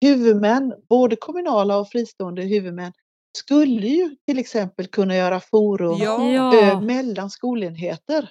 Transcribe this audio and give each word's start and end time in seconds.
huvudmän, 0.00 0.74
både 0.88 1.16
kommunala 1.16 1.78
och 1.78 1.88
fristående 1.88 2.42
huvudmän, 2.42 2.92
skulle 3.38 3.86
ju 3.86 4.16
till 4.26 4.38
exempel 4.38 4.86
kunna 4.86 5.16
göra 5.16 5.40
forum 5.40 5.98
Ja. 5.98 6.80
mellan 6.80 7.30
skolenheter. 7.30 8.30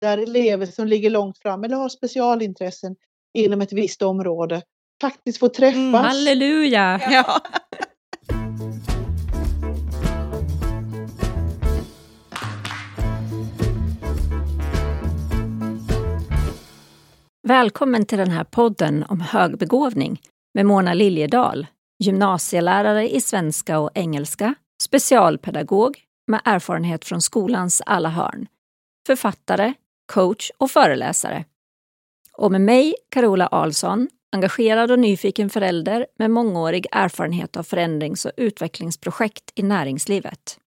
Där 0.00 0.18
elever 0.18 0.66
som 0.66 0.86
ligger 0.86 1.10
långt 1.10 1.38
fram 1.38 1.64
eller 1.64 1.76
har 1.76 1.88
specialintressen 1.88 2.96
inom 3.38 3.60
ett 3.60 3.72
visst 3.72 4.02
område 4.02 4.62
faktiskt 5.00 5.38
får 5.38 5.48
träffas. 5.48 5.76
Mm, 5.76 5.94
Halleluja! 5.94 7.00
Ja. 7.10 7.42
Välkommen 17.48 18.06
till 18.06 18.18
den 18.18 18.30
här 18.30 18.44
podden 18.44 19.04
om 19.08 19.20
högbegåvning 19.20 20.20
med 20.56 20.66
Mona 20.66 20.94
Liljedahl, 20.94 21.66
gymnasielärare 21.98 23.14
i 23.14 23.20
svenska 23.20 23.78
och 23.78 23.90
engelska, 23.94 24.54
specialpedagog 24.82 25.98
med 26.26 26.40
erfarenhet 26.44 27.04
från 27.04 27.22
skolans 27.22 27.82
alla 27.86 28.08
hörn, 28.08 28.46
författare, 29.06 29.74
coach 30.12 30.50
och 30.58 30.70
föreläsare. 30.70 31.44
Och 32.32 32.52
med 32.52 32.60
mig, 32.60 32.94
Carola 33.08 33.46
Ahlsson, 33.46 34.08
engagerad 34.32 34.90
och 34.90 34.98
nyfiken 34.98 35.50
förälder 35.50 36.06
med 36.18 36.30
mångårig 36.30 36.86
erfarenhet 36.92 37.56
av 37.56 37.62
förändrings 37.62 38.24
och 38.24 38.32
utvecklingsprojekt 38.36 39.52
i 39.54 39.62
näringslivet. 39.62 40.58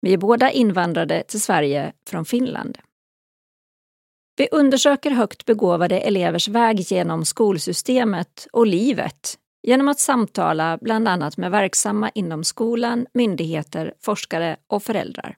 Vi 0.00 0.12
är 0.12 0.18
båda 0.18 0.50
invandrade 0.50 1.22
till 1.28 1.40
Sverige 1.40 1.92
från 2.06 2.24
Finland. 2.24 2.78
Vi 4.36 4.48
undersöker 4.50 5.10
högt 5.10 5.44
begåvade 5.44 6.00
elevers 6.00 6.48
väg 6.48 6.80
genom 6.80 7.24
skolsystemet 7.24 8.46
och 8.52 8.66
livet 8.66 9.38
genom 9.62 9.88
att 9.88 9.98
samtala 9.98 10.78
bland 10.80 11.08
annat 11.08 11.36
med 11.36 11.50
verksamma 11.50 12.10
inom 12.14 12.44
skolan, 12.44 13.06
myndigheter, 13.14 13.94
forskare 14.00 14.56
och 14.66 14.82
föräldrar. 14.82 15.36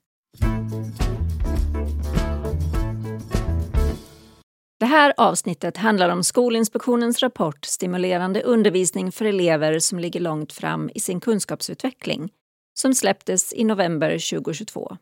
Det 4.81 4.87
här 4.87 5.15
avsnittet 5.17 5.77
handlar 5.77 6.09
om 6.09 6.25
Skolinspektionens 6.25 7.23
rapport 7.23 7.65
Stimulerande 7.65 8.43
undervisning 8.43 9.13
för 9.13 9.25
elever 9.25 9.79
som 9.79 9.99
ligger 9.99 10.21
långt 10.21 10.53
fram 10.53 10.91
i 10.95 11.01
sin 11.01 11.21
kunskapsutveckling 11.21 12.33
som 12.75 12.95
släpptes 12.95 13.53
i 13.53 13.65
november 13.65 14.11
2022. 14.11 14.97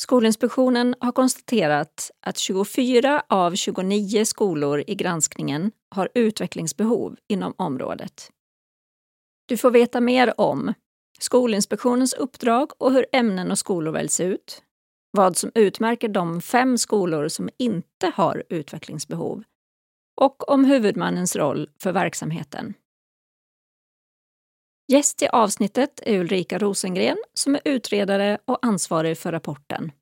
Skolinspektionen 0.00 0.94
har 1.00 1.12
konstaterat 1.12 2.10
att 2.26 2.38
24 2.38 3.22
av 3.28 3.54
29 3.54 4.24
skolor 4.24 4.84
i 4.86 4.94
granskningen 4.94 5.72
har 5.90 6.08
utvecklingsbehov 6.14 7.16
inom 7.28 7.54
området. 7.58 8.30
Du 9.46 9.56
får 9.56 9.70
veta 9.70 10.00
mer 10.00 10.40
om 10.40 10.74
Skolinspektionens 11.20 12.12
uppdrag 12.12 12.70
och 12.78 12.92
hur 12.92 13.06
ämnen 13.12 13.50
och 13.50 13.58
skolor 13.58 13.92
väljs 13.92 14.20
ut, 14.20 14.62
vad 15.10 15.36
som 15.36 15.50
utmärker 15.54 16.08
de 16.08 16.40
fem 16.40 16.78
skolor 16.78 17.28
som 17.28 17.48
inte 17.58 18.12
har 18.14 18.42
utvecklingsbehov 18.48 19.42
och 20.20 20.50
om 20.50 20.64
huvudmannens 20.64 21.36
roll 21.36 21.70
för 21.82 21.92
verksamheten. 21.92 22.74
Gäst 24.92 25.22
i 25.22 25.28
avsnittet 25.28 26.00
är 26.02 26.18
Ulrika 26.18 26.58
Rosengren 26.58 27.16
som 27.34 27.54
är 27.54 27.60
utredare 27.64 28.38
och 28.44 28.58
ansvarig 28.66 29.18
för 29.18 29.32
rapporten. 29.32 29.92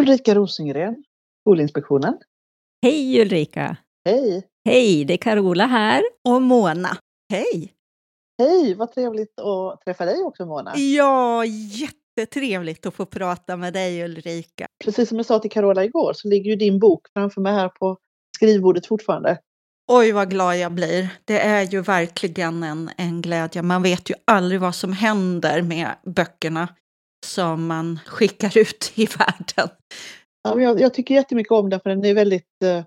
Ulrika 0.00 0.34
Rosengren, 0.34 1.04
Skolinspektionen. 1.40 2.18
Hej 2.82 3.20
Ulrika! 3.20 3.76
Hej! 4.04 4.46
Hej, 4.64 5.04
det 5.04 5.14
är 5.14 5.18
Carola 5.18 5.66
här. 5.66 6.02
Och 6.28 6.42
Mona, 6.42 6.96
hej! 7.32 7.72
Hej, 8.38 8.74
vad 8.74 8.92
trevligt 8.92 9.40
att 9.40 9.80
träffa 9.80 10.04
dig 10.04 10.22
också 10.22 10.46
Mona. 10.46 10.76
Ja, 10.76 11.44
jättetrevligt 11.44 12.86
att 12.86 12.94
få 12.94 13.06
prata 13.06 13.56
med 13.56 13.72
dig 13.72 14.04
Ulrika. 14.04 14.66
Precis 14.84 15.08
som 15.08 15.16
jag 15.16 15.26
sa 15.26 15.38
till 15.38 15.50
Carola 15.50 15.84
igår 15.84 16.12
så 16.12 16.28
ligger 16.28 16.50
ju 16.50 16.56
din 16.56 16.78
bok 16.78 17.06
framför 17.12 17.40
mig 17.40 17.52
här 17.52 17.68
på 17.68 17.98
skrivbordet 18.36 18.86
fortfarande. 18.86 19.38
Oj, 19.88 20.12
vad 20.12 20.30
glad 20.30 20.58
jag 20.58 20.72
blir. 20.72 21.08
Det 21.24 21.40
är 21.40 21.62
ju 21.62 21.80
verkligen 21.80 22.62
en, 22.62 22.90
en 22.96 23.22
glädje. 23.22 23.62
Man 23.62 23.82
vet 23.82 24.10
ju 24.10 24.14
aldrig 24.24 24.60
vad 24.60 24.74
som 24.74 24.92
händer 24.92 25.62
med 25.62 25.88
böckerna 26.04 26.68
som 27.26 27.66
man 27.66 28.00
skickar 28.06 28.58
ut 28.58 28.92
i 28.94 29.06
världen. 29.06 29.76
Ja, 30.42 30.60
jag, 30.60 30.80
jag 30.80 30.94
tycker 30.94 31.14
jättemycket 31.14 31.52
om 31.52 31.70
den 31.70 31.80
för 31.80 31.90
den 31.90 32.04
är 32.04 32.14
väldigt 32.14 32.62
eh, 32.64 32.84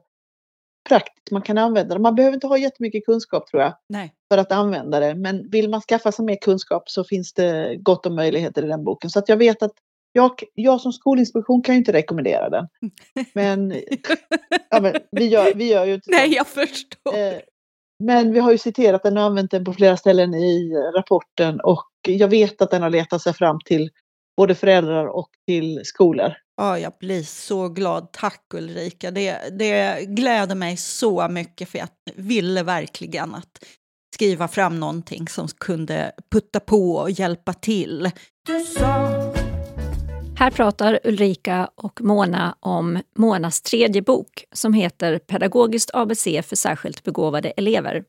praktisk. 0.89 1.31
Man 1.31 1.41
kan 1.41 1.57
använda 1.57 1.95
den. 1.95 2.01
Man 2.01 2.15
behöver 2.15 2.35
inte 2.35 2.47
ha 2.47 2.57
jättemycket 2.57 3.05
kunskap 3.05 3.47
tror 3.47 3.63
jag 3.63 3.77
Nej. 3.89 4.13
för 4.31 4.37
att 4.37 4.51
använda 4.51 4.99
det. 4.99 5.15
Men 5.15 5.49
vill 5.49 5.69
man 5.69 5.81
skaffa 5.81 6.11
sig 6.11 6.25
mer 6.25 6.37
kunskap 6.41 6.89
så 6.89 7.03
finns 7.03 7.33
det 7.33 7.75
gott 7.79 8.05
om 8.05 8.15
möjligheter 8.15 8.63
i 8.63 8.67
den 8.67 8.83
boken. 8.83 9.09
Så 9.09 9.19
att 9.19 9.29
jag 9.29 9.37
vet 9.37 9.63
att 9.63 9.73
jag, 10.11 10.43
jag 10.53 10.81
som 10.81 10.93
skolinspektion 10.93 11.61
kan 11.61 11.75
ju 11.75 11.79
inte 11.79 11.93
rekommendera 11.93 12.49
den. 12.49 12.67
Men, 13.33 13.73
ja, 14.69 14.79
men 14.81 14.95
vi, 15.11 15.27
gör, 15.27 15.53
vi 15.53 15.71
gör 15.71 15.85
ju 15.85 15.93
inte. 15.93 16.11
Nej, 16.11 16.33
jag 16.33 16.47
förstår. 16.47 17.17
Eh, 17.17 17.39
Men 18.03 18.33
vi 18.33 18.39
har 18.39 18.51
ju 18.51 18.57
citerat 18.57 19.03
den 19.03 19.17
och 19.17 19.23
använt 19.23 19.51
den 19.51 19.65
på 19.65 19.73
flera 19.73 19.97
ställen 19.97 20.33
i 20.33 20.73
rapporten 20.95 21.59
och 21.59 21.89
jag 22.07 22.27
vet 22.27 22.61
att 22.61 22.71
den 22.71 22.81
har 22.81 22.89
letat 22.89 23.21
sig 23.21 23.33
fram 23.33 23.59
till 23.65 23.89
både 24.37 24.55
föräldrar 24.55 25.07
och 25.07 25.29
till 25.47 25.81
skolor. 25.83 26.33
Ja, 26.57 26.79
jag 26.79 26.93
blir 26.99 27.23
så 27.23 27.69
glad. 27.69 28.11
Tack 28.11 28.53
Ulrika. 28.53 29.11
Det, 29.11 29.57
det 29.59 30.05
gläder 30.07 30.55
mig 30.55 30.77
så 30.77 31.27
mycket 31.27 31.69
för 31.69 31.77
jag 31.79 31.87
ville 32.15 32.63
verkligen 32.63 33.35
att 33.35 33.65
skriva 34.15 34.47
fram 34.47 34.79
någonting 34.79 35.27
som 35.27 35.47
kunde 35.47 36.11
putta 36.31 36.59
på 36.59 36.95
och 36.95 37.11
hjälpa 37.11 37.53
till. 37.53 38.11
Du 38.47 38.59
sa... 38.59 39.28
Här 40.39 40.51
pratar 40.51 40.99
Ulrika 41.03 41.69
och 41.75 42.01
Mona 42.01 42.57
om 42.59 43.01
Monas 43.15 43.61
tredje 43.61 44.01
bok 44.01 44.45
som 44.51 44.73
heter 44.73 45.19
Pedagogiskt 45.19 45.91
ABC 45.93 46.23
för 46.23 46.55
särskilt 46.55 47.03
begåvade 47.03 47.49
elever. 47.49 48.03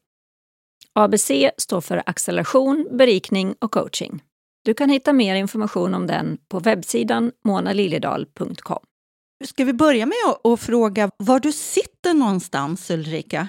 ABC 0.92 1.30
står 1.56 1.80
för 1.80 2.02
acceleration, 2.06 2.88
berikning 2.90 3.54
och 3.58 3.70
coaching. 3.70 4.22
Du 4.64 4.74
kan 4.74 4.90
hitta 4.90 5.12
mer 5.12 5.34
information 5.34 5.94
om 5.94 6.06
den 6.06 6.38
på 6.48 6.58
webbsidan 6.58 7.32
monaliljedal.com. 7.44 8.84
Ska 9.44 9.64
vi 9.64 9.72
börja 9.72 10.06
med 10.06 10.52
att 10.52 10.60
fråga 10.60 11.10
var 11.16 11.40
du 11.40 11.52
sitter 11.52 12.14
någonstans 12.14 12.90
Ulrika? 12.90 13.48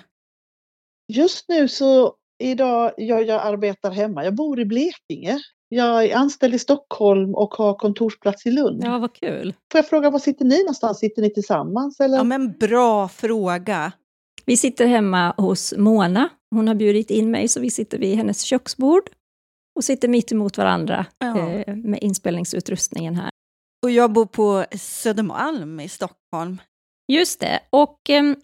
Just 1.13 1.49
nu 1.49 1.67
så 1.67 2.15
idag, 2.43 2.91
jag, 2.97 3.27
jag 3.27 3.41
arbetar 3.41 3.91
hemma. 3.91 4.23
Jag 4.23 4.35
bor 4.35 4.59
i 4.59 4.65
Blekinge. 4.65 5.39
Jag 5.73 6.05
är 6.05 6.15
anställd 6.15 6.53
i 6.55 6.59
Stockholm 6.59 7.35
och 7.35 7.53
har 7.53 7.73
kontorsplats 7.73 8.45
i 8.45 8.51
Lund. 8.51 8.81
Ja, 8.83 8.97
vad 8.97 9.13
kul. 9.13 9.53
Får 9.71 9.79
jag 9.79 9.87
fråga, 9.89 10.09
var 10.09 10.19
sitter 10.19 10.45
ni 10.45 10.59
någonstans? 10.59 10.99
Sitter 10.99 11.21
ni 11.21 11.33
tillsammans? 11.33 11.99
Eller? 11.99 12.17
Ja, 12.17 12.23
men 12.23 12.51
bra 12.57 13.07
fråga. 13.07 13.91
Vi 14.45 14.57
sitter 14.57 14.87
hemma 14.87 15.33
hos 15.37 15.73
Mona. 15.77 16.29
Hon 16.55 16.67
har 16.67 16.75
bjudit 16.75 17.09
in 17.09 17.31
mig 17.31 17.47
så 17.47 17.59
vi 17.59 17.69
sitter 17.69 17.97
vid 17.97 18.17
hennes 18.17 18.41
köksbord 18.41 19.03
och 19.75 19.83
sitter 19.83 20.07
mitt 20.07 20.31
emot 20.31 20.57
varandra 20.57 21.05
Ja. 21.19 21.49
eh, 21.49 21.75
med 21.75 21.99
inspelningsutrustningen 22.03 23.15
här. 23.15 23.29
Och 23.83 23.91
jag 23.91 24.11
bor 24.13 24.25
på 24.25 24.65
Södermalm 24.77 25.79
i 25.79 25.89
Stockholm. 25.89 26.61
Just 27.11 27.39
det. 27.39 27.59
Och 27.69 28.09
ehm, 28.09 28.35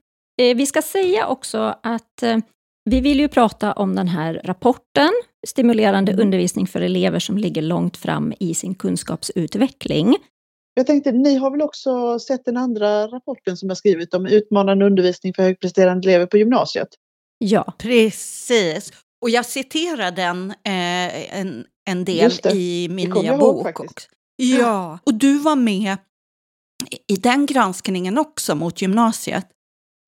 eh, 0.42 0.58
vi 0.58 0.66
ska 0.66 0.82
säga 0.82 1.28
också 1.28 1.76
att 1.84 2.24
eh, 2.24 2.38
vi 2.90 3.02
vill 3.02 3.20
ju 3.20 3.28
prata 3.28 3.74
om 3.74 3.96
den 3.96 4.08
här 4.08 4.42
rapporten, 4.44 5.10
Stimulerande 5.48 6.12
Mm. 6.12 6.26
undervisning 6.26 6.68
för 6.68 6.82
elever 6.82 7.20
som 7.20 7.38
ligger 7.38 7.62
långt 7.62 7.98
fram 7.98 8.34
i 8.40 8.54
sin 8.54 8.76
kunskapsutveckling. 8.76 10.16
Jag 10.74 10.88
tänkte, 10.88 11.12
ni 11.12 11.36
har 11.36 11.52
väl 11.52 11.62
också 11.62 12.20
sett 12.20 12.46
den 12.46 12.58
andra 12.58 13.08
rapporten 13.08 13.58
som 13.58 13.70
jag 13.70 13.78
skrivit 13.78 14.14
om 14.14 14.26
utmanande 14.26 14.86
undervisning 14.86 15.34
för 15.34 15.44
högpresterande 15.44 16.10
elever 16.10 16.26
på 16.26 16.38
gymnasiet? 16.38 16.88
Ja, 17.38 17.74
Precis. 17.78 18.92
Och 19.22 19.30
jag 19.30 19.46
citerar 19.46 20.12
den 20.12 20.52
eh, 20.52 21.40
en, 21.40 21.66
en 21.90 22.06
del 22.06 22.32
i 22.54 22.88
min 22.92 23.10
nya 23.10 23.24
jag 23.24 23.26
ihåg 23.26 23.40
bok 23.40 23.64
faktiskt. 23.64 23.92
också. 23.92 24.08
Ja, 24.36 25.00
och 25.06 25.14
du 25.14 25.38
var 25.40 25.56
med 25.56 25.98
i 27.08 27.16
den 27.16 27.46
granskningen 27.46 28.18
också 28.18 28.56
mot 28.56 28.82
gymnasiet. 28.82 29.46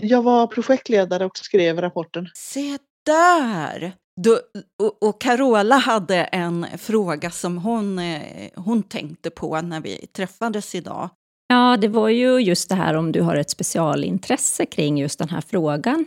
Jag 0.04 0.22
var 0.22 0.48
projektledare 0.48 1.26
och 1.26 1.38
skrev 1.38 1.82
rapporten. 1.82 2.28
Se 2.34 2.78
där! 3.06 3.94
Du, 4.24 4.40
och, 4.84 5.04
och 5.04 5.22
Carola 5.22 5.76
hade 5.76 6.16
en 6.16 6.66
fråga 6.78 7.32
som 7.32 7.58
hon, 7.58 8.00
eh, 8.00 8.50
hon 8.56 8.84
tänkte 8.84 9.30
på 9.30 9.62
när 9.62 9.82
vi 9.82 10.08
träffades 10.08 10.76
idag. 10.76 11.10
ja, 11.48 11.78
det 11.78 11.88
var 11.88 12.10
ju 12.10 12.40
just 12.40 12.70
det 12.70 12.76
här 12.76 12.94
om 12.94 13.12
du 13.12 13.22
har 13.22 13.36
ett 13.36 13.50
specialintresse 13.50 14.66
kring 14.66 14.98
just 14.98 15.20
den 15.20 15.30
här 15.30 15.42
frågan. 15.42 16.06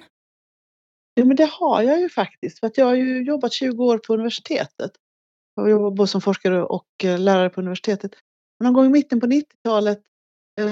Jo, 1.20 1.26
men 1.26 1.36
det 1.36 1.50
har 1.52 1.82
jag 1.82 2.00
ju 2.00 2.08
faktiskt. 2.08 2.60
För 2.60 2.66
att 2.66 2.78
jag 2.78 2.86
har 2.86 2.94
ju 2.94 3.22
jobbat 3.22 3.52
20 3.52 3.84
år 3.84 3.98
på 3.98 4.14
universitetet. 4.14 4.90
Jag 5.54 5.62
har 5.62 5.70
jobbat 5.70 5.94
både 5.94 6.08
som 6.08 6.20
forskare 6.20 6.62
och 6.62 6.86
eh, 7.04 7.18
lärare 7.18 7.50
på 7.50 7.60
universitetet. 7.60 8.12
Och 8.60 8.64
någon 8.64 8.72
gång 8.72 8.86
i 8.86 8.88
mitten 8.88 9.20
på 9.20 9.26
90-talet 9.26 10.00
eh, 10.60 10.66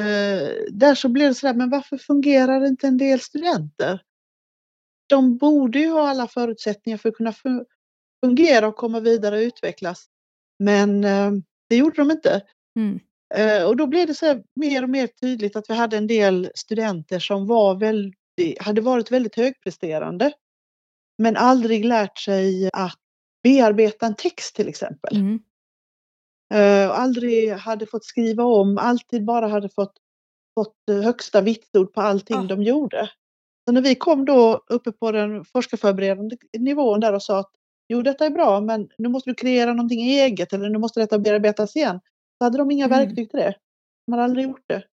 där 0.70 0.94
så 0.94 1.08
blev 1.08 1.28
det 1.28 1.34
sådär, 1.34 1.54
men 1.54 1.70
varför 1.70 1.98
fungerar 1.98 2.66
inte 2.66 2.86
en 2.86 2.98
del 2.98 3.20
studenter? 3.20 4.02
De 5.10 5.36
borde 5.36 5.78
ju 5.78 5.88
ha 5.88 6.08
alla 6.08 6.28
förutsättningar 6.28 6.98
för 6.98 7.08
att 7.08 7.14
kunna 7.14 7.34
fungera 8.24 8.68
och 8.68 8.76
komma 8.76 9.00
vidare 9.00 9.36
och 9.36 9.42
utvecklas. 9.42 10.06
Men 10.58 11.04
eh, 11.04 11.30
det 11.68 11.76
gjorde 11.76 11.96
de 11.96 12.10
inte. 12.10 12.42
Mm. 12.76 13.00
Eh, 13.34 13.64
och 13.64 13.76
då 13.76 13.86
blev 13.86 14.06
det 14.06 14.14
så 14.14 14.42
mer 14.54 14.82
och 14.82 14.90
mer 14.90 15.06
tydligt 15.06 15.56
att 15.56 15.70
vi 15.70 15.74
hade 15.74 15.96
en 15.96 16.06
del 16.06 16.50
studenter 16.54 17.18
som 17.18 17.46
var 17.46 17.74
väldigt, 17.74 18.62
hade 18.62 18.80
varit 18.80 19.10
väldigt 19.10 19.36
högpresterande 19.36 20.32
men 21.18 21.36
aldrig 21.36 21.84
lärt 21.84 22.18
sig 22.18 22.70
att 22.72 22.98
bearbeta 23.42 24.06
en 24.06 24.14
text 24.14 24.56
till 24.56 24.68
exempel. 24.68 25.16
Mm. 25.16 25.40
Uh, 26.54 26.90
aldrig 26.90 27.52
hade 27.52 27.86
fått 27.86 28.04
skriva 28.04 28.44
om, 28.44 28.78
alltid 28.78 29.24
bara 29.24 29.48
hade 29.48 29.68
fått, 29.68 29.92
fått 30.54 30.76
högsta 31.04 31.40
vitsord 31.40 31.92
på 31.92 32.00
allting 32.00 32.36
oh. 32.36 32.46
de 32.46 32.62
gjorde. 32.62 33.10
Så 33.64 33.72
när 33.72 33.82
vi 33.82 33.94
kom 33.94 34.24
då 34.24 34.64
uppe 34.70 34.92
på 34.92 35.12
den 35.12 35.44
forskarförberedande 35.44 36.36
nivån 36.58 37.00
där 37.00 37.12
och 37.12 37.22
sa 37.22 37.38
att 37.38 37.50
jo 37.88 38.02
detta 38.02 38.26
är 38.26 38.30
bra 38.30 38.60
men 38.60 38.88
nu 38.98 39.08
måste 39.08 39.30
du 39.30 39.34
kreera 39.34 39.72
någonting 39.72 40.00
eget 40.00 40.52
eller 40.52 40.70
nu 40.70 40.78
måste 40.78 41.00
detta 41.00 41.18
bearbetas 41.18 41.76
igen. 41.76 42.00
Så 42.38 42.44
hade 42.44 42.58
de 42.58 42.70
inga 42.70 42.84
mm. 42.84 42.98
verktyg 42.98 43.30
till 43.30 43.40
det. 43.40 43.54
De 44.06 44.12
hade 44.12 44.24
aldrig 44.24 44.44
gjort 44.44 44.64
det. 44.66 44.84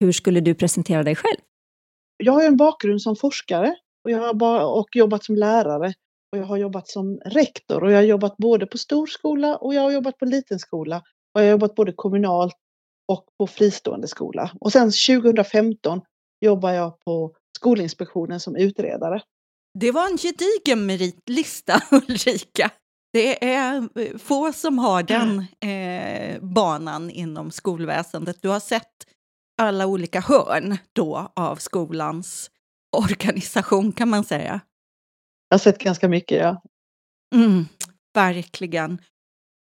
Hur 0.00 0.12
skulle 0.12 0.40
du 0.40 0.54
presentera 0.54 1.02
dig 1.02 1.16
själv? 1.16 1.40
Jag 2.16 2.32
har 2.32 2.44
en 2.44 2.56
bakgrund 2.56 3.02
som 3.02 3.16
forskare 3.16 3.76
och 4.04 4.10
jag 4.10 4.18
har 4.18 4.78
och 4.78 4.88
jobbat 4.96 5.24
som 5.24 5.36
lärare 5.36 5.94
och 6.32 6.38
jag 6.38 6.44
har 6.44 6.56
jobbat 6.56 6.88
som 6.88 7.20
rektor 7.24 7.84
och 7.84 7.92
jag 7.92 7.96
har 7.96 8.02
jobbat 8.02 8.36
både 8.36 8.66
på 8.66 8.78
storskola 8.78 9.56
och 9.56 9.74
jag 9.74 9.82
har 9.82 9.90
jobbat 9.90 10.18
på 10.18 10.24
liten 10.24 10.58
skola 10.58 10.96
och 11.34 11.40
jag 11.40 11.46
har 11.46 11.50
jobbat 11.50 11.74
både 11.74 11.92
kommunalt 11.92 12.56
och 13.10 13.24
på 13.38 13.46
fristående 13.46 14.08
skola. 14.08 14.50
Och 14.60 14.72
sen 14.72 14.90
2015 14.90 16.00
jobbar 16.40 16.72
jag 16.72 17.00
på 17.00 17.34
Skolinspektionen 17.56 18.40
som 18.40 18.56
utredare. 18.56 19.22
Det 19.78 19.92
var 19.92 20.06
en 20.06 20.18
gedigen 20.18 20.86
meritlista 20.86 21.80
Ulrika. 21.90 22.70
Det 23.12 23.44
är 23.44 24.18
få 24.18 24.52
som 24.52 24.78
har 24.78 25.02
den 25.02 25.46
eh, 25.70 26.40
banan 26.42 27.10
inom 27.10 27.50
skolväsendet. 27.50 28.42
Du 28.42 28.48
har 28.48 28.60
sett 28.60 29.06
alla 29.62 29.86
olika 29.86 30.20
hörn 30.20 30.78
då 30.92 31.32
av 31.36 31.56
skolans 31.56 32.50
organisation 32.96 33.92
kan 33.92 34.08
man 34.08 34.24
säga. 34.24 34.60
Jag 35.48 35.54
har 35.54 35.58
sett 35.58 35.78
ganska 35.78 36.08
mycket, 36.08 36.38
ja. 36.38 36.62
Mm, 37.34 37.64
verkligen. 38.14 38.98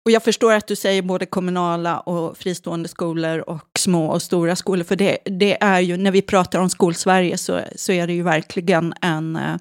Och 0.05 0.11
jag 0.11 0.23
förstår 0.23 0.53
att 0.53 0.67
du 0.67 0.77
säger 0.77 1.03
både 1.03 1.27
kommunala 1.27 2.01
och 2.01 2.39
fristående 2.39 2.89
skolor 2.89 3.39
och 3.39 3.69
små 3.79 4.07
och 4.07 4.23
stora 4.23 4.57
skolor, 4.57 4.85
för 4.85 4.97
det, 4.97 5.19
det 5.25 5.63
är 5.63 5.81
ju, 5.81 5.97
när 5.97 6.11
vi 6.11 6.23
pratar 6.23 6.61
om 6.61 6.71
Skolsverige 6.71 7.39
så, 7.39 7.61
så 7.77 7.93
är 7.93 8.07
det 8.07 8.13
ju 8.13 8.23
verkligen 8.23 8.95
en, 9.01 9.37
eh, 9.37 9.57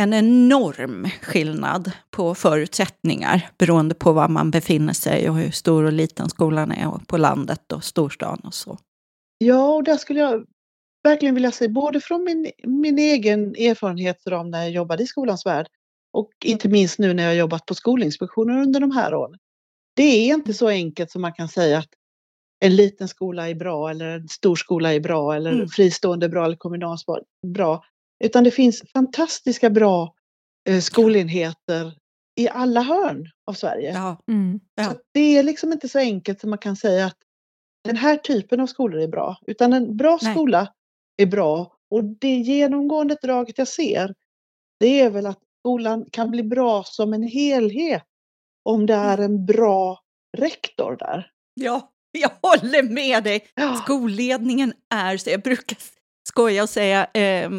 en 0.00 0.14
enorm 0.14 1.08
skillnad 1.22 1.92
på 2.10 2.34
förutsättningar 2.34 3.50
beroende 3.58 3.94
på 3.94 4.12
var 4.12 4.28
man 4.28 4.50
befinner 4.50 4.92
sig 4.92 5.30
och 5.30 5.36
hur 5.36 5.50
stor 5.50 5.84
och 5.84 5.92
liten 5.92 6.28
skolan 6.28 6.72
är 6.72 6.88
och 6.88 7.08
på 7.08 7.16
landet 7.16 7.72
och 7.72 7.84
storstan 7.84 8.40
och 8.44 8.54
så. 8.54 8.78
Ja, 9.38 9.74
och 9.74 9.84
där 9.84 9.96
skulle 9.96 10.20
jag 10.20 10.44
verkligen 11.04 11.34
vilja 11.34 11.50
säga, 11.50 11.70
både 11.70 12.00
från 12.00 12.24
min, 12.24 12.50
min 12.64 12.98
egen 12.98 13.54
erfarenhetsram 13.54 14.50
när 14.50 14.62
jag 14.62 14.70
jobbade 14.70 15.02
i 15.02 15.06
skolans 15.06 15.46
värld 15.46 15.66
och 16.14 16.30
inte 16.44 16.68
minst 16.68 16.98
nu 16.98 17.14
när 17.14 17.24
jag 17.24 17.36
jobbat 17.36 17.66
på 17.66 17.74
Skolinspektionen 17.74 18.58
under 18.58 18.80
de 18.80 18.90
här 18.90 19.14
åren. 19.14 19.38
Det 19.96 20.02
är 20.02 20.34
inte 20.34 20.54
så 20.54 20.68
enkelt 20.68 21.10
som 21.10 21.22
man 21.22 21.32
kan 21.32 21.48
säga 21.48 21.78
att 21.78 21.88
en 22.64 22.76
liten 22.76 23.08
skola 23.08 23.48
är 23.48 23.54
bra 23.54 23.90
eller 23.90 24.06
en 24.06 24.28
stor 24.28 24.56
skola 24.56 24.94
är 24.94 25.00
bra 25.00 25.34
eller 25.34 25.52
mm. 25.52 25.68
fristående 25.68 26.28
bra 26.28 26.44
eller 26.44 26.56
kommunalt 26.56 27.04
bra. 27.46 27.84
Utan 28.24 28.44
det 28.44 28.50
finns 28.50 28.82
fantastiska 28.92 29.70
bra 29.70 30.14
eh, 30.68 30.80
skolenheter 30.80 31.98
i 32.40 32.48
alla 32.48 32.80
hörn 32.80 33.26
av 33.46 33.52
Sverige. 33.52 33.92
Ja. 33.92 34.16
Mm. 34.28 34.60
Ja. 34.74 34.84
Så 34.84 34.96
det 35.12 35.38
är 35.38 35.42
liksom 35.42 35.72
inte 35.72 35.88
så 35.88 35.98
enkelt 35.98 36.40
som 36.40 36.50
man 36.50 36.58
kan 36.58 36.76
säga 36.76 37.06
att 37.06 37.18
den 37.84 37.96
här 37.96 38.16
typen 38.16 38.60
av 38.60 38.66
skolor 38.66 39.00
är 39.00 39.08
bra. 39.08 39.38
Utan 39.46 39.72
en 39.72 39.96
bra 39.96 40.18
Nej. 40.22 40.34
skola 40.34 40.72
är 41.16 41.26
bra. 41.26 41.76
Och 41.90 42.04
det 42.04 42.36
genomgående 42.36 43.16
draget 43.22 43.58
jag 43.58 43.68
ser, 43.68 44.14
det 44.80 45.00
är 45.00 45.10
väl 45.10 45.26
att 45.26 45.43
skolan 45.64 46.04
kan 46.12 46.30
bli 46.30 46.42
bra 46.42 46.84
som 46.84 47.12
en 47.12 47.22
helhet 47.22 48.02
om 48.64 48.86
det 48.86 48.94
är 48.94 49.18
en 49.18 49.46
bra 49.46 50.00
rektor 50.36 50.96
där. 50.96 51.30
Ja, 51.54 51.92
jag 52.12 52.30
håller 52.42 52.82
med 52.82 53.24
dig. 53.24 53.46
Ja. 53.54 53.76
Skolledningen 53.76 54.72
är, 54.94 55.16
så 55.16 55.30
jag 55.30 55.42
brukar 55.42 55.78
skoja 56.28 56.62
och 56.62 56.68
säga, 56.68 57.04
eh, 57.14 57.50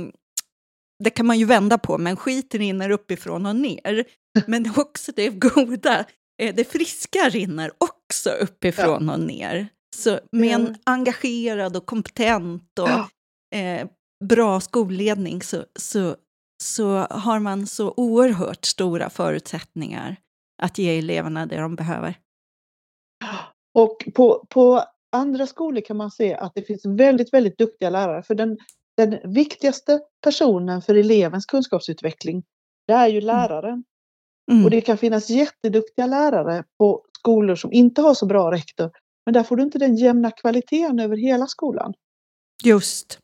det 1.03 1.09
kan 1.09 1.25
man 1.25 1.39
ju 1.39 1.45
vända 1.45 1.77
på, 1.77 1.97
men 1.97 2.15
skiten 2.15 2.59
rinner 2.59 2.89
uppifrån 2.89 3.45
och 3.45 3.55
ner. 3.55 4.05
Men 4.47 4.73
också 4.77 5.11
det 5.15 5.29
goda, 5.29 6.05
eh, 6.41 6.55
det 6.55 6.71
friska 6.71 7.29
rinner 7.29 7.71
också 7.77 8.29
uppifrån 8.29 9.07
ja. 9.07 9.13
och 9.13 9.19
ner. 9.19 9.67
Så 9.95 10.19
med 10.31 10.55
en 10.55 10.77
engagerad 10.83 11.77
och 11.77 11.85
kompetent 11.85 12.79
och 12.79 12.89
ja. 12.89 13.09
eh, 13.57 13.87
bra 14.25 14.61
skolledning 14.61 15.41
så, 15.41 15.65
så, 15.79 16.15
så 16.63 16.97
har 16.97 17.39
man 17.39 17.67
så 17.67 17.93
oerhört 17.97 18.65
stora 18.65 19.09
förutsättningar 19.09 20.15
att 20.61 20.77
ge 20.77 20.97
eleverna 20.97 21.45
det 21.45 21.57
de 21.57 21.75
behöver. 21.75 22.19
Och 23.73 23.97
på, 24.15 24.45
på 24.49 24.83
andra 25.11 25.47
skolor 25.47 25.81
kan 25.81 25.97
man 25.97 26.11
se 26.11 26.35
att 26.35 26.51
det 26.55 26.61
finns 26.61 26.85
väldigt, 26.85 27.33
väldigt 27.33 27.57
duktiga 27.57 27.89
lärare. 27.89 28.23
För 28.23 28.35
den, 28.35 28.57
den 28.97 29.33
viktigaste 29.33 29.99
personen 30.23 30.81
för 30.81 30.95
elevens 30.95 31.45
kunskapsutveckling, 31.45 32.43
det 32.87 32.93
är 32.93 33.07
ju 33.07 33.17
mm. 33.17 33.25
läraren. 33.25 33.83
Mm. 34.51 34.65
Och 34.65 34.71
det 34.71 34.81
kan 34.81 34.97
finnas 34.97 35.29
jätteduktiga 35.29 36.05
lärare 36.05 36.63
på 36.77 37.05
skolor 37.19 37.55
som 37.55 37.73
inte 37.73 38.01
har 38.01 38.13
så 38.13 38.25
bra 38.25 38.51
rektor. 38.51 38.91
Men 39.25 39.33
där 39.33 39.43
får 39.43 39.55
du 39.55 39.63
inte 39.63 39.79
den 39.79 39.95
jämna 39.95 40.31
kvaliteten 40.31 40.99
över 40.99 41.17
hela 41.17 41.47
skolan. 41.47 41.93
Just. 42.63 43.19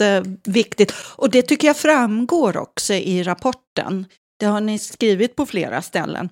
Jätteviktigt. 0.00 0.94
Och 1.16 1.30
det 1.30 1.42
tycker 1.42 1.66
jag 1.66 1.76
framgår 1.76 2.56
också 2.56 2.94
i 2.94 3.22
rapporten. 3.22 4.06
Det 4.38 4.46
har 4.46 4.60
ni 4.60 4.78
skrivit 4.78 5.36
på 5.36 5.46
flera 5.46 5.82
ställen. 5.82 6.28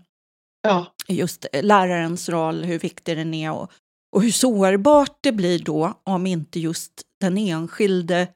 Ja. 0.63 0.95
Just 1.09 1.47
lärarens 1.53 2.29
roll, 2.29 2.65
hur 2.65 2.79
viktig 2.79 3.17
den 3.17 3.35
är 3.35 3.53
och, 3.53 3.73
och 4.13 4.23
hur 4.23 4.31
sårbart 4.31 5.19
det 5.21 5.33
blir 5.33 5.59
då 5.59 6.01
om 6.05 6.27
inte 6.27 6.61
just 6.61 6.93
den 7.21 7.39
enskilde 7.39 8.29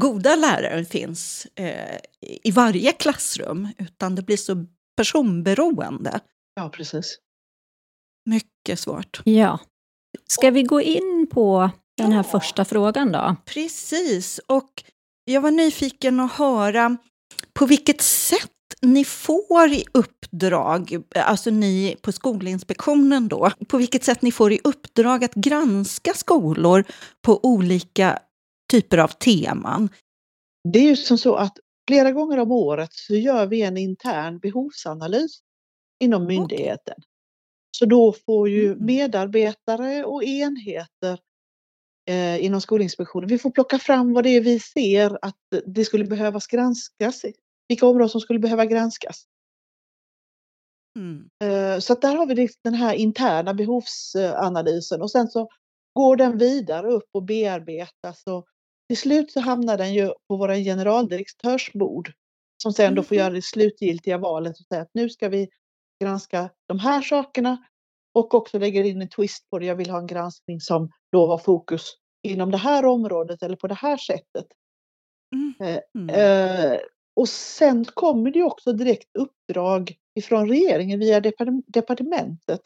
goda 0.00 0.36
läraren 0.36 0.86
finns 0.86 1.46
eh, 1.54 1.98
i 2.20 2.50
varje 2.50 2.92
klassrum, 2.92 3.68
utan 3.78 4.14
det 4.14 4.22
blir 4.22 4.36
så 4.36 4.66
personberoende. 4.96 6.20
Ja, 6.54 6.68
precis. 6.68 7.18
Mycket 8.24 8.80
svårt. 8.80 9.20
Ja. 9.24 9.58
Ska 10.26 10.50
vi 10.50 10.62
gå 10.62 10.80
in 10.80 11.28
på 11.32 11.70
den 11.96 12.12
här 12.12 12.24
ja, 12.24 12.40
första 12.40 12.64
frågan 12.64 13.12
då? 13.12 13.36
Precis, 13.44 14.40
och 14.46 14.84
jag 15.24 15.40
var 15.40 15.50
nyfiken 15.50 16.20
att 16.20 16.32
höra 16.32 16.96
på 17.52 17.66
vilket 17.66 18.00
sätt 18.02 18.48
ni 18.82 19.04
får 19.04 19.68
i 19.68 19.84
uppdrag, 19.94 21.02
alltså 21.16 21.50
ni 21.50 21.96
på 22.02 22.12
Skolinspektionen 22.12 23.28
då, 23.28 23.50
på 23.68 23.78
vilket 23.78 24.04
sätt 24.04 24.22
ni 24.22 24.32
får 24.32 24.52
i 24.52 24.60
uppdrag 24.64 25.24
att 25.24 25.34
granska 25.34 26.14
skolor 26.14 26.84
på 27.22 27.40
olika 27.42 28.18
typer 28.70 28.98
av 28.98 29.08
teman. 29.08 29.88
Det 30.72 30.78
är 30.78 30.82
ju 30.82 30.96
som 30.96 31.18
så 31.18 31.34
att 31.34 31.58
flera 31.88 32.12
gånger 32.12 32.38
om 32.38 32.52
året 32.52 32.92
så 32.92 33.14
gör 33.14 33.46
vi 33.46 33.62
en 33.62 33.76
intern 33.76 34.38
behovsanalys 34.38 35.40
inom 36.00 36.26
myndigheten. 36.26 36.96
Så 37.76 37.86
då 37.86 38.14
får 38.26 38.48
ju 38.48 38.66
mm. 38.66 38.84
medarbetare 38.84 40.04
och 40.04 40.24
enheter 40.24 41.18
eh, 42.08 42.44
inom 42.44 42.60
Skolinspektionen, 42.60 43.28
vi 43.28 43.38
får 43.38 43.50
plocka 43.50 43.78
fram 43.78 44.12
vad 44.12 44.24
det 44.24 44.30
är 44.30 44.40
vi 44.40 44.60
ser 44.60 45.18
att 45.22 45.36
det 45.66 45.84
skulle 45.84 46.04
behövas 46.04 46.46
granskas 46.46 47.24
vilka 47.68 47.86
områden 47.86 48.08
som 48.08 48.20
skulle 48.20 48.38
behöva 48.38 48.66
granskas. 48.66 49.24
Mm. 50.98 51.28
Eh, 51.44 51.78
så 51.78 51.94
där 51.94 52.16
har 52.16 52.26
vi 52.26 52.48
den 52.64 52.74
här 52.74 52.94
interna 52.94 53.54
behovsanalysen 53.54 55.02
och 55.02 55.10
sen 55.10 55.28
så 55.28 55.48
går 55.94 56.16
den 56.16 56.38
vidare 56.38 56.86
upp 56.86 57.08
och 57.12 57.22
bearbetas 57.22 58.22
och 58.26 58.46
till 58.88 58.98
slut 58.98 59.32
så 59.32 59.40
hamnar 59.40 59.78
den 59.78 59.94
ju 59.94 60.06
på 60.28 60.36
våra 60.36 60.56
generaldirektörsbord 60.56 62.12
som 62.62 62.72
sen 62.72 62.94
då 62.94 63.02
får 63.02 63.14
mm. 63.14 63.24
göra 63.24 63.34
det 63.34 63.42
slutgiltiga 63.42 64.18
valet 64.18 64.58
och 64.60 64.66
säga 64.66 64.82
att 64.82 64.90
nu 64.94 65.10
ska 65.10 65.28
vi 65.28 65.48
granska 66.02 66.50
de 66.68 66.78
här 66.78 67.02
sakerna 67.02 67.64
och 68.14 68.34
också 68.34 68.58
lägger 68.58 68.84
in 68.84 69.02
en 69.02 69.08
twist 69.08 69.50
på 69.50 69.58
det. 69.58 69.66
Jag 69.66 69.76
vill 69.76 69.90
ha 69.90 69.98
en 69.98 70.06
granskning 70.06 70.60
som 70.60 70.90
då 71.12 71.26
har 71.26 71.38
fokus 71.38 71.96
inom 72.22 72.50
det 72.50 72.58
här 72.58 72.84
området 72.84 73.42
eller 73.42 73.56
på 73.56 73.66
det 73.66 73.74
här 73.74 73.96
sättet. 73.96 74.46
Mm. 75.34 75.80
Mm. 76.10 76.78
Och 77.16 77.28
sen 77.28 77.84
kommer 77.84 78.30
det 78.30 78.42
också 78.42 78.72
direkt 78.72 79.08
uppdrag 79.18 79.94
ifrån 80.14 80.48
regeringen 80.48 81.00
via 81.00 81.20
departementet. 81.66 82.60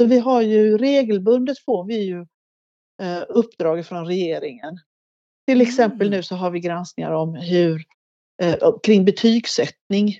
Så 0.00 0.06
vi 0.06 0.18
har 0.18 0.42
ju 0.42 0.78
regelbundet 0.78 1.58
får 1.58 1.84
vi 1.84 1.96
ju 2.04 2.26
eh, 3.02 3.22
uppdrag 3.28 3.86
från 3.86 4.06
regeringen. 4.06 4.78
Till 5.46 5.60
exempel 5.60 6.06
Mm. 6.06 6.16
nu 6.16 6.22
så 6.22 6.34
har 6.34 6.50
vi 6.50 6.60
granskningar 6.60 7.10
om 7.10 7.34
hur 7.34 7.84
kring 8.82 9.04
betygssättning. 9.04 10.18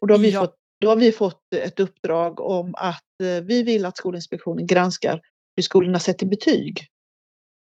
Och 0.00 0.06
då 0.06 0.14
har, 0.14 0.18
vi 0.18 0.30
Ja. 0.30 0.40
fått, 0.40 0.56
då 0.80 0.88
har 0.88 0.96
vi 0.96 1.12
fått 1.12 1.42
eh, 1.54 1.60
ett 1.60 1.80
uppdrag 1.80 2.40
om 2.40 2.74
att 2.74 3.20
eh, 3.22 3.44
vi 3.44 3.62
vill 3.62 3.86
att 3.86 3.96
Skolinspektionen 3.96 4.66
granskar 4.66 5.20
hur 5.56 5.62
skolorna 5.62 5.98
sätter 5.98 6.26
betyg. 6.26 6.86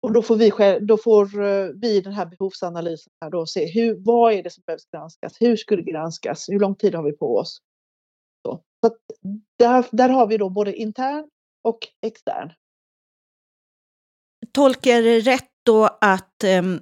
Och 0.02 0.12
då 0.12 0.22
får 0.22 0.36
vi, 0.36 0.50
själv, 0.50 0.86
då 0.86 0.96
får 0.96 1.42
eh, 1.42 1.68
vi 1.74 2.00
den 2.00 2.12
här 2.12 2.26
behovsanalysen 2.26 3.12
här 3.20 3.30
då 3.30 3.46
se 3.46 3.66
hur, 3.66 3.96
vad 4.04 4.32
är 4.32 4.42
det 4.42 4.50
som 4.50 4.62
behövs 4.66 4.86
granskas, 4.92 5.36
hur 5.40 5.56
ska 5.56 5.76
det 5.76 5.82
granskas, 5.82 6.48
hur 6.48 6.60
lång 6.60 6.74
tid 6.74 6.94
har 6.94 7.02
vi 7.02 7.12
på 7.12 7.36
oss. 7.36 7.58
Så, 8.46 8.62
så 8.80 8.86
att 8.86 8.96
där, 9.58 9.84
där 9.90 10.08
har 10.08 10.26
vi 10.26 10.36
då 10.36 10.50
både 10.50 10.74
intern 10.74 11.28
och 11.64 11.78
extern. 12.06 12.52
Tolkar 14.52 14.90
jag 14.90 15.04
det 15.04 15.20
rätt 15.20 15.50
då 15.66 15.84
att 16.00 16.44
um, 16.58 16.80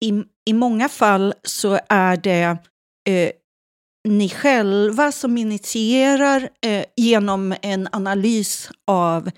i, 0.00 0.24
i 0.50 0.52
många 0.52 0.88
fall 0.88 1.34
så 1.42 1.78
är 1.88 2.16
det 2.16 2.58
eh, 3.08 3.32
ni 4.08 4.28
själva 4.28 5.12
som 5.12 5.38
initierar 5.38 6.48
eh, 6.66 6.84
genom 6.96 7.54
en 7.62 7.88
analys 7.92 8.70
av, 8.86 9.30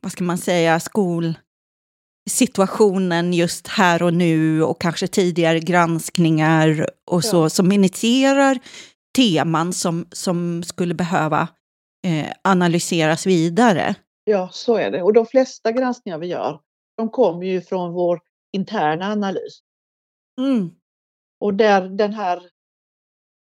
vad 0.00 0.12
ska 0.12 0.24
man 0.24 0.38
säga, 0.38 0.80
skolsituationen 0.80 3.32
just 3.32 3.68
här 3.68 4.02
och 4.02 4.14
nu 4.14 4.62
och 4.62 4.80
kanske 4.80 5.06
tidigare 5.06 5.60
granskningar 5.60 6.88
och 7.10 7.24
så, 7.24 7.42
Ja. 7.44 7.50
som 7.50 7.72
initierar 7.72 8.58
teman 9.16 9.72
som, 9.72 10.06
som 10.12 10.62
skulle 10.62 10.94
behöva 10.94 11.48
eh, 12.06 12.26
analyseras 12.44 13.26
vidare. 13.26 13.94
Ja, 14.24 14.48
så 14.52 14.76
är 14.76 14.90
det. 14.90 15.02
Och 15.02 15.12
de 15.12 15.26
flesta 15.26 15.72
granskningar 15.72 16.18
vi 16.18 16.26
gör, 16.26 16.60
de 16.96 17.10
kommer 17.10 17.46
ju 17.46 17.60
från 17.60 17.92
vår 17.92 18.20
interna 18.56 19.12
analys. 19.12 19.60
Mm. 20.40 20.70
Och 21.40 21.54
där 21.54 21.88
den 21.88 22.14
här, 22.14 22.42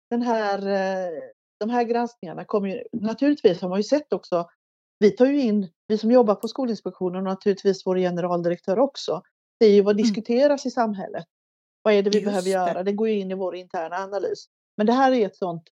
den 0.10 0.22
här, 0.22 0.68
eh, 0.68 1.20
de 1.60 1.70
här 1.70 1.84
granskningarna 1.84 2.46
kommer 2.46 2.70
ju, 2.70 2.84
naturligtvis 2.94 3.62
har 3.62 3.70
man 3.70 3.80
ju 3.80 3.84
sett 3.84 4.14
också, 4.14 4.50
vi 5.00 5.12
tar 5.12 5.26
ju 5.26 5.42
in, 5.42 5.70
vi 5.88 5.98
som 5.98 6.12
jobbar 6.12 6.36
på 6.36 6.48
Skolinspektionen 6.48 7.18
och 7.18 7.24
naturligtvis 7.24 7.86
vår 7.86 7.98
generaldirektör 7.98 8.80
också, 8.80 9.22
det 9.60 9.66
är 9.66 9.72
ju 9.72 9.82
vad 9.82 9.96
Mm. 9.96 10.04
diskuteras 10.04 10.66
i 10.66 10.72
samhället. 10.72 11.26
Vad 11.84 11.94
är 11.94 12.04
det 12.04 12.10
vi 12.10 12.18
Just 12.18 12.26
behöver 12.26 12.44
det. 12.44 12.50
göra? 12.50 12.84
Det 12.84 12.92
går 12.92 13.10
ju 13.10 13.20
in 13.20 13.32
i 13.32 13.34
vår 13.34 13.56
interna 13.56 13.96
analys. 13.96 14.46
Men 14.78 14.86
det 14.88 14.94
här 14.94 15.12
är 15.12 15.26
ett 15.26 15.36
sånt 15.36 15.64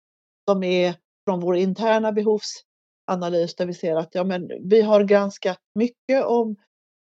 som 0.49 0.63
är 0.63 0.95
från 1.27 1.39
vår 1.39 1.55
interna 1.55 2.11
behovsanalys 2.11 3.55
där 3.57 3.65
vi 3.65 3.73
ser 3.73 3.95
att 3.95 4.15
ja, 4.15 4.23
men 4.23 4.51
vi 4.69 4.81
har 4.81 5.03
granskat 5.03 5.59
mycket 5.75 6.25
om 6.25 6.55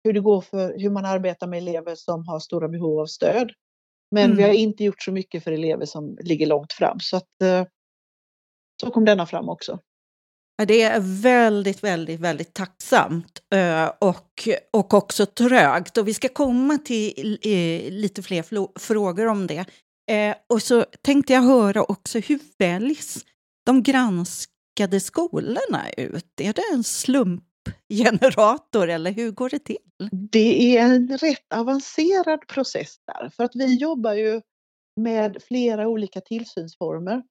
hur 0.03 0.13
det 0.13 0.19
går 0.19 0.41
för 0.41 0.79
hur 0.79 0.89
man 0.89 1.05
arbetar 1.05 1.47
med 1.47 1.57
elever 1.57 1.95
som 1.95 2.27
har 2.27 2.39
stora 2.39 2.67
behov 2.67 2.99
av 2.99 3.05
stöd. 3.05 3.51
Men 4.11 4.23
Mm. 4.25 4.37
vi 4.37 4.43
har 4.43 4.53
inte 4.53 4.83
gjort 4.83 5.01
så 5.01 5.11
mycket 5.11 5.43
för 5.43 5.51
elever 5.51 5.85
som 5.85 6.17
ligger 6.21 6.47
långt 6.47 6.73
fram. 6.73 6.99
Så 6.99 7.17
att 7.17 7.41
eh, 7.43 7.65
så 8.81 8.91
kom 8.91 9.05
denna 9.05 9.25
fram 9.25 9.49
också. 9.49 9.79
Ja, 10.57 10.65
det 10.65 10.81
är 10.81 10.99
väldigt, 11.21 11.83
väldigt, 11.83 12.19
väldigt 12.19 12.53
tacksamt 12.53 13.41
eh, 13.53 13.85
och, 13.99 14.47
och 14.73 14.93
också 14.93 15.25
trögt. 15.25 15.97
Och 15.97 16.07
vi 16.07 16.13
ska 16.13 16.27
komma 16.29 16.77
till 16.77 17.37
lite 17.91 18.23
fler 18.23 18.79
frågor 18.79 19.25
om 19.27 19.47
det. 19.47 19.65
Eh, 20.11 20.35
och 20.49 20.61
så 20.61 20.85
tänkte 21.01 21.33
jag 21.33 21.41
höra 21.41 21.83
också, 21.83 22.19
hur 22.19 22.39
väljs 22.57 23.25
de 23.65 23.83
granskade 23.83 24.99
skolorna 24.99 25.89
ut? 25.97 26.41
Är 26.41 26.53
det 26.53 26.63
en 26.73 26.83
generator 27.89 28.89
eller 28.89 29.11
hur 29.11 29.31
går 29.31 29.49
det 29.49 29.59
till? 29.59 29.77
Det 30.31 30.77
är 30.77 30.85
en 30.85 31.17
rätt 31.17 31.53
avancerad 31.53 32.47
process 32.47 32.95
där 33.05 33.29
för 33.29 33.43
att 33.43 33.55
vi 33.55 33.75
jobbar 33.75 34.13
ju 34.13 34.41
med 35.01 35.37
flera 35.43 35.87
olika 35.87 36.21
tillsynsformer. 36.21 37.23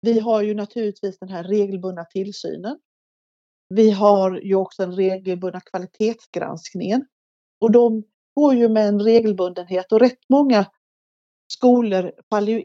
Vi 0.00 0.20
har 0.20 0.42
ju 0.42 0.54
naturligtvis 0.54 1.18
den 1.18 1.28
här 1.28 1.44
regelbundna 1.44 2.04
tillsynen. 2.04 2.78
Vi 3.68 3.90
har 3.90 4.40
ju 4.40 4.54
också 4.54 4.82
den 4.82 4.96
regelbundna 4.96 5.60
kvalitetsgranskningen 5.60 7.06
och 7.60 7.70
de 7.72 8.04
går 8.34 8.54
ju 8.54 8.68
med 8.68 8.88
en 8.88 9.02
regelbundenhet 9.02 9.92
och 9.92 10.00
rätt 10.00 10.18
många 10.28 10.66
skolor 11.52 12.12
faller 12.30 12.52
ju, 12.52 12.62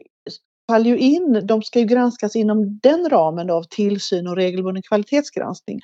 faller 0.70 0.90
ju 0.90 0.98
in. 0.98 1.46
De 1.46 1.62
ska 1.62 1.78
ju 1.78 1.84
granskas 1.84 2.36
inom 2.36 2.78
den 2.82 3.08
ramen 3.10 3.50
av 3.50 3.62
tillsyn 3.62 4.26
och 4.26 4.36
regelbunden 4.36 4.82
kvalitetsgranskning. 4.82 5.80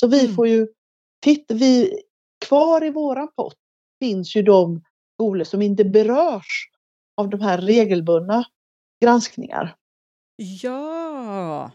Så 0.00 0.06
vi 0.06 0.20
Mm. 0.24 0.34
får 0.34 0.48
ju 0.48 0.66
titta, 1.24 1.54
vi, 1.54 2.02
kvar 2.46 2.84
i 2.84 2.90
våran 2.90 3.28
pott 3.36 3.56
finns 4.02 4.36
ju 4.36 4.42
de 4.42 4.82
skolor 5.14 5.44
som 5.44 5.62
inte 5.62 5.84
berörs 5.84 6.68
av 7.16 7.28
de 7.30 7.40
här 7.40 7.58
regelbundna 7.58 8.44
granskningar. 9.04 9.76
Ja, 10.62 11.70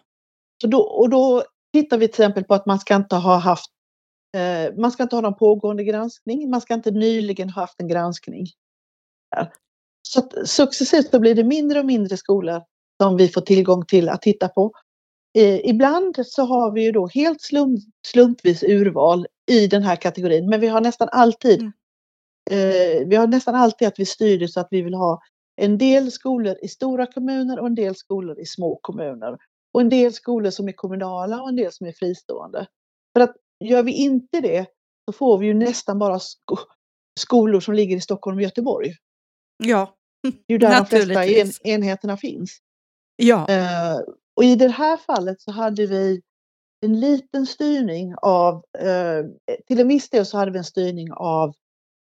Så 0.62 0.68
då, 0.68 0.82
och 0.82 1.10
då 1.10 1.44
tittar 1.74 1.98
vi 1.98 2.08
till 2.08 2.24
exempel 2.24 2.44
på 2.44 2.54
att 2.54 2.66
man 2.66 2.80
ska 2.80 2.96
inte 2.96 3.16
ha 3.16 3.38
haft 3.38 3.70
eh, 4.38 4.76
man 4.78 4.92
ska 4.92 5.04
inte 5.04 5.16
ha 5.16 5.22
någon 5.22 5.36
pågående 5.38 5.84
granskning, 5.84 6.50
man 6.50 6.62
ska 6.62 6.74
inte 6.74 6.92
nyligen 6.92 7.50
ha 7.50 7.62
haft 7.62 7.80
en 7.82 7.88
granskning. 7.88 8.48
Så 10.08 10.22
successivt 10.46 11.10
så 11.12 11.20
blir 11.20 11.36
det 11.36 11.44
mindre 11.44 11.80
och 11.80 11.86
mindre 11.86 12.18
skolor 12.18 12.62
som 13.02 13.18
vi 13.18 13.28
får 13.30 13.42
tillgång 13.42 13.86
till 13.86 14.10
att 14.10 14.22
titta 14.22 14.48
på. 14.50 14.72
Eh, 15.38 15.70
ibland 15.70 16.28
så 16.28 16.44
har 16.44 16.72
vi 16.72 16.84
ju 16.84 16.92
då 16.92 17.08
helt 17.08 17.42
slump, 17.42 17.80
slumpvis 18.08 18.64
urval 18.64 19.28
i 19.52 19.68
den 19.68 19.84
här 19.84 19.96
kategorin, 19.96 20.50
men 20.50 20.60
vi 20.60 20.68
har 20.68 20.82
nästan 20.82 21.10
alltid 21.12 21.72
Mm. 22.52 23.02
eh, 23.02 23.08
vi 23.08 23.16
har 23.16 23.28
nästan 23.28 23.56
alltid 23.56 23.88
att 23.88 24.00
vi 24.00 24.06
styr 24.06 24.40
det 24.40 24.48
så 24.48 24.60
att 24.60 24.68
vi 24.72 24.82
vill 24.82 24.94
ha 24.94 25.22
en 25.62 25.78
del 25.78 26.12
skolor 26.12 26.58
i 26.62 26.68
stora 26.68 27.06
kommuner 27.08 27.60
och 27.60 27.68
en 27.68 27.76
del 27.76 27.96
skolor 27.96 28.40
i 28.40 28.46
små 28.46 28.80
kommuner. 28.82 29.38
Och 29.74 29.82
en 29.82 29.90
del 29.90 30.14
skolor 30.14 30.50
som 30.52 30.68
är 30.68 30.72
kommunala 30.72 31.42
och 31.42 31.50
en 31.50 31.56
del 31.56 31.72
som 31.72 31.88
är 31.88 31.92
fristående. 31.92 32.68
För 33.18 33.22
att 33.24 33.36
gör 33.66 33.84
vi 33.84 33.92
inte 33.94 34.42
det 34.42 34.66
så 35.06 35.14
får 35.14 35.38
vi 35.38 35.46
ju 35.48 35.54
nästan 35.54 36.00
bara 36.00 36.20
sko 36.20 36.58
skolor 37.20 37.60
som 37.60 37.74
ligger 37.74 37.98
i 37.98 38.02
Stockholm 38.02 38.38
och 38.38 38.44
Göteborg. 38.44 38.96
ja, 39.64 39.96
Det 40.24 40.28
är 40.30 40.34
ju 40.54 40.58
där 40.58 40.80
de 40.80 40.86
flesta 40.86 41.26
en, 41.26 41.52
enheterna 41.64 42.18
finns. 42.18 42.58
ja. 43.16 43.48
Eh, 43.50 44.00
och 44.36 44.44
i 44.44 44.56
det 44.56 44.68
här 44.68 44.98
fallet 44.98 45.42
så 45.42 45.52
hade 45.52 45.86
vi 45.86 46.22
en 46.82 47.00
liten 47.00 47.46
styrning 47.46 48.16
av, 48.22 48.66
eh, 48.80 49.26
till 49.68 49.80
en 49.80 49.88
viss 49.88 50.10
del 50.10 50.26
så 50.26 50.38
hade 50.38 50.52
vi 50.52 50.58
en 50.58 50.64
styrning 50.64 51.12
av 51.12 51.54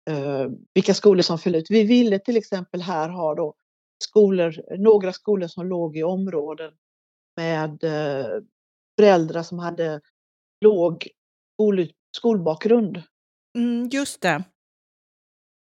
eh, 0.10 0.48
vilka 0.74 0.94
skolor 0.94 1.22
som 1.22 1.40
föll 1.40 1.56
ut. 1.56 1.72
Vi 1.72 1.84
ville 1.84 2.20
till 2.20 2.38
exempel 2.38 2.82
här 2.82 3.10
ha 3.10 3.36
då 3.36 3.54
skolor, 4.04 4.78
några 4.78 5.14
skolor 5.14 5.48
som 5.48 5.68
låg 5.68 5.98
i 5.98 6.04
områden 6.04 6.74
med 7.38 7.84
eh, 7.84 8.28
föräldrar 9.00 9.44
som 9.44 9.60
hade 9.60 10.02
låg 10.62 11.08
skol, 11.54 11.92
skolbakgrund. 12.18 13.04
Mm, 13.58 13.90
just 13.92 14.22
det. 14.22 14.44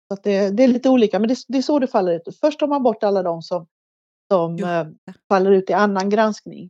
Så 0.07 0.21
det, 0.23 0.49
det 0.49 0.63
är 0.63 0.67
lite 0.67 0.89
olika, 0.89 1.19
men 1.19 1.29
det, 1.29 1.35
det 1.47 1.57
är 1.57 1.61
så 1.61 1.79
det 1.79 1.87
faller 1.87 2.13
ut. 2.13 2.37
Först 2.39 2.59
tar 2.59 2.67
man 2.67 2.83
bort 2.83 3.03
alla 3.03 3.23
de 3.23 3.41
som, 3.41 3.67
som 4.31 4.55
Just 4.57 4.67
eh, 4.67 4.87
faller 5.29 5.51
ut 5.51 5.69
i 5.69 5.73
annan 5.73 6.09
granskning. 6.09 6.69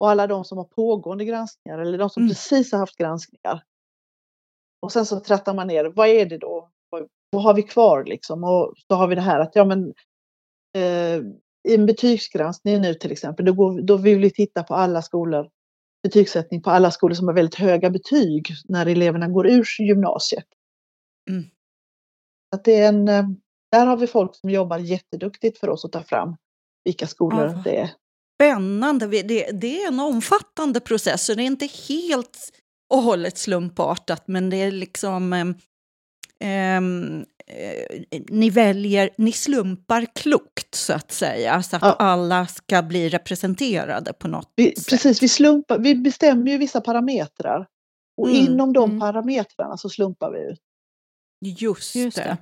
Och 0.00 0.10
alla 0.10 0.26
de 0.26 0.44
som 0.44 0.58
har 0.58 0.64
pågående 0.64 1.24
granskningar 1.24 1.78
eller 1.78 1.98
de 1.98 2.10
som 2.10 2.22
Mm. 2.22 2.30
precis 2.30 2.72
har 2.72 2.78
haft 2.78 2.96
granskningar. 2.96 3.62
Och 4.82 4.92
sen 4.92 5.06
så 5.06 5.20
trattar 5.20 5.54
man 5.54 5.66
ner, 5.66 5.84
vad 5.84 6.08
är 6.08 6.26
det 6.26 6.38
då? 6.38 6.70
Vad, 6.90 7.08
vad 7.30 7.42
har 7.42 7.54
vi 7.54 7.62
kvar 7.62 8.04
liksom? 8.04 8.44
Och 8.44 8.74
så 8.88 8.94
har 8.94 9.08
vi 9.08 9.14
det 9.14 9.20
här 9.20 9.40
att 9.40 9.56
ja 9.56 9.64
men 9.64 9.94
eh, 10.76 11.18
i 11.68 11.74
en 11.74 11.86
betygsgranskning 11.86 12.80
nu 12.80 12.94
till 12.94 13.12
exempel, 13.12 13.46
då, 13.46 13.52
går, 13.52 13.80
då 13.80 13.96
vill 13.96 14.18
vi 14.18 14.30
titta 14.30 14.62
på 14.62 14.74
alla 14.74 15.02
skolor, 15.02 15.50
betygssättning 16.02 16.62
på 16.62 16.70
alla 16.70 16.90
skolor 16.90 17.14
som 17.14 17.28
har 17.28 17.34
väldigt 17.34 17.54
höga 17.54 17.90
betyg 17.90 18.48
när 18.68 18.86
eleverna 18.86 19.28
går 19.28 19.46
ur 19.46 19.64
gymnasiet. 19.80 20.46
Mm. 21.30 21.44
Att 22.56 22.64
det 22.64 22.76
är 22.80 22.88
en, 22.88 23.08
eh, 23.08 23.24
där 23.72 23.86
har 23.86 23.96
vi 23.96 24.06
folk 24.06 24.34
som 24.34 24.50
jobbar 24.50 24.78
jätteduktigt 24.78 25.58
för 25.58 25.68
oss 25.68 25.84
att 25.84 25.92
ta 25.92 26.02
fram 26.02 26.36
vilka 26.86 27.06
skolor 27.06 27.46
Ja, 27.46 27.62
det 27.64 27.76
är. 27.76 27.90
Spännande. 28.36 29.06
Det, 29.06 29.50
det 29.52 29.82
är 29.82 29.88
en 29.88 30.00
omfattande 30.00 30.80
process, 30.80 31.24
så 31.26 31.34
det 31.34 31.42
är 31.42 31.46
inte 31.46 31.68
helt 31.88 32.38
och 32.94 33.02
hållet 33.02 33.38
slumpartat, 33.38 34.22
men 34.28 34.50
det 34.50 34.56
är 34.56 34.70
liksom... 34.70 35.32
ehm, 36.40 37.24
eh, 37.46 38.00
ni 38.28 38.50
väljer, 38.50 39.10
ni 39.18 39.32
slumpar 39.32 40.06
klokt 40.14 40.74
så 40.74 40.92
att 40.92 41.12
säga, 41.12 41.62
så 41.62 41.76
att 41.76 41.82
Ja. 41.82 41.92
alla 41.92 42.46
ska 42.46 42.82
bli 42.82 43.08
representerade 43.08 44.12
på 44.12 44.28
något 44.28 44.52
Vi, 44.56 44.74
sätt. 44.76 44.88
precis, 44.88 45.22
vi, 45.22 45.28
slumpar, 45.28 45.78
vi 45.78 45.94
bestämmer 45.94 46.50
ju 46.52 46.58
vissa 46.58 46.80
parametrar. 46.80 47.66
Och 48.16 48.28
Mm, 48.28 48.40
inom 48.46 48.72
de 48.72 48.90
mm. 48.90 49.00
parametrarna 49.00 49.76
så 49.76 49.88
slumpar 49.88 50.30
vi 50.30 50.52
ut. 50.52 50.60
Just, 51.60 51.94
Just 51.96 52.16
det. 52.16 52.22
det. 52.24 52.36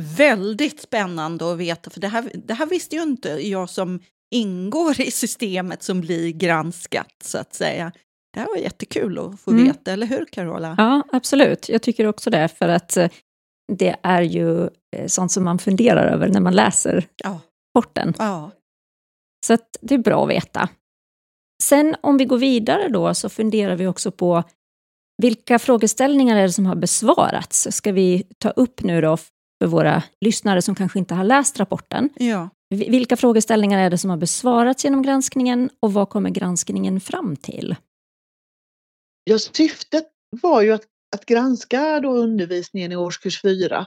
Väldigt 0.00 0.80
spännande 0.80 1.52
att 1.52 1.58
veta, 1.58 1.90
för 1.90 2.00
det 2.00 2.08
här, 2.08 2.30
det 2.34 2.54
här 2.54 2.66
visste 2.66 2.96
ju 2.96 3.02
inte 3.02 3.28
jag 3.28 3.70
som 3.70 4.00
ingår 4.34 5.00
i 5.00 5.10
systemet 5.10 5.82
som 5.82 6.00
blir 6.00 6.30
granskat, 6.32 7.14
så 7.24 7.38
att 7.38 7.54
säga. 7.54 7.92
Det 8.32 8.40
här 8.40 8.46
var 8.46 8.56
jättekul 8.56 9.18
att 9.18 9.40
få 9.40 9.50
Mm. 9.50 9.64
veta, 9.64 9.92
eller 9.92 10.06
hur 10.06 10.24
Carola? 10.24 10.74
Ja, 10.78 11.02
absolut. 11.12 11.68
Jag 11.68 11.82
tycker 11.82 12.06
också 12.06 12.30
det. 12.30 12.48
För 12.48 12.68
att 12.68 12.96
eh, 12.96 13.10
det 13.72 13.96
är 14.02 14.22
ju 14.22 14.62
eh, 14.96 15.06
sånt 15.06 15.32
som 15.32 15.44
man 15.44 15.58
funderar 15.58 16.06
över 16.06 16.28
när 16.28 16.40
man 16.40 16.54
läser 16.54 17.06
Ja. 17.24 17.40
rapporten. 17.76 18.14
ja. 18.18 18.50
Så 19.46 19.58
det 19.80 19.94
är 19.94 19.98
bra 19.98 20.22
att 20.24 20.30
veta. 20.30 20.68
Sen 21.62 21.96
om 22.00 22.16
vi 22.16 22.24
går 22.24 22.38
vidare 22.38 22.88
då 22.88 23.14
så 23.14 23.28
funderar 23.28 23.76
vi 23.76 23.86
också 23.86 24.10
på 24.10 24.42
vilka 25.22 25.58
frågeställningar 25.58 26.36
är 26.36 26.42
det 26.42 26.52
som 26.52 26.66
har 26.66 26.74
besvarats? 26.76 27.68
Ska 27.70 27.92
vi 27.92 28.22
ta 28.38 28.50
upp 28.50 28.82
nu 28.82 29.00
då 29.00 29.16
för 29.64 29.68
våra 29.68 30.02
lyssnare 30.20 30.62
som 30.62 30.74
kanske 30.74 30.98
inte 30.98 31.14
har 31.14 31.24
läst 31.24 31.58
rapporten. 31.60 32.08
ja. 32.16 32.48
Vi- 32.68 32.88
Vilka 32.90 33.16
frågeställningar 33.16 33.78
är 33.78 33.90
det 33.90 33.98
som 33.98 34.10
har 34.10 34.16
besvarats 34.16 34.84
genom 34.84 35.02
granskningen 35.02 35.70
och 35.80 35.92
vad 35.92 36.08
kommer 36.08 36.30
granskningen 36.30 37.00
fram 37.00 37.36
till? 37.36 37.76
Ja, 39.24 39.38
syftet 39.38 40.04
var 40.42 40.62
ju 40.62 40.72
att, 40.72 40.82
att 41.16 41.26
granska 41.26 42.00
då 42.00 42.10
undervisningen 42.10 42.92
i 42.92 42.96
årskurs 42.96 43.42
4. 43.42 43.86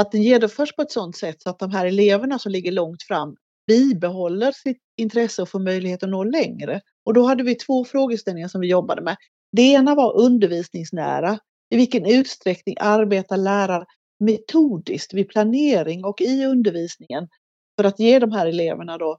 Att 0.00 0.12
den 0.12 0.22
genomförs 0.22 0.72
på 0.76 0.82
ett 0.82 0.90
sådant 0.92 1.16
sätt 1.16 1.42
så 1.42 1.50
att 1.50 1.58
de 1.58 1.70
här 1.70 1.86
eleverna 1.86 2.38
som 2.38 2.52
ligger 2.52 2.72
långt 2.72 3.02
fram 3.02 3.36
bibehåller 3.66 4.52
sitt 4.52 4.78
intresse 4.96 5.42
och 5.42 5.48
får 5.48 5.58
möjlighet 5.60 6.02
att 6.02 6.08
nå 6.10 6.24
längre. 6.24 6.80
Och 7.06 7.14
då 7.14 7.26
hade 7.26 7.42
vi 7.44 7.54
två 7.54 7.84
frågeställningar 7.84 8.48
som 8.48 8.60
vi 8.60 8.68
jobbade 8.68 9.02
med. 9.02 9.16
Det 9.52 9.62
ena 9.62 9.94
var 9.94 10.16
undervisningsnära. 10.20 11.38
I 11.70 11.76
vilken 11.76 12.06
utsträckning 12.06 12.76
arbetar 12.80 13.36
lärare 13.36 13.84
metodiskt 14.18 15.14
vid 15.14 15.28
planering 15.28 16.04
och 16.04 16.20
i 16.20 16.44
undervisningen 16.44 17.28
för 17.76 17.84
att 17.84 17.98
ge 17.98 18.18
de 18.18 18.32
här 18.32 18.46
eleverna 18.46 18.98
då 18.98 19.18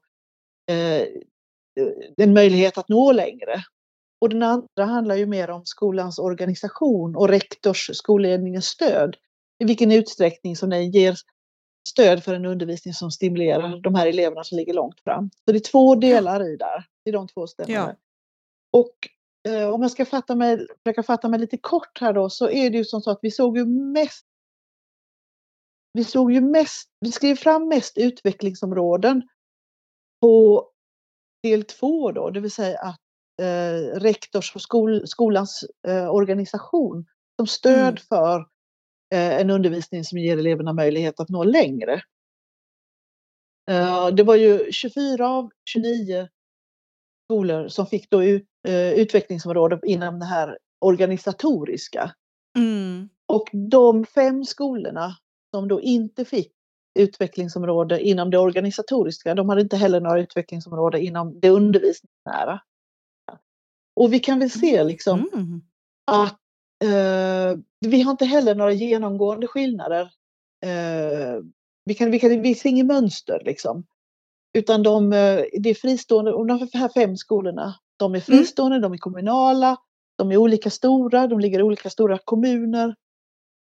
eh, 0.71 1.07
en 2.17 2.33
möjlighet 2.33 2.77
att 2.77 2.89
nå 2.89 3.11
längre. 3.11 3.63
Och 4.21 4.29
den 4.29 4.43
andra 4.43 4.85
handlar 4.85 5.15
ju 5.15 5.25
mer 5.25 5.49
om 5.49 5.65
skolans 5.65 6.19
organisation 6.19 7.15
och 7.15 7.29
rektors, 7.29 7.89
skolledningens 7.93 8.65
stöd. 8.65 9.15
I 9.59 9.65
vilken 9.65 9.91
utsträckning 9.91 10.55
som 10.55 10.69
den 10.69 10.91
ger 10.91 11.15
stöd 11.89 12.23
för 12.23 12.33
en 12.33 12.45
undervisning 12.45 12.93
som 12.93 13.11
stimulerar 13.11 13.81
de 13.81 13.95
här 13.95 14.07
eleverna 14.07 14.43
som 14.43 14.57
ligger 14.57 14.73
långt 14.73 14.99
fram. 15.01 15.29
Så 15.45 15.51
det 15.51 15.57
är 15.57 15.71
två 15.71 15.95
delar 15.95 16.53
i 16.53 16.57
där, 16.57 16.85
i 17.05 17.11
de 17.11 17.27
två 17.27 17.47
ställena. 17.47 17.95
Och 18.73 18.95
eh, 19.47 19.69
om 19.69 19.81
jag 19.81 19.91
ska 19.91 20.05
fatta 20.05 20.35
mig, 20.35 20.67
försöka 20.83 21.03
fatta 21.03 21.27
mig 21.27 21.39
lite 21.39 21.57
kort 21.57 22.01
här 22.01 22.13
då 22.13 22.29
så 22.29 22.49
är 22.49 22.69
det 22.69 22.77
ju 22.77 22.85
som 22.85 23.01
så 23.01 23.11
att 23.11 23.19
vi 23.21 23.31
såg 23.31 23.57
ju 23.57 23.65
mest 23.65 24.25
vi 25.95 26.03
såg 26.03 26.31
ju 26.31 26.41
mest, 26.41 26.89
vi 26.99 27.11
skrev 27.11 27.35
fram 27.35 27.67
mest 27.67 27.97
utvecklingsområden 27.97 29.27
på 30.21 30.65
del 31.43 31.63
två 31.63 32.11
då, 32.11 32.29
det 32.29 32.39
vill 32.39 32.51
säga 32.51 32.79
att 32.79 32.99
eh, 33.41 33.99
rektors 33.99 34.55
och 34.55 34.61
skol, 34.61 35.07
skolans 35.07 35.65
eh, 35.87 36.09
organisation 36.09 37.05
som 37.39 37.47
stöd 37.47 37.87
Mm. 37.87 37.97
för 38.09 38.39
eh, 39.13 39.39
en 39.41 39.49
undervisning 39.49 40.03
som 40.03 40.17
ger 40.17 40.37
eleverna 40.37 40.73
möjlighet 40.73 41.19
att 41.19 41.29
nå 41.29 41.43
längre. 41.43 42.01
Eh, 43.71 44.07
det 44.07 44.23
var 44.23 44.35
ju 44.35 44.71
24 44.71 45.29
av 45.29 45.49
29 45.69 46.27
skolor 47.25 47.67
som 47.67 47.85
fick 47.85 48.09
då 48.09 48.23
ut, 48.23 48.47
eh, 48.67 48.91
utvecklingsområde 48.93 49.79
inom 49.83 50.19
det 50.19 50.25
här 50.25 50.57
organisatoriska. 50.85 52.11
Mm. 52.57 53.09
Och 53.27 53.49
de 53.51 54.05
fem 54.05 54.43
skolorna 54.43 55.17
som 55.55 55.67
då 55.67 55.81
inte 55.81 56.25
fick 56.25 56.51
utvecklingsområde 56.99 58.01
inom 58.01 58.29
det 58.29 58.37
organisatoriska, 58.37 59.35
de 59.35 59.49
hade 59.49 59.61
inte 59.61 59.77
heller 59.77 59.99
några 59.99 60.19
utvecklingsområde 60.19 60.99
inom 61.03 61.39
det 61.39 61.49
undervisningsnära. 61.49 62.61
Och 63.95 64.13
vi 64.13 64.19
kan 64.19 64.39
väl 64.39 64.49
se 64.49 64.83
liksom 64.83 65.29
Mm. 65.33 65.61
att 66.11 66.39
eh, 66.83 67.59
vi 67.79 68.01
har 68.01 68.11
inte 68.11 68.25
heller 68.25 68.55
några 68.55 68.71
genomgående 68.71 69.47
skillnader. 69.47 70.01
Eh, 70.65 71.41
vi, 71.85 71.95
kan, 71.95 72.11
vi, 72.11 72.19
kan, 72.19 72.41
vi 72.41 72.55
ser 72.55 72.69
inget 72.69 72.85
mönster 72.85 73.41
liksom. 73.45 73.85
Utan 74.57 74.83
de, 74.83 75.13
eh, 75.13 75.43
det 75.59 75.69
är 75.69 75.73
fristående, 75.73 76.33
och 76.33 76.47
de 76.47 76.69
här 76.73 76.89
fem 76.89 77.17
skolorna, 77.17 77.75
de 77.97 78.15
är 78.15 78.19
fristående, 78.19 78.79
de 78.79 78.93
är 78.93 78.97
kommunala, 78.97 79.77
de 80.17 80.31
är 80.31 80.37
olika 80.37 80.69
stora, 80.69 81.27
de 81.27 81.39
ligger 81.39 81.59
i 81.59 81.63
olika 81.63 81.89
stora 81.89 82.17
kommuner. 82.17 82.95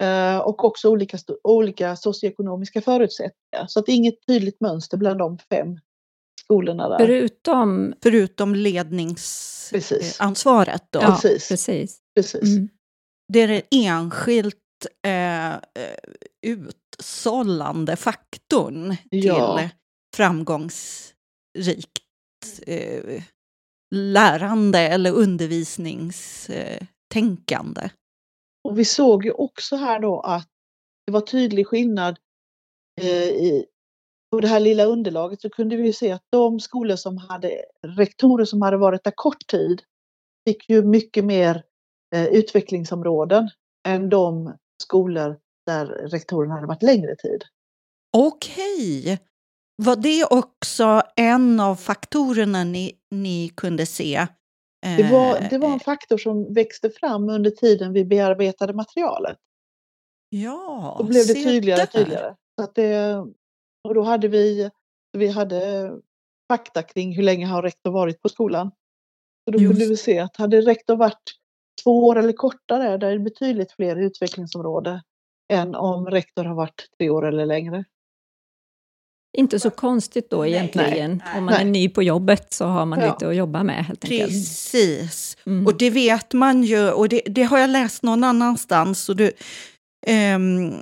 Eh, 0.03 0.39
Och 0.39 0.65
också 0.65 0.89
olika, 0.89 1.19
olika 1.45 1.97
socioekonomiska 1.97 2.81
förutsättningar. 2.81 3.67
Så 3.67 3.79
att 3.79 3.87
det 3.87 3.93
är 3.93 3.97
inget 3.97 4.27
tydligt 4.27 4.61
mönster 4.61 4.97
bland 4.97 5.19
de 5.19 5.39
fem 5.39 5.79
skolorna 6.41 6.89
där. 6.89 6.99
Förutom... 6.99 7.95
Förutom 8.03 8.53
Precis. 8.53 8.63
ledningsansvaret 8.63 10.83
då. 10.91 11.01
Ja, 11.03 11.07
Precis. 11.07 11.49
precis. 11.49 11.99
Precis. 12.17 12.43
Mm. 12.57 12.69
Det 13.33 13.41
är 13.41 13.49
den 13.49 13.63
enskilt 13.71 14.57
eh, 15.07 15.53
eh, 15.53 15.61
utsållande 16.47 17.97
faktorn 17.97 18.97
Ja. 19.11 19.59
till 19.59 19.69
framgångsrikt 20.17 21.99
eh, 22.67 23.23
lärande 23.95 24.79
eller 24.79 25.13
undervisningstänkande. 25.13 27.91
Och 28.65 28.79
vi 28.79 28.85
såg 28.85 29.25
ju 29.25 29.33
också 29.33 29.77
här 29.77 30.01
då 30.01 30.21
att 30.21 30.49
det 31.07 31.13
var 31.13 31.21
tydlig 31.21 31.67
skillnad 31.67 32.19
eh, 33.01 33.29
i 33.29 33.67
på 34.31 34.41
det 34.41 34.49
här 34.49 34.61
lilla 34.61 34.85
underlaget 34.85 35.41
så 35.41 35.51
kunde 35.51 35.77
vi 35.77 35.87
ju 35.87 35.93
se 35.93 36.13
att 36.13 36.25
de 36.31 36.61
skolor 36.61 36.97
som 36.97 37.17
hade 37.17 37.65
rektorer 37.87 38.45
som 38.45 38.63
hade 38.63 38.77
varit 38.77 39.05
där 39.05 39.13
kort 39.15 39.47
tid 39.47 39.83
fick 40.49 40.71
ju 40.71 40.83
mycket 40.83 41.25
mer 41.25 41.63
eh, 42.15 42.27
utvecklingsområden 42.27 43.51
än 43.89 44.09
de 44.09 44.57
skolor 44.83 45.39
där 45.67 45.87
rektorerna 45.87 46.55
hade 46.55 46.67
varit 46.67 46.83
längre 46.83 47.17
tid. 47.17 47.45
Okej. 48.17 49.19
Var 49.77 49.97
det 49.97 50.25
också 50.25 51.03
en 51.17 51.61
av 51.61 51.77
faktorerna 51.77 52.65
ni, 52.65 52.93
ni 53.11 53.53
kunde 53.57 53.87
se? 53.87 54.27
Det 54.83 55.11
var, 55.13 55.37
Eh, 55.37 55.49
det 55.51 55.59
var 55.59 55.73
en 55.73 55.81
faktor 55.81 56.19
som 56.19 56.55
växte 56.55 56.91
fram 56.91 57.29
under 57.29 57.51
tiden 57.51 57.93
vi 57.93 58.05
bearbetade 58.05 58.73
materialet. 58.73 59.39
Ja, 60.29 60.97
Då 60.99 61.05
blev 61.05 61.27
det 61.27 61.35
tydligare 61.35 61.83
och 61.83 61.91
tydligare. 61.91 62.37
Så 62.59 62.65
att 62.65 62.75
det, 62.75 63.17
och 63.89 63.95
då 63.95 64.03
hade 64.03 64.29
vi, 64.29 64.71
vi 65.13 65.29
hade 65.29 65.93
fakta 66.53 66.83
kring 66.83 67.17
hur 67.17 67.23
länge 67.23 67.47
har 67.47 67.63
rektor 67.63 67.91
varit 67.91 68.23
på 68.23 68.29
skolan. 68.29 68.71
Så 69.45 69.51
då 69.51 69.59
kunde 69.59 69.85
Just. 69.85 69.91
vi 69.91 69.97
se 69.97 70.19
att 70.19 70.37
hade 70.37 70.61
rektor 70.61 70.97
varit 70.97 71.23
två 71.85 72.07
år 72.07 72.19
eller 72.19 72.33
kortare, 72.33 72.97
där 72.97 73.09
är 73.09 73.13
det 73.13 73.25
betydligt 73.25 73.73
fler 73.73 73.97
utvecklingsområden 73.97 75.01
än 75.53 75.75
om 75.75 76.07
rektor 76.07 76.45
har 76.45 76.55
varit 76.55 76.89
tre 76.99 77.11
år 77.11 77.29
eller 77.29 77.47
längre. 77.47 77.85
Inte 79.39 79.61
så 79.61 79.71
konstigt 79.71 80.31
då 80.31 80.41
Nej. 80.43 80.53
egentligen. 80.53 81.23
Nej. 81.25 81.39
Om 81.39 81.45
man 81.45 81.55
är 81.55 81.65
Nej. 81.65 81.73
ny 81.73 81.89
på 81.89 82.03
jobbet 82.03 82.53
så 82.53 82.65
har 82.67 82.87
man 82.87 83.01
Ja. 83.01 83.13
lite 83.13 83.29
att 83.29 83.37
jobba 83.37 83.63
med 83.63 83.85
helt 83.85 84.05
enkelt. 84.05 84.31
Precis. 84.31 85.37
Mm. 85.47 85.67
Och 85.67 85.79
det 85.79 85.91
vet 85.91 86.33
man 86.33 86.63
ju, 86.63 86.91
och 86.91 87.09
det, 87.09 87.23
det 87.27 87.43
har 87.43 87.59
jag 87.59 87.71
läst 87.71 88.03
någon 88.03 88.25
annanstans. 88.25 89.09
Och 89.09 89.17
det, 89.17 89.33
ehm, 90.07 90.73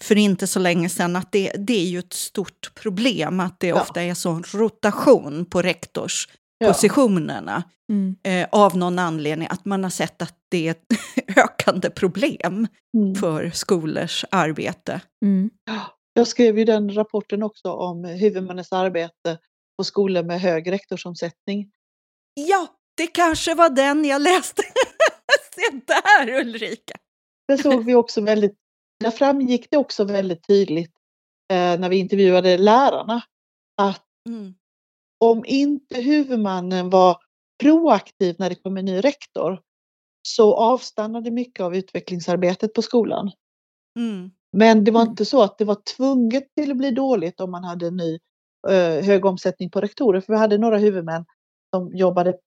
för 0.00 0.16
inte 0.18 0.46
så 0.46 0.58
länge 0.58 0.88
sedan, 0.88 1.16
att 1.16 1.32
det, 1.32 1.52
det 1.58 1.76
är 1.82 1.86
ju 1.86 1.98
ett 1.98 2.12
stort 2.12 2.70
problem 2.74 3.40
att 3.40 3.60
det 3.60 3.66
Ja. 3.66 3.80
ofta 3.80 4.02
är 4.02 4.14
sån 4.14 4.44
rotation 4.52 5.44
på 5.44 5.62
rektorspositionerna. 5.62 7.62
Mm. 7.92 8.16
Eh, 8.22 8.46
av 8.52 8.76
någon 8.76 8.98
anledning, 8.98 9.48
att 9.50 9.64
man 9.64 9.82
har 9.82 9.90
sett 9.90 10.22
att 10.22 10.34
det 10.48 10.66
är 10.66 10.70
ett 10.70 10.84
ökande 11.36 11.90
problem 11.90 12.66
Mm. 12.96 13.14
för 13.14 13.50
skolors 13.54 14.24
arbete. 14.30 15.00
Mm. 15.24 15.50
Jag 16.16 16.28
skrev 16.28 16.58
ju 16.58 16.64
den 16.64 16.94
rapporten 16.94 17.42
också 17.42 17.72
om 17.72 18.04
huvudmännens 18.04 18.72
arbete 18.72 19.38
på 19.76 19.84
skolor 19.84 20.22
med 20.22 20.40
hög 20.40 20.72
rektorsomsättning. 20.72 21.72
Ja, 22.34 22.68
det 22.96 23.06
kanske 23.06 23.54
var 23.54 23.70
den 23.70 24.04
jag 24.04 24.22
läste. 24.22 24.62
Se 25.54 25.80
där 25.86 26.40
Ulrika! 26.40 26.94
Där 27.48 27.56
såg 27.56 27.84
vi 27.84 27.94
också 27.94 28.20
väldigt, 28.20 28.58
där 29.00 29.10
framgick 29.10 29.70
det 29.70 29.76
också 29.76 30.04
väldigt 30.04 30.46
tydligt 30.46 30.92
eh, 31.52 31.80
när 31.80 31.88
vi 31.88 31.96
intervjuade 31.96 32.58
lärarna 32.58 33.22
att 33.76 34.06
Mm. 34.28 34.54
om 35.18 35.44
inte 35.46 36.00
huvudmannen 36.00 36.90
var 36.90 37.16
proaktiv 37.62 38.36
när 38.38 38.48
det 38.48 38.54
kom 38.54 38.76
en 38.76 38.84
ny 38.84 39.00
rektor 39.00 39.62
så 40.22 40.54
avstannade 40.54 41.30
mycket 41.30 41.64
av 41.64 41.76
utvecklingsarbetet 41.76 42.74
på 42.74 42.82
skolan. 42.82 43.30
Mm. 43.98 44.30
Men 44.52 44.84
det 44.84 44.90
var 44.90 45.00
Mm. 45.00 45.10
inte 45.10 45.24
så 45.24 45.42
att 45.42 45.58
det 45.58 45.64
var 45.64 45.78
tvunget 45.96 46.44
till 46.56 46.70
att 46.70 46.76
bli 46.76 46.90
dåligt 46.90 47.40
om 47.40 47.50
man 47.50 47.64
hade 47.64 47.86
en 47.86 47.96
ny 47.96 48.18
eh, 48.68 49.04
hög 49.04 49.24
omsättning 49.24 49.70
på 49.70 49.80
rektorer. 49.80 50.20
För 50.20 50.32
vi 50.32 50.38
hade 50.38 50.58
några 50.58 50.78
huvudmän 50.78 51.24
som 51.74 51.94
jobbade 51.96 52.38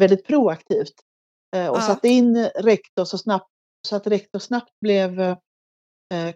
väldigt 0.00 0.26
proaktivt 0.26 0.94
eh, 1.56 1.68
och 1.68 1.76
Ja. 1.76 1.80
satte 1.82 2.08
in 2.08 2.48
rektor 2.54 3.04
så 3.04 3.18
snabbt 3.18 3.50
så 3.88 3.96
att 3.96 4.06
rektor 4.06 4.38
snabbt 4.38 4.72
blev 4.80 5.20
eh, 5.20 5.36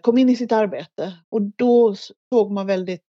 kom 0.01 0.17
in 0.17 0.29
i 0.29 0.35
sitt 0.35 0.51
arbete 0.51 1.13
och 1.29 1.41
då 1.41 1.95
såg 2.33 2.51
man 2.51 2.67
väldigt 2.67 3.03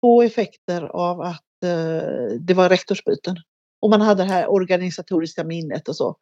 få 0.00 0.22
effekter 0.22 0.82
av 0.82 1.20
att 1.20 1.64
eh, 1.64 2.36
det 2.40 2.54
var 2.54 2.68
rektorsbyten. 2.68 3.36
Och 3.82 3.90
man 3.90 4.00
hade 4.00 4.22
det 4.22 4.28
här 4.28 4.50
organisatoriska 4.50 5.44
minnet 5.44 5.88
och 5.88 5.96
så. 5.96 6.16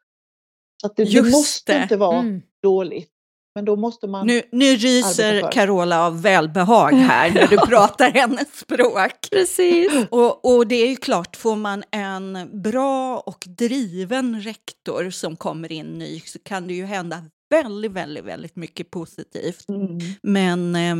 Så 0.80 0.86
att 0.86 0.96
det, 0.96 1.04
det 1.04 1.22
måste 1.30 1.72
det. 1.76 1.82
inte 1.82 1.96
vara 1.96 2.18
Mm. 2.18 2.42
dåligt 2.62 3.12
Men 3.54 3.64
då 3.64 3.76
måste 3.76 4.06
man... 4.06 4.26
Nu, 4.26 4.42
nu 4.52 4.76
ryser 4.76 5.52
Carola 5.52 6.06
av 6.06 6.22
välbehag 6.22 6.92
här 6.92 7.30
när 7.30 7.46
du 7.46 7.56
pratar 7.68 8.10
hennes 8.10 8.58
språk. 8.58 9.28
Precis. 9.30 9.92
Och, 10.10 10.56
och 10.56 10.66
det 10.66 10.74
är 10.74 10.88
ju 10.88 10.96
klart, 10.96 11.36
får 11.36 11.56
man 11.56 11.84
en 11.90 12.50
bra 12.62 13.18
och 13.18 13.44
driven 13.46 14.40
rektor 14.40 15.10
som 15.10 15.36
kommer 15.36 15.72
in 15.72 15.86
ny 15.86 16.20
så 16.20 16.38
kan 16.38 16.66
det 16.66 16.74
ju 16.74 16.84
hända 16.84 17.24
väldigt, 17.50 17.92
väldigt, 17.92 18.24
väldigt 18.24 18.56
mycket 18.56 18.90
positivt. 18.90 19.68
Mm. 19.68 19.98
Men 20.22 20.76
eh, 20.76 20.96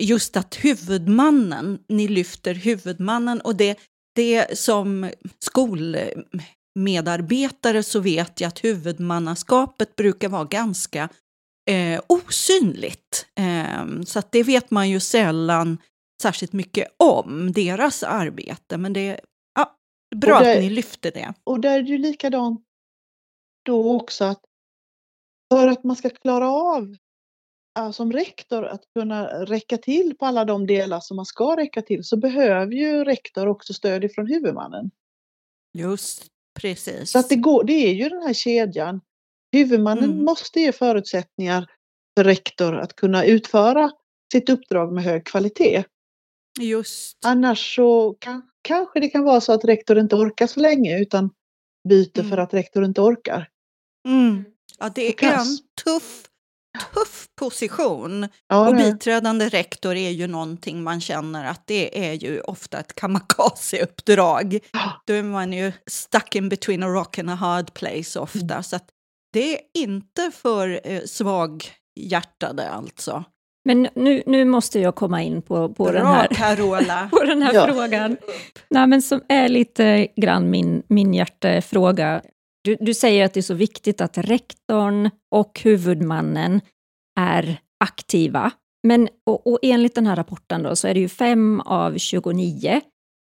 just 0.00 0.36
att 0.36 0.64
huvudmannen, 0.64 1.78
ni 1.88 2.08
lyfter 2.08 2.54
huvudmannen 2.54 3.40
och 3.40 3.56
det, 3.56 3.78
det 4.14 4.58
som 4.58 5.10
skolmedarbetare 5.38 7.82
så 7.82 8.00
vet 8.00 8.40
jag 8.40 8.48
att 8.48 8.64
huvudmannaskapet 8.64 9.96
brukar 9.96 10.28
vara 10.28 10.44
ganska 10.44 11.08
eh, 11.70 12.00
osynligt. 12.06 13.26
Eh, 13.38 14.02
så 14.06 14.22
det 14.30 14.42
vet 14.42 14.70
man 14.70 14.90
ju 14.90 15.00
sällan 15.00 15.78
särskilt 16.22 16.52
mycket 16.52 16.88
om, 16.96 17.52
deras 17.52 18.02
arbete. 18.02 18.78
Men 18.78 18.92
det 18.92 19.08
är 19.08 19.20
ja, 19.54 19.76
bra 20.16 20.40
det, 20.40 20.52
att 20.52 20.58
ni 20.58 20.70
lyfter 20.70 21.10
det. 21.10 21.34
Och 21.44 21.60
där 21.60 21.78
är 21.78 21.82
det 21.82 21.90
ju 21.90 21.98
likadant 21.98 22.64
då 23.64 23.96
också 23.96 24.24
att 24.24 24.40
för 25.52 25.68
att 25.68 25.84
man 25.84 25.96
ska 25.96 26.10
klara 26.10 26.50
av 26.50 26.96
som 27.92 28.12
rektor 28.12 28.64
att 28.64 28.82
kunna 28.94 29.26
räcka 29.26 29.78
till 29.78 30.16
på 30.18 30.26
alla 30.26 30.44
de 30.44 30.66
delar 30.66 31.00
som 31.00 31.16
man 31.16 31.26
ska 31.26 31.56
räcka 31.56 31.82
till 31.82 32.04
så 32.04 32.16
behöver 32.16 32.72
ju 32.72 33.04
rektor 33.04 33.48
också 33.48 33.74
stöd 33.74 34.04
ifrån 34.04 34.26
huvudmannen. 34.26 34.90
Just 35.78 36.26
precis. 36.60 37.10
Så 37.10 37.18
att 37.18 37.28
det, 37.28 37.36
går, 37.36 37.64
det 37.64 37.72
är 37.72 37.92
ju 37.92 38.08
den 38.08 38.22
här 38.22 38.34
kedjan. 38.34 39.00
Huvudmannen 39.52 40.04
mm. 40.04 40.24
måste 40.24 40.60
ge 40.60 40.72
förutsättningar 40.72 41.66
för 42.16 42.24
rektor 42.24 42.78
att 42.78 42.96
kunna 42.96 43.24
utföra 43.24 43.90
sitt 44.32 44.48
uppdrag 44.48 44.92
med 44.92 45.04
hög 45.04 45.26
kvalitet. 45.26 45.84
Just. 46.60 47.18
Annars 47.24 47.76
så 47.76 48.16
kan, 48.20 48.42
kanske 48.62 49.00
det 49.00 49.08
kan 49.08 49.24
vara 49.24 49.40
så 49.40 49.52
att 49.52 49.64
rektor 49.64 49.98
inte 49.98 50.16
orkar 50.16 50.46
så 50.46 50.60
länge 50.60 50.98
utan 51.00 51.30
byter 51.88 52.18
mm. 52.18 52.30
för 52.30 52.38
att 52.38 52.54
rektor 52.54 52.84
inte 52.84 53.00
orkar. 53.00 53.48
Mm. 54.08 54.44
Ja, 54.78 54.90
det 54.94 55.24
är 55.24 55.32
en 55.32 55.58
tuff, 55.84 56.24
tuff 56.94 57.26
position. 57.40 58.28
Ja, 58.48 58.68
och 58.68 58.76
biträdande 58.76 59.48
rektor 59.48 59.96
är 59.96 60.10
ju 60.10 60.26
någonting 60.26 60.82
man 60.82 61.00
känner 61.00 61.44
att 61.44 61.66
det 61.66 62.08
är 62.10 62.12
ju 62.12 62.40
ofta 62.40 62.78
ett 62.78 62.94
kamikaze-uppdrag. 62.94 64.58
Ja. 64.72 65.02
Då 65.06 65.12
är 65.12 65.22
man 65.22 65.52
ju 65.52 65.72
stuck 65.86 66.36
in 66.36 66.48
between 66.48 66.82
a 66.82 66.88
rock 66.88 67.18
and 67.18 67.30
a 67.30 67.34
hard 67.34 67.74
place 67.74 68.20
ofta. 68.20 68.38
Mm. 68.38 68.62
Så 68.62 68.76
det 69.32 69.54
är 69.54 69.60
inte 69.74 70.30
för 70.30 70.80
eh, 70.84 71.00
svaghjärtade 71.04 72.70
alltså. 72.70 73.24
Men 73.64 73.88
nu, 73.94 74.22
nu 74.26 74.44
måste 74.44 74.80
jag 74.80 74.94
komma 74.94 75.22
in 75.22 75.42
på, 75.42 75.68
på 75.68 75.84
Bra, 75.84 75.92
den 75.92 76.06
här, 76.06 76.28
Carola. 76.28 77.08
på 77.12 77.24
den 77.24 77.42
här 77.42 77.54
ja. 77.54 77.66
frågan. 77.66 78.16
Nej, 78.70 78.86
men 78.86 79.02
som 79.02 79.20
är 79.28 79.48
lite 79.48 80.08
grann 80.16 80.50
min, 80.50 80.82
min 80.88 81.14
hjärtefråga. 81.14 82.22
Du, 82.64 82.76
du 82.80 82.94
säger 82.94 83.24
att 83.24 83.34
det 83.34 83.40
är 83.40 83.42
så 83.42 83.54
viktigt 83.54 84.00
att 84.00 84.18
rektorn 84.18 85.10
och 85.30 85.60
huvudmannen 85.64 86.60
är 87.20 87.60
aktiva. 87.84 88.50
Men 88.82 89.08
och, 89.26 89.46
och 89.46 89.58
enligt 89.62 89.94
den 89.94 90.06
här 90.06 90.16
rapporten 90.16 90.62
då, 90.62 90.76
så 90.76 90.88
är 90.88 90.94
det 90.94 91.00
ju 91.00 91.08
fem 91.08 91.60
av 91.60 91.98
29 91.98 92.80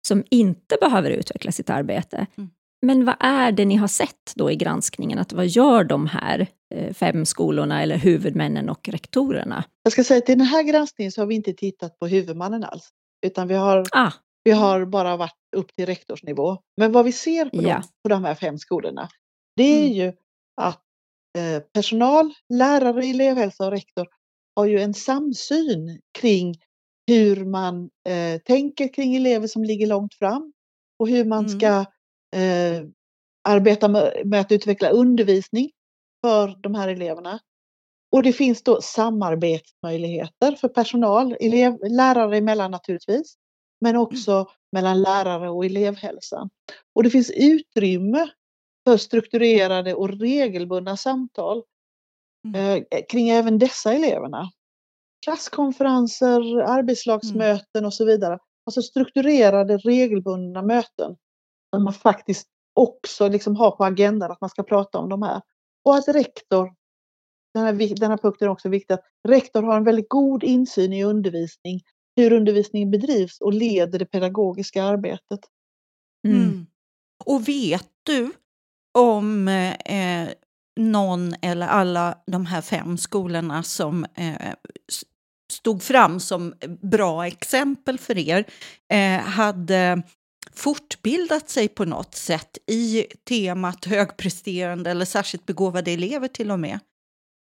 som 0.08 0.24
inte 0.30 0.78
behöver 0.82 1.12
utveckla 1.12 1.52
sitt 1.52 1.70
arbete. 1.70 2.26
Mm. 2.38 2.50
Men 2.82 3.06
vad 3.06 3.16
är 3.20 3.52
det 3.52 3.66
ni 3.66 3.76
har 3.76 3.88
sett 3.88 4.34
då 4.36 4.52
i 4.52 4.56
granskningen? 4.56 5.20
Att 5.20 5.34
vad 5.34 5.48
gör 5.48 5.84
de 5.84 6.08
här 6.08 6.48
eh, 6.76 6.94
fem 6.94 7.26
skolorna 7.26 7.84
eller 7.84 7.98
huvudmännen 7.98 8.70
och 8.70 8.90
rektorerna? 8.90 9.64
Jag 9.84 9.94
ska 9.94 10.04
säga 10.04 10.18
att 10.18 10.30
i 10.30 10.36
den 10.36 10.46
här 10.46 10.64
granskningen 10.64 11.12
så 11.12 11.22
har 11.22 11.26
vi 11.26 11.36
inte 11.36 11.54
tittat 11.54 12.00
på 12.00 12.08
huvudmannen 12.08 12.64
alls. 12.64 12.90
Utan 13.26 13.48
vi 13.48 13.56
har, 13.56 13.86
ah. 13.92 14.12
vi 14.44 14.52
har 14.52 14.86
bara 14.86 15.18
varit 15.18 15.36
upp 15.56 15.76
till 15.76 15.86
rektorsnivå. 15.86 16.58
Men 16.78 16.92
vad 16.92 17.06
vi 17.06 17.12
ser 17.12 17.46
på, 17.46 17.64
ja. 17.64 17.74
dem, 17.74 17.84
på 18.04 18.10
de 18.10 18.24
här 18.26 18.36
fem 18.36 18.58
skolorna, 18.58 19.10
det 19.56 19.64
är 19.64 19.86
mm. 19.86 19.94
ju 19.94 20.14
att 20.62 20.84
eh, 21.38 21.64
personal, 21.74 22.34
lärare, 22.54 23.06
elevhälsa 23.06 23.66
och 23.66 23.72
rektor 23.72 24.08
har 24.56 24.66
ju 24.66 24.80
en 24.80 24.94
samsyn 24.94 26.02
kring 26.20 26.56
hur 27.08 27.46
man 27.46 27.90
eh, 28.10 28.42
tänker 28.42 28.94
kring 28.94 29.16
elever 29.16 29.48
som 29.48 29.64
ligger 29.64 29.88
långt 29.88 30.14
fram 30.14 30.54
och 31.00 31.10
hur 31.10 31.26
man 31.26 31.46
mm. 31.46 31.60
ska 31.60 31.86
eh, 32.36 32.84
arbeta 33.44 33.88
med, 33.88 34.22
med, 34.26 34.40
att 34.40 34.52
utveckla 34.52 34.90
undervisning 34.90 35.72
för 36.22 36.56
de 36.62 36.76
här 36.76 36.88
eleverna. 36.88 37.40
Och 38.12 38.24
det 38.24 38.34
finns 38.34 38.64
då 38.64 38.82
samarbetsmöjligheter 38.82 40.56
för 40.56 40.68
personal, 40.68 41.38
elev, 41.40 41.78
lärare 41.90 42.38
emellan 42.38 42.72
naturligtvis, 42.72 43.36
men 43.82 43.96
också 43.96 44.32
mm. 44.32 44.46
mellan 44.72 45.02
lärare 45.02 45.50
och 45.50 45.66
elevhälsan. 45.66 46.50
Och 46.96 47.04
det 47.04 47.10
finns 47.10 47.32
utrymme 47.36 48.30
för 48.88 48.98
strukturerade 48.98 49.94
och 49.94 50.10
regelbundna 50.10 50.98
samtal 50.98 51.64
mm. 52.48 52.86
eh, 52.92 53.02
kring 53.10 53.30
även 53.30 53.60
dessa 53.60 53.94
eleverna. 53.94 54.52
Klasskonferenser, 55.26 56.58
arbetslagsmöten 56.62 57.66
mm. 57.76 57.86
och 57.86 57.94
så 57.94 58.06
vidare. 58.06 58.40
Alltså 58.66 58.82
strukturerade 58.82 59.78
regelbundna 59.78 60.62
möten 60.62 61.16
man 61.84 61.94
faktiskt 61.94 62.48
också 62.74 63.28
liksom 63.28 63.56
har 63.56 63.72
på 63.72 63.86
agendan 63.86 64.32
att 64.32 64.42
man 64.42 64.50
ska 64.50 64.64
prata 64.64 64.98
om 64.98 65.10
de 65.10 65.22
här. 65.22 65.42
Och 65.86 65.96
att 65.96 66.08
rektor, 66.08 66.74
den 67.54 67.64
här, 67.64 67.96
den 67.96 68.10
här 68.12 68.18
punkten 68.18 68.48
är 68.48 68.52
också 68.52 68.70
viktig, 68.70 68.94
att 68.94 69.06
rektor 69.28 69.64
har 69.64 69.78
en 69.78 69.84
väldigt 69.84 70.10
god 70.10 70.44
insyn 70.44 70.94
i 70.94 71.04
undervisning, 71.04 71.82
hur 72.16 72.34
undervisningen 72.34 72.92
bedrivs 72.92 73.42
och 73.42 73.54
leder 73.54 74.00
det 74.00 74.06
pedagogiska 74.06 74.84
arbetet. 74.84 75.40
Mm. 76.28 76.44
mm. 76.44 76.66
Och 77.26 77.48
vet 77.48 77.90
du 78.04 78.32
om 78.98 79.48
eh, 79.48 80.30
någon 80.80 81.34
eller 81.42 81.68
alla 81.68 82.18
de 82.28 82.46
här 82.46 82.62
fem 82.62 82.98
skolorna 82.98 83.64
som 83.64 84.06
eh, 84.16 84.54
stod 85.54 85.84
fram 85.84 86.20
som 86.20 86.54
bra 86.82 87.28
exempel 87.28 88.00
för 88.00 88.18
er 88.18 88.46
eh, 88.94 89.20
hade 89.20 90.04
fortbildat 90.56 91.50
sig 91.50 91.68
på 91.68 91.86
något 91.86 92.16
sätt 92.16 92.58
i 92.68 93.06
temat 93.30 93.86
högpresterande 93.86 94.92
eller 94.92 95.06
särskilt 95.06 95.46
begåvade 95.46 95.92
elever 95.92 96.28
till 96.28 96.52
och 96.52 96.60
med? 96.60 96.80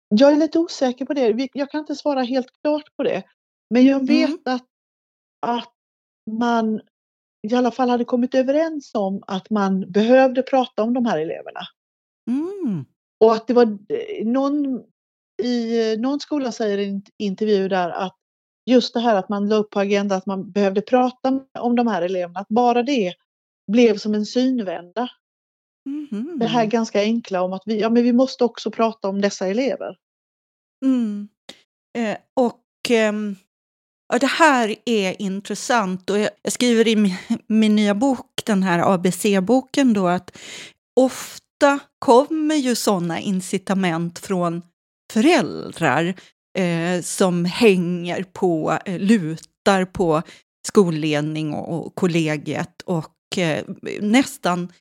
Jag 0.08 0.32
är 0.32 0.36
lite 0.36 0.58
osäker 0.58 1.04
på 1.04 1.14
det. 1.14 1.48
Jag 1.52 1.70
kan 1.70 1.80
inte 1.80 1.94
svara 1.94 2.22
helt 2.22 2.46
klart 2.62 2.96
på 2.96 3.02
det. 3.02 3.22
Men 3.70 3.86
jag 3.86 4.06
vet 4.06 4.28
mm. 4.28 4.40
att, 4.44 4.66
att 5.46 5.74
man 6.30 6.80
i 7.48 7.54
alla 7.54 7.70
fall 7.70 7.88
hade 7.88 8.04
kommit 8.04 8.34
överens 8.34 8.90
om 8.94 9.24
att 9.26 9.50
man 9.50 9.92
behövde 9.92 10.42
prata 10.42 10.82
om 10.82 10.94
de 10.94 11.06
här 11.06 11.18
eleverna. 11.18 11.60
Mm. 12.30 12.84
Och 13.20 13.32
att 13.32 13.46
det 13.46 13.54
var 13.54 13.78
eh, 13.88 14.26
någon 14.26 14.82
i 15.42 15.92
eh, 15.92 16.00
någon 16.00 16.20
skola 16.20 16.52
säger 16.52 16.78
i 16.78 16.88
en 16.88 17.02
intervju 17.18 17.68
där 17.68 17.90
att 17.90 18.16
just 18.66 18.94
det 18.94 19.00
här 19.00 19.16
att 19.16 19.28
man 19.28 19.48
la 19.48 19.56
upp 19.56 19.70
på 19.70 19.80
agendan 19.80 20.18
att 20.18 20.26
man 20.26 20.50
behövde 20.50 20.82
prata 20.82 21.40
om 21.58 21.76
de 21.76 21.86
här 21.86 22.02
eleverna, 22.02 22.40
att 22.40 22.48
bara 22.48 22.82
det 22.82 23.14
blev 23.72 23.96
som 23.96 24.14
en 24.14 24.26
synvända. 24.26 25.08
Mm. 25.86 26.38
Det 26.38 26.46
här 26.46 26.66
ganska 26.66 27.00
enkla 27.00 27.42
om 27.42 27.52
att 27.52 27.62
vi, 27.66 27.80
ja, 27.80 27.90
men 27.90 28.02
vi 28.02 28.12
måste 28.12 28.44
också 28.44 28.70
prata 28.70 29.08
om 29.08 29.20
dessa 29.20 29.46
elever. 29.46 29.96
Mm. 30.84 31.28
Eh, 31.98 32.16
och 32.34 32.90
eh, 32.90 33.12
ja, 34.12 34.18
det 34.18 34.26
här 34.26 34.76
är 34.84 35.22
intressant 35.22 36.10
och 36.10 36.18
jag, 36.18 36.30
jag 36.42 36.52
skriver 36.52 36.88
i 36.88 36.96
min, 36.96 37.14
min, 37.46 37.76
nya 37.76 37.94
bok, 37.94 38.42
den 38.46 38.62
här 38.62 38.94
ABC-boken 38.94 39.92
då, 39.92 40.08
att 40.08 40.38
ofta 41.00 41.78
kommer 41.98 42.54
ju 42.54 42.74
sådana 42.74 43.20
incitament 43.20 44.18
från 44.18 44.62
föräldrar 45.12 46.14
eh, 46.58 47.02
som 47.02 47.44
hänger 47.44 48.22
på, 48.22 48.78
eh, 48.84 48.98
lutar 48.98 49.84
på 49.84 50.22
skolledning 50.66 51.54
och, 51.54 51.86
och 51.86 51.94
kollegiet 51.94 52.82
och 52.82 53.38
eh, 53.38 53.64
nästan 54.00 54.72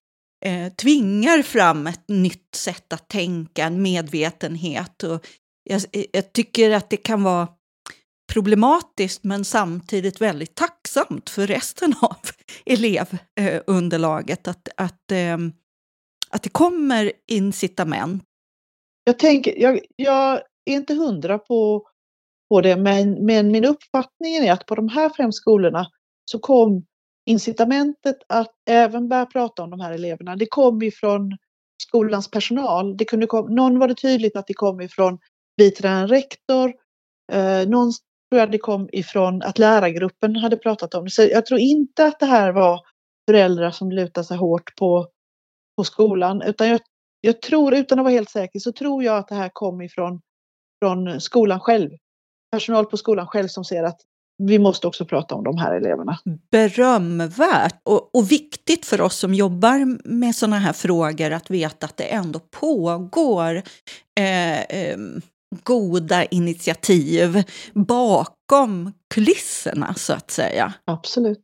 eh, 0.46 0.74
tvingar 0.74 1.42
fram 1.42 1.88
ett 1.88 2.08
nytt 2.08 2.56
sätt 2.56 2.94
att 2.94 3.08
tänka, 3.08 3.64
en 3.64 3.82
medvetenhet. 3.82 5.04
Och 5.04 5.28
jag, 5.64 5.82
jag 6.12 6.34
tycker 6.34 6.72
att 6.72 6.90
det 6.90 6.98
kan 6.98 7.24
vara 7.24 7.48
problematiskt 8.34 9.24
men 9.24 9.46
samtidigt 9.46 10.22
väldigt 10.22 10.56
tacksamt 10.56 11.30
för 11.30 11.48
resten 11.48 11.94
av 12.02 12.18
elevunderlaget 12.66 14.48
att, 14.48 14.70
att, 14.78 15.12
eh, 15.12 15.38
att 16.30 16.44
det 16.44 16.50
kommer 16.50 17.12
incitament. 17.28 18.24
Jag, 19.04 19.20
tänker, 19.20 19.62
jag, 19.62 19.80
jag 19.96 20.42
är 20.66 20.74
inte 20.74 20.94
hundra 20.94 21.40
på, 21.40 21.88
på 22.50 22.62
det, 22.62 22.78
men, 22.78 23.26
men 23.26 23.52
min 23.52 23.66
uppfattning 23.66 24.36
är 24.36 24.54
att 24.54 24.66
på 24.66 24.76
de 24.76 24.90
här 24.90 25.10
fem 25.10 25.32
skolorna 25.32 25.86
så 26.26 26.40
kom 26.40 26.86
incitamentet 27.26 28.18
att 28.30 28.52
även 28.70 29.10
börja 29.10 29.26
prata 29.26 29.64
om 29.64 29.70
de 29.70 29.80
här 29.80 29.92
eleverna. 29.92 30.36
Det 30.36 30.46
kom 30.46 30.82
ifrån 30.82 31.38
skolans 31.84 32.32
personal. 32.32 32.98
Det 32.98 33.06
kunde 33.06 33.28
kom, 33.28 33.56
någon 33.56 33.80
var 33.80 33.88
det 33.88 33.96
tydligt 33.96 34.36
att 34.36 34.48
det 34.48 34.54
kom 34.54 34.82
ifrån 34.82 35.20
biträdande 35.58 36.16
rektor. 36.16 36.74
Eh, 37.32 37.68
någon 37.68 37.92
tror 38.30 38.40
jag 38.40 38.52
det 38.52 38.58
kom 38.58 38.90
ifrån 38.92 39.42
att 39.42 39.60
lärargruppen 39.60 40.36
hade 40.36 40.58
pratat 40.58 40.94
om 40.94 41.04
det. 41.06 41.12
Så 41.12 41.22
jag 41.22 41.46
tror 41.46 41.60
inte 41.60 42.06
att 42.06 42.20
det 42.20 42.26
här 42.26 42.52
var 42.52 42.80
föräldrar 43.30 43.72
som 43.72 43.92
lutar 43.92 44.24
sig 44.24 44.38
hårt 44.38 44.76
på, 44.76 45.08
på 45.78 45.84
skolan. 45.84 46.42
Utan 46.42 46.70
jag, 46.70 46.80
jag 47.22 47.42
tror, 47.42 47.74
utan 47.74 48.00
att 48.00 48.04
vara 48.04 48.14
helt 48.14 48.30
säker, 48.30 48.60
så 48.60 48.72
tror 48.72 49.04
jag 49.04 49.18
att 49.18 49.28
det 49.28 49.36
här 49.36 49.50
kom 49.54 49.82
ifrån 49.82 50.22
från 50.84 51.22
skolan 51.22 51.60
själv. 51.60 51.90
Personal 52.52 52.86
på 52.86 52.98
skolan 52.98 53.28
själv 53.28 53.48
som 53.48 53.66
ser 53.66 53.84
att 53.84 54.02
vi 54.38 54.60
måste 54.60 54.88
också 54.88 55.06
prata 55.06 55.36
om 55.36 55.44
de 55.44 55.58
här 55.58 55.76
eleverna. 55.76 56.20
Berömvärt 56.52 57.82
och, 57.84 58.16
och 58.16 58.32
viktigt 58.32 58.86
för 58.86 59.02
oss 59.02 59.16
som 59.18 59.34
jobbar 59.34 60.10
med 60.10 60.36
sådana 60.36 60.60
här 60.60 60.74
frågor 60.74 61.32
att 61.32 61.50
veta 61.50 61.86
att 61.86 61.98
det 61.98 62.04
ändå 62.04 62.40
pågår 62.40 63.56
eh, 64.20 64.62
eh, 64.62 64.98
goda 65.64 66.26
initiativ 66.26 67.44
bakom 67.74 68.94
kulisserna 69.14 69.94
så 69.94 70.14
att 70.14 70.32
säga. 70.32 70.74
Absolut. 70.86 71.42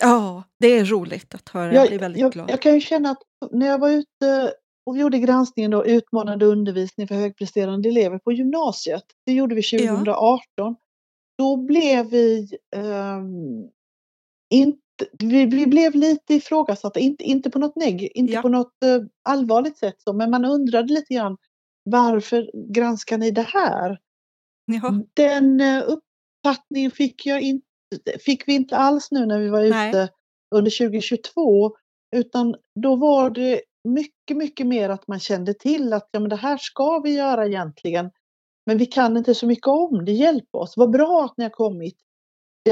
Ja, 0.00 0.42
det 0.60 0.66
är 0.66 0.84
roligt 0.84 1.34
att 1.34 1.48
höra. 1.48 1.74
Jag, 1.74 1.88
blir 1.88 1.98
väldigt 1.98 2.20
jag, 2.20 2.32
glad. 2.32 2.50
Jag 2.50 2.62
kan 2.62 2.74
ju 2.74 2.80
känna 2.80 3.10
att 3.10 3.22
när 3.52 3.66
jag 3.66 3.78
var 3.78 3.90
ute 3.90 4.52
och 4.86 4.98
gjorde 4.98 5.18
granskningen 5.18 5.70
då, 5.70 5.86
utmanande 5.86 6.46
undervisning 6.46 7.08
för 7.08 7.14
högpresterande 7.14 7.88
elever 7.88 8.18
på 8.18 8.32
gymnasiet. 8.32 9.04
Det 9.26 9.32
gjorde 9.32 9.54
vi 9.54 9.62
2018. 9.62 10.42
Ja. 10.54 10.74
Då 11.38 11.56
blev 11.56 12.06
vi 12.06 12.48
um, 12.76 13.70
inte 14.50 14.78
vi, 15.18 15.46
vi, 15.46 15.66
blev 15.66 15.94
lite 15.94 16.34
ifrågasatta, 16.34 17.00
inte, 17.00 17.24
inte 17.24 17.50
på 17.50 17.58
något 17.58 17.76
neg, 17.76 18.10
inte 18.14 18.32
ja. 18.32 18.42
på 18.42 18.48
något 18.48 18.72
uh, 18.84 19.06
allvarligt 19.22 19.78
sätt, 19.78 19.94
så, 19.98 20.12
men 20.12 20.30
man 20.30 20.44
undrade 20.44 20.92
lite 20.92 21.14
grann 21.14 21.36
varför 21.84 22.50
granskar 22.74 23.18
ni 23.18 23.30
det 23.30 23.46
här? 23.48 23.98
Ja. 24.66 25.02
Den 25.14 25.60
uh, 25.60 25.82
uppfattningen 25.86 26.90
fick, 26.90 27.26
jag 27.26 27.42
in, 27.42 27.62
fick 28.20 28.48
vi 28.48 28.54
inte 28.54 28.76
alls 28.76 29.10
nu 29.10 29.26
när 29.26 29.38
vi 29.38 29.48
var 29.48 29.62
ute 29.62 29.76
Nej. 29.76 30.08
under 30.54 30.88
2022, 30.88 31.76
utan 32.16 32.56
då 32.80 32.96
var 32.96 33.30
det 33.30 33.60
mycket, 33.88 34.15
mycket 34.34 34.66
mer 34.66 34.88
att 34.88 35.08
man 35.08 35.20
kände 35.20 35.54
till 35.54 35.92
att 35.92 36.08
ja, 36.10 36.20
men 36.20 36.28
det 36.28 36.36
här 36.36 36.58
ska 36.58 36.98
vi 36.98 37.14
göra 37.14 37.46
egentligen. 37.46 38.10
Men 38.66 38.78
vi 38.78 38.86
kan 38.86 39.16
inte 39.16 39.34
så 39.34 39.46
mycket 39.46 39.66
om 39.66 40.04
det, 40.04 40.12
hjälp 40.12 40.54
oss. 40.54 40.76
Vad 40.76 40.90
bra 40.90 41.24
att 41.24 41.34
ni 41.36 41.44
har 41.44 41.50
kommit. 41.50 41.96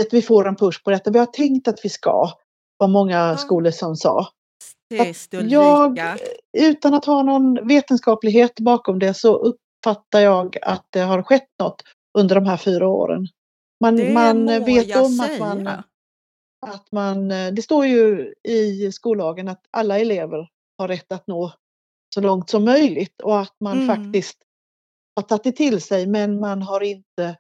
Att 0.01 0.13
vi 0.13 0.23
får 0.23 0.49
en 0.49 0.57
push 0.57 0.85
på 0.85 0.91
detta. 0.91 1.11
Vi 1.11 1.19
har 1.19 1.27
tänkt 1.27 1.69
att 1.69 1.85
vi 1.85 1.89
ska, 1.89 2.31
var 2.77 2.89
många 2.89 3.17
ja. 3.17 3.37
skolor 3.37 3.71
som 3.71 3.97
sa. 3.97 4.29
Jag, 5.51 5.99
utan 6.59 6.95
att 6.95 7.05
ha 7.05 7.23
någon 7.23 7.69
vetenskaplighet 7.69 8.61
bakom 8.61 8.99
det 8.99 9.15
så 9.15 9.37
uppfattar 9.37 10.21
jag 10.21 10.57
att 10.63 10.87
det 10.91 11.01
har 11.01 11.23
skett 11.23 11.49
något 11.59 11.83
under 12.19 12.35
de 12.35 12.47
här 12.47 12.57
fyra 12.57 12.89
åren. 12.89 13.27
Man, 13.81 14.13
man 14.13 14.47
vet 14.47 14.97
om 14.97 15.21
att 15.21 15.39
man, 15.39 15.67
att 16.67 16.93
man, 16.93 17.29
det 17.29 17.63
står 17.63 17.87
ju 17.87 18.35
i 18.49 18.93
skollagen 18.93 19.49
att 19.49 19.61
alla 19.71 19.99
elever 19.99 20.49
har 20.79 20.89
rätt 20.89 21.13
att 21.13 21.27
nå 21.27 21.53
så 22.15 22.21
långt 22.21 22.51
som 22.51 22.65
möjligt 22.65 23.21
och 23.23 23.41
att 23.41 23.57
man 23.61 23.83
mm. 23.83 23.97
faktiskt 23.97 24.39
har 25.17 25.23
tagit 25.23 25.45
det 25.45 25.53
till 25.53 25.81
sig 25.81 26.07
men 26.07 26.41
man 26.41 26.63
har 26.63 26.81
inte 26.83 27.37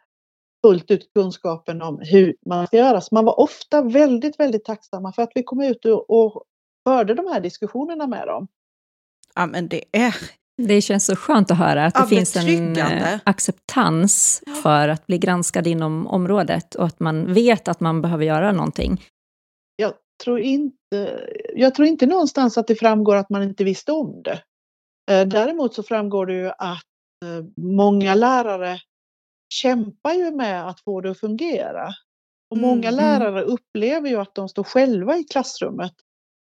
fullt 0.66 0.90
ut 0.90 1.10
kunskapen 1.14 1.82
om 1.82 1.98
hur 2.02 2.36
man 2.46 2.66
ska 2.66 2.76
göra. 2.76 3.00
Så 3.00 3.14
man 3.14 3.24
var 3.24 3.40
ofta 3.40 3.82
väldigt, 3.82 4.40
väldigt 4.40 4.64
tacksamma 4.64 5.12
för 5.12 5.22
att 5.22 5.32
vi 5.34 5.42
kom 5.42 5.60
ut 5.60 5.84
och, 6.08 6.44
förde 6.88 7.14
de 7.14 7.26
här 7.26 7.40
diskussionerna 7.40 8.06
med 8.06 8.26
dem. 8.26 8.46
Ja, 9.34 9.46
men 9.46 9.68
det 9.68 9.84
är... 9.92 10.14
Det 10.56 10.80
känns 10.80 11.06
så 11.06 11.16
skönt 11.16 11.50
att 11.50 11.58
höra 11.58 11.84
att 11.86 11.94
det 11.94 12.06
finns 12.06 12.36
en 12.36 12.76
eh, 12.76 13.18
acceptans 13.24 14.42
för 14.62 14.88
att 14.88 15.06
bli 15.06 15.18
granskad 15.18 15.66
inom 15.66 16.06
området 16.06 16.74
och 16.74 16.86
att 16.86 17.00
man 17.00 17.34
vet 17.34 17.68
att 17.68 17.80
man 17.80 18.02
behöver 18.02 18.24
göra 18.24 18.52
någonting. 18.52 19.04
Tror 20.22 20.40
inte, 20.40 21.28
jag 21.54 21.74
tror 21.74 21.88
inte 21.88 22.06
någonstans 22.06 22.58
att 22.58 22.66
det 22.66 22.74
framgår 22.74 23.16
att 23.16 23.30
man 23.30 23.42
inte 23.42 23.64
visste 23.64 23.92
om 23.92 24.22
det. 24.22 24.42
Eh, 25.10 25.26
däremot 25.26 25.74
så 25.74 25.82
framgår 25.82 26.26
det 26.26 26.34
ju 26.34 26.48
att 26.48 26.84
eh, 27.24 27.44
många 27.56 28.14
lärare 28.14 28.80
kämpar 29.48 30.12
ju 30.14 30.30
med 30.30 30.68
att 30.68 30.80
få 30.80 31.00
det 31.00 31.10
att 31.10 31.20
fungera. 31.20 31.88
Och 32.50 32.58
många 32.58 32.88
mm, 32.88 32.98
mm. 32.98 33.20
lärare 33.20 33.42
upplever 33.42 34.08
ju 34.08 34.16
att 34.16 34.34
de 34.34 34.48
står 34.48 34.64
själva 34.64 35.16
i 35.16 35.24
klassrummet 35.24 35.94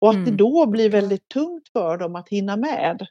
och 0.01 0.11
att 0.11 0.15
mm. 0.15 0.25
det 0.25 0.37
då 0.37 0.67
blir 0.67 0.91
väldigt 0.91 1.29
tungt 1.29 1.69
för 1.73 1.97
dem 1.97 2.17
att 2.17 2.29
hinna 2.29 2.57
med. 2.57 3.07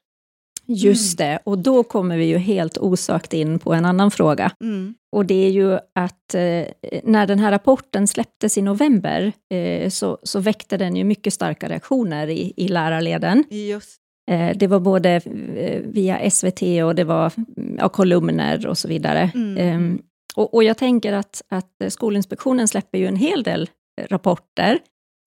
Just 0.71 1.19
mm. 1.19 1.31
det, 1.31 1.39
och 1.43 1.57
då 1.57 1.83
kommer 1.83 2.17
vi 2.17 2.25
ju 2.25 2.37
helt 2.37 2.77
osökt 2.77 3.33
in 3.33 3.59
på 3.59 3.73
en 3.73 3.85
annan 3.85 4.11
fråga. 4.11 4.51
Mm. 4.61 4.95
Och 5.11 5.25
det 5.25 5.45
är 5.45 5.49
ju 5.49 5.73
att 5.73 6.35
eh, 6.35 6.65
när 7.03 7.27
den 7.27 7.39
här 7.39 7.51
rapporten 7.51 8.07
släpptes 8.07 8.57
i 8.57 8.61
november 8.61 9.31
eh, 9.53 9.89
så, 9.89 10.17
så 10.23 10.39
väckte 10.39 10.77
den 10.77 10.95
ju 10.95 11.03
mycket 11.03 11.33
starka 11.33 11.69
reaktioner 11.69 12.27
i, 12.27 12.53
i 12.57 12.67
lärarleden. 12.67 13.43
Just. 13.49 13.97
Eh, 14.31 14.57
det 14.57 14.67
var 14.67 14.79
både 14.79 15.21
eh, 15.55 15.81
via 15.81 16.31
SVT 16.31 16.61
och 16.61 16.95
det 16.95 17.03
var 17.03 17.31
ja, 17.77 17.89
kolumner 17.89 18.67
och 18.67 18.77
så 18.77 18.87
vidare. 18.87 19.31
Mm. 19.35 19.57
Ehm, 19.57 20.01
och, 20.35 20.53
och, 20.53 20.63
jag 20.63 20.77
tänker 20.77 21.13
att, 21.13 21.41
att 21.49 21.93
Skolinspektionen 21.93 22.67
släpper 22.67 22.97
ju 22.97 23.07
en 23.07 23.15
hel 23.15 23.43
del 23.43 23.69
rapporter 24.09 24.79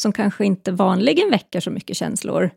som 0.02 0.12
kanske 0.12 0.44
inte 0.44 0.72
vanligen 0.72 1.30
väcker 1.30 1.60
så 1.60 1.70
mycket 1.70 1.96
känslor. 1.96 2.50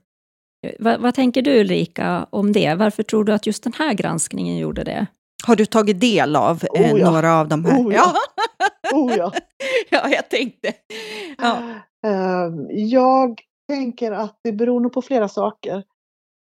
Va, 0.79 0.97
vad 0.97 1.15
tänker 1.15 1.41
du 1.41 1.59
Ulrika 1.59 2.27
om 2.29 2.53
det? 2.53 2.75
Varför 2.75 3.03
tror 3.03 3.23
du 3.23 3.33
att 3.33 3.45
just 3.45 3.63
den 3.63 3.73
här 3.73 3.93
granskningen 3.93 4.57
gjorde 4.57 4.83
det? 4.83 5.07
Har 5.45 5.55
du 5.55 5.65
tagit 5.65 5.99
del 5.99 6.35
av 6.35 6.63
eh, 6.75 6.93
oh, 6.93 6.99
ja. 6.99 7.11
några 7.11 7.39
av 7.39 7.47
de 7.47 7.65
här? 7.65 7.81
Oh, 7.81 7.93
ja. 7.93 8.13
oh, 8.93 9.13
ja. 9.17 9.31
ja, 9.89 10.09
jag 10.09 10.29
tänkte. 10.29 10.73
Ja. 11.37 11.61
Uh, 12.07 12.71
jag 12.71 13.41
tänker 13.67 14.11
att 14.11 14.39
det 14.43 14.51
beror 14.51 14.79
nog 14.79 14.93
på 14.93 15.01
flera 15.01 15.27
saker. 15.27 15.83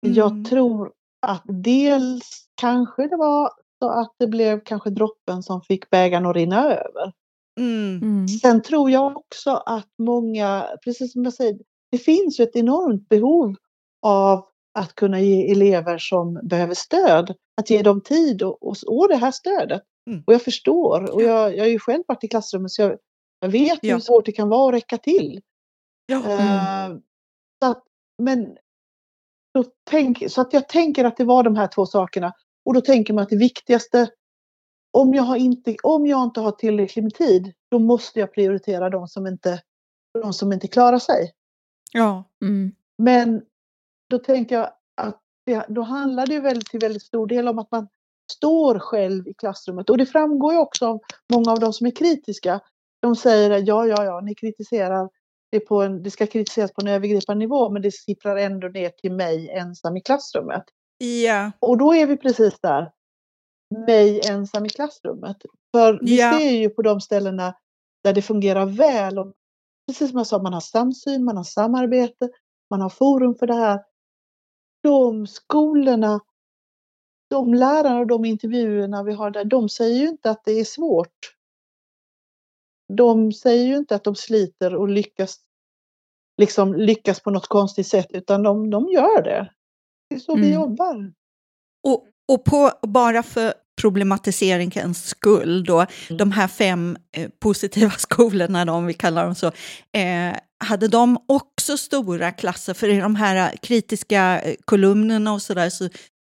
Mm. 0.06 0.16
Jag 0.16 0.44
tror 0.48 0.92
att 1.26 1.42
dels 1.46 2.46
kanske 2.60 3.08
det 3.08 3.16
var 3.16 3.50
så 3.78 3.88
att 3.88 4.14
det 4.18 4.26
blev 4.26 4.60
kanske 4.64 4.90
droppen 4.90 5.42
som 5.42 5.62
fick 5.62 5.90
bägaren 5.90 6.26
att 6.26 6.36
rinna 6.36 6.64
över. 6.64 7.12
Mm. 7.60 8.02
mm. 8.02 8.28
Sen 8.28 8.62
tror 8.62 8.90
jag 8.90 9.16
också 9.16 9.50
att 9.50 9.90
många, 9.98 10.66
precis 10.84 11.12
som 11.12 11.24
jag 11.24 11.34
säger, 11.34 11.58
det 11.90 11.98
finns 11.98 12.40
ju 12.40 12.44
ett 12.44 12.56
enormt 12.56 13.08
behov 13.08 13.56
av 14.02 14.48
att 14.74 14.94
kunna 14.94 15.20
ge 15.20 15.50
elever 15.50 15.98
som 15.98 16.40
behöver 16.42 16.74
stöd, 16.74 17.34
att 17.56 17.70
ge 17.70 17.82
dem 17.82 18.00
tid 18.00 18.42
och, 18.42 18.62
och, 18.62 18.76
och 18.86 19.08
det 19.08 19.16
här 19.16 19.30
stödet. 19.30 19.82
Mm. 20.10 20.22
Och 20.26 20.34
jag 20.34 20.42
förstår, 20.42 21.14
och 21.14 21.22
jag, 21.22 21.56
jag 21.56 21.64
har 21.64 21.68
ju 21.68 21.78
själv 21.78 22.02
varit 22.08 22.24
i 22.24 22.28
klassrummet 22.28 22.70
så 22.70 22.82
jag, 22.82 22.98
jag 23.40 23.48
vet 23.48 23.78
ja. 23.82 23.94
hur 23.94 24.00
svårt 24.00 24.26
det 24.26 24.32
kan 24.32 24.48
vara 24.48 24.68
att 24.68 24.82
räcka 24.82 24.98
till. 24.98 25.40
Ja. 26.06 26.16
Uh, 26.16 26.98
så 27.62 27.70
att, 27.70 27.84
men 28.22 28.56
då 29.54 29.64
tänk, 29.90 30.30
så 30.30 30.40
att 30.40 30.52
jag 30.52 30.68
tänker 30.68 31.04
att 31.04 31.16
det 31.16 31.24
var 31.24 31.42
de 31.42 31.56
här 31.56 31.66
två 31.66 31.86
sakerna. 31.86 32.32
Och 32.64 32.74
då 32.74 32.80
tänker 32.80 33.14
man 33.14 33.22
att 33.22 33.30
det 33.30 33.36
viktigaste, 33.36 34.08
om 34.90 35.14
jag, 35.14 35.22
har 35.22 35.36
inte, 35.36 35.76
om 35.82 36.06
jag 36.06 36.22
inte 36.22 36.40
har 36.40 36.52
tillräckligt 36.52 37.04
med 37.04 37.14
tid, 37.14 37.52
då 37.70 37.78
måste 37.78 38.20
jag 38.20 38.34
prioritera 38.34 38.90
de 38.90 39.08
som 39.08 39.26
inte, 39.26 39.62
de 40.22 40.32
som 40.32 40.52
inte 40.52 40.68
klarar 40.68 40.98
sig. 40.98 41.32
Ja. 41.92 42.24
Mm. 42.44 42.72
Men 42.98 43.42
då 44.12 44.18
tänker 44.18 44.54
jag 44.54 44.70
att 44.96 45.20
det, 45.46 45.66
då 45.68 45.82
handlar 45.82 46.26
det 46.26 46.34
ju 46.34 46.40
väldigt, 46.40 46.68
till 46.68 46.80
väldigt 46.80 47.02
stor 47.02 47.26
del 47.26 47.48
om 47.48 47.58
att 47.58 47.70
man 47.70 47.88
står 48.32 48.78
själv 48.78 49.28
i 49.28 49.34
klassrummet. 49.34 49.90
Och 49.90 49.98
det 49.98 50.06
framgår 50.06 50.52
ju 50.52 50.58
också 50.58 50.86
av 50.86 51.00
många 51.32 51.52
av 51.52 51.60
de 51.60 51.72
som 51.72 51.86
är 51.86 51.90
kritiska. 51.90 52.60
De 53.02 53.16
säger 53.16 53.50
att 53.50 53.66
ja, 53.66 53.86
ja, 53.86 54.04
ja, 54.04 54.20
ni 54.20 54.34
kritiserar 54.34 55.08
det, 55.50 55.60
på 55.60 55.82
en, 55.82 56.02
det 56.02 56.10
ska 56.10 56.26
kritiseras 56.26 56.72
på 56.72 56.80
en 56.80 56.88
övergripande 56.88 57.38
nivå, 57.38 57.70
men 57.70 57.82
det 57.82 57.94
sipprar 57.94 58.36
ändå 58.36 58.68
ner 58.68 58.88
till 58.88 59.12
mig 59.12 59.50
ensam 59.50 59.96
i 59.96 60.00
klassrummet. 60.00 60.64
Ja. 60.98 61.52
Och 61.58 61.78
då 61.78 61.94
är 61.94 62.06
vi 62.06 62.16
precis 62.16 62.60
där. 62.60 62.90
Mig 63.86 64.20
ensam 64.28 64.66
i 64.66 64.68
klassrummet. 64.68 65.36
För 65.74 65.98
vi 66.02 66.20
ja. 66.20 66.38
ser 66.38 66.50
ju 66.50 66.68
på 66.68 66.82
de 66.82 67.00
ställena 67.00 67.54
där 68.04 68.12
det 68.12 68.22
fungerar 68.22 68.66
väl. 68.66 69.18
Och 69.18 69.32
precis 69.86 70.10
som 70.10 70.18
jag 70.18 70.26
sa, 70.26 70.42
man 70.42 70.52
har 70.52 70.60
samsyn, 70.60 71.24
man 71.24 71.36
har 71.36 71.44
samarbete, 71.44 72.30
man 72.70 72.80
har 72.80 72.88
forum 72.88 73.34
för 73.34 73.46
det 73.46 73.54
här 73.54 73.80
de 74.82 75.26
skolorna, 75.26 76.20
de 77.30 77.54
lärarna 77.54 77.98
och 77.98 78.06
de 78.06 78.24
intervjuerna 78.24 79.02
vi 79.02 79.12
har 79.12 79.30
där, 79.30 79.44
de 79.44 79.68
säger 79.68 80.00
ju 80.00 80.08
inte 80.08 80.30
att 80.30 80.44
det 80.44 80.52
är 80.52 80.64
svårt. 80.64 81.36
De 82.88 83.32
säger 83.32 83.64
ju 83.66 83.76
inte 83.76 83.94
att 83.94 84.04
de 84.04 84.14
sliter 84.14 84.74
och 84.74 84.88
lyckas, 84.88 85.36
liksom 86.38 86.74
lyckas 86.74 87.20
på 87.20 87.30
något 87.30 87.46
konstigt 87.46 87.86
sätt, 87.86 88.06
utan 88.10 88.42
de, 88.42 88.70
de 88.70 88.88
gör 88.88 89.22
det. 89.22 89.52
Det 90.08 90.14
är 90.14 90.18
så 90.18 90.32
mm. 90.32 90.42
vi 90.42 90.54
jobbar. 90.54 91.12
Och, 91.82 92.06
och 92.32 92.44
på, 92.44 92.70
bara 92.82 93.22
för 93.22 93.54
problematiseringens 93.82 95.04
skull 95.08 95.64
då, 95.64 95.78
mm. 95.78 96.18
de 96.18 96.32
här 96.32 96.48
fem 96.48 96.96
eh, 97.16 97.28
positiva 97.40 97.90
skolorna, 97.98 98.64
då, 98.64 98.72
om 98.72 98.86
vi 98.86 98.94
kallar 98.94 99.24
dem 99.24 99.34
så, 99.34 99.46
eh, 99.96 100.36
hade 100.64 100.88
de 100.88 101.18
också 101.28 101.76
stora 101.76 102.30
klasser? 102.30 102.74
För 102.74 102.88
i 102.88 103.00
de 103.00 103.16
här 103.16 103.56
kritiska 103.62 104.40
eh, 104.40 104.54
kolumnerna 104.64 105.32
och 105.32 105.42
sådär 105.42 105.70
så 105.70 105.88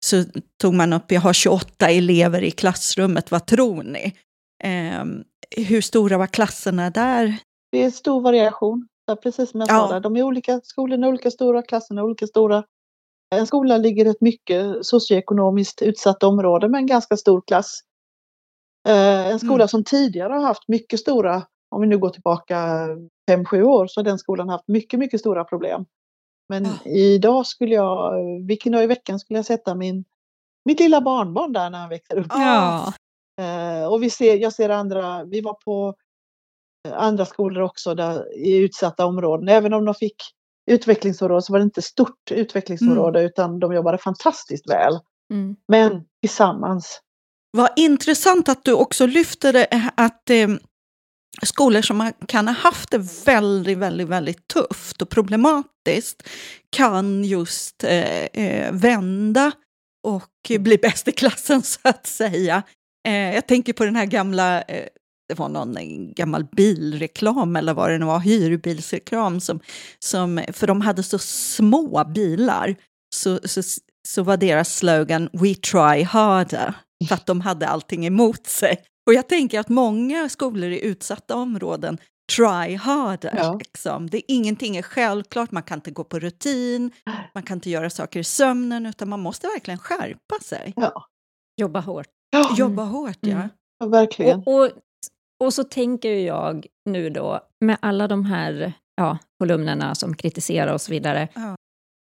så 0.06 0.24
tog 0.62 0.74
man 0.74 0.94
upp, 0.94 1.12
jag 1.12 1.22
har 1.22 1.34
28 1.34 1.90
elever 1.90 2.42
i 2.42 2.52
klassrummet, 2.52 3.32
vad 3.32 3.46
tror 3.46 3.84
ni? 3.84 4.14
Eh, 4.64 5.06
hur 5.66 5.82
stora 5.82 6.18
var 6.18 6.28
klasserna 6.28 6.90
där? 6.90 7.38
Det 7.72 7.84
är 7.84 7.92
stor 7.92 8.22
variation, 8.22 8.88
precis 9.24 9.52
som 9.52 9.60
jag 9.60 9.70
sa. 9.70 9.94
Där. 9.94 10.00
De 10.00 10.16
är 10.16 10.24
olika, 10.24 10.62
skolorna 10.64 11.08
är 11.08 11.10
olika 11.10 11.32
stora, 11.32 11.62
klasserna 11.62 12.02
är 12.02 12.06
olika 12.06 12.28
stora. 12.28 12.64
En 13.36 13.48
skola 13.48 13.78
ligger 13.78 14.06
i 14.06 14.10
ett 14.10 14.22
mycket 14.22 14.86
socioekonomiskt 14.86 15.82
utsatt 15.82 16.24
område 16.24 16.70
med 16.70 16.80
en 16.80 16.88
ganska 16.88 17.18
stor 17.18 17.42
klass. 17.48 17.82
Eh, 18.88 19.28
en 19.28 19.40
skola 19.40 19.56
mm. 19.56 19.68
som 19.68 19.84
tidigare 19.84 20.34
har 20.34 20.42
haft 20.42 20.68
mycket 20.68 21.00
stora, 21.00 21.44
om 21.70 21.82
vi 21.82 21.88
nu 21.88 21.98
går 21.98 22.10
tillbaka 22.10 22.88
5-7 23.32 23.62
år, 23.62 23.88
så 23.88 24.00
har 24.00 24.06
den 24.06 24.20
skolan 24.20 24.50
haft 24.50 24.68
mycket, 24.68 25.00
mycket 25.00 25.20
stora 25.20 25.44
problem. 25.44 25.86
Men 26.50 26.66
ja. 26.66 26.92
idag 26.92 27.48
skulle 27.48 27.76
jag, 27.76 28.14
vilken 28.48 28.72
dag 28.72 28.84
i 28.84 28.88
veckan 28.88 29.20
skulle 29.20 29.40
jag 29.40 29.46
sätta 29.46 29.76
min, 29.76 30.06
mitt 30.66 30.80
lilla 30.80 31.02
barnbarn 31.02 31.54
där 31.54 31.70
när 31.70 31.80
han 31.80 31.90
växer 31.90 32.18
upp. 32.18 32.28
Ja. 32.30 32.94
Eh, 33.42 33.92
och 33.92 34.04
vi 34.04 34.10
ser, 34.10 34.38
jag 34.38 34.54
ser 34.54 34.70
andra, 34.70 35.24
vi 35.24 35.42
var 35.42 35.54
på 35.54 35.96
andra 36.94 37.26
skolor 37.26 37.64
också 37.64 37.96
där, 37.96 38.38
i 38.38 38.58
utsatta 38.58 39.06
områden. 39.06 39.50
Även 39.50 39.74
om 39.74 39.86
de 39.86 39.94
fick 39.94 40.16
utvecklingsområde 40.68 41.42
så 41.42 41.54
var 41.54 41.60
det 41.60 41.64
inte 41.64 41.82
stort 41.82 42.32
utvecklingsområde 42.32 43.20
mm. 43.20 43.30
utan 43.30 43.60
de 43.60 43.74
jobbade 43.74 43.98
fantastiskt 43.98 44.70
väl. 44.70 45.00
Mm. 45.34 45.56
Men 45.68 46.04
tillsammans. 46.22 47.02
Vad 47.52 47.70
intressant 47.76 48.50
att 48.50 48.64
du 48.64 48.74
också 48.74 49.06
lyfter 49.06 49.54
det 49.54 49.92
att 49.96 50.30
eh, 50.30 50.48
skolor 51.42 51.82
som 51.82 52.12
kan 52.28 52.48
ha 52.48 52.56
haft 52.56 52.92
det 52.92 53.26
väldigt, 53.26 53.78
väldigt, 53.78 54.08
väldigt 54.08 54.48
tufft 54.48 55.02
och 55.02 55.10
problematiskt 55.10 56.28
kan 56.70 57.24
just 57.24 57.84
eh, 57.84 58.24
eh, 58.26 58.72
vända 58.74 59.52
och 60.08 60.60
bli 60.60 60.78
bäst 60.78 61.08
i 61.08 61.12
klassen 61.12 61.62
så 61.64 61.80
att 61.84 62.08
säga. 62.08 62.64
Eh, 63.08 63.36
jag 63.36 63.48
tänker 63.48 63.74
på 63.74 63.86
den 63.86 63.96
här 63.96 64.06
gamla 64.06 64.62
eh, 64.62 64.88
det 65.28 65.40
var 65.40 65.50
någon 65.50 66.14
gammal 66.14 66.46
bilreklam 66.46 67.56
eller 67.56 67.74
vad 67.74 67.90
det 67.90 67.98
nu 67.98 68.06
var, 68.06 68.20
hyrbilsreklam, 68.20 69.40
som, 69.40 69.60
som, 70.00 70.44
för 70.54 70.68
de 70.68 70.82
hade 70.82 71.04
så 71.04 71.20
små 71.20 72.04
bilar. 72.04 72.76
Så, 73.16 73.40
så, 73.44 73.62
så 74.08 74.24
var 74.24 74.38
deras 74.38 74.78
slogan 74.78 75.30
We 75.34 75.56
try 75.56 76.04
harder, 76.04 76.74
för 77.08 77.16
att 77.16 77.26
de 77.26 77.42
hade 77.42 77.68
allting 77.68 78.06
emot 78.06 78.48
sig. 78.48 78.84
Och 79.08 79.14
jag 79.14 79.28
tänker 79.28 79.60
att 79.60 79.70
många 79.70 80.30
skolor 80.30 80.70
i 80.70 80.86
utsatta 80.86 81.36
områden 81.36 81.98
try 82.36 82.76
harder. 82.76 83.34
Ja. 83.38 83.58
Liksom. 83.60 84.10
Det, 84.10 84.32
ingenting 84.32 84.78
är 84.78 84.82
självklart, 84.82 85.52
man 85.52 85.64
kan 85.64 85.78
inte 85.78 85.92
gå 85.92 86.04
på 86.04 86.20
rutin, 86.20 86.92
man 87.34 87.44
kan 87.44 87.58
inte 87.58 87.70
göra 87.70 87.90
saker 87.90 88.20
i 88.20 88.24
sömnen, 88.24 88.86
utan 88.86 89.10
man 89.10 89.20
måste 89.20 89.48
verkligen 89.48 89.80
skärpa 89.80 90.40
sig. 90.44 90.74
Ja. 90.76 91.06
Jobba 91.62 91.80
hårt. 91.80 92.08
Ja. 92.30 92.56
Jobba 92.58 92.84
hårt, 92.84 93.18
ja. 93.20 93.32
Mm. 93.32 93.50
ja 93.80 93.88
verkligen. 93.88 94.40
Och, 94.40 94.64
och, 94.64 94.72
och, 95.44 95.54
så 95.54 95.64
tänker 95.64 96.14
jag 96.14 96.66
nu 96.90 97.10
då, 97.10 97.40
med 97.66 97.78
alla 97.80 98.08
de 98.08 98.26
här 98.26 98.74
ja, 98.96 99.18
kolumnerna 99.40 99.96
som 99.96 100.16
kritiserar 100.16 100.74
och 100.74 100.82
så 100.82 100.92
vidare. 100.92 101.28
Ja. 101.34 101.56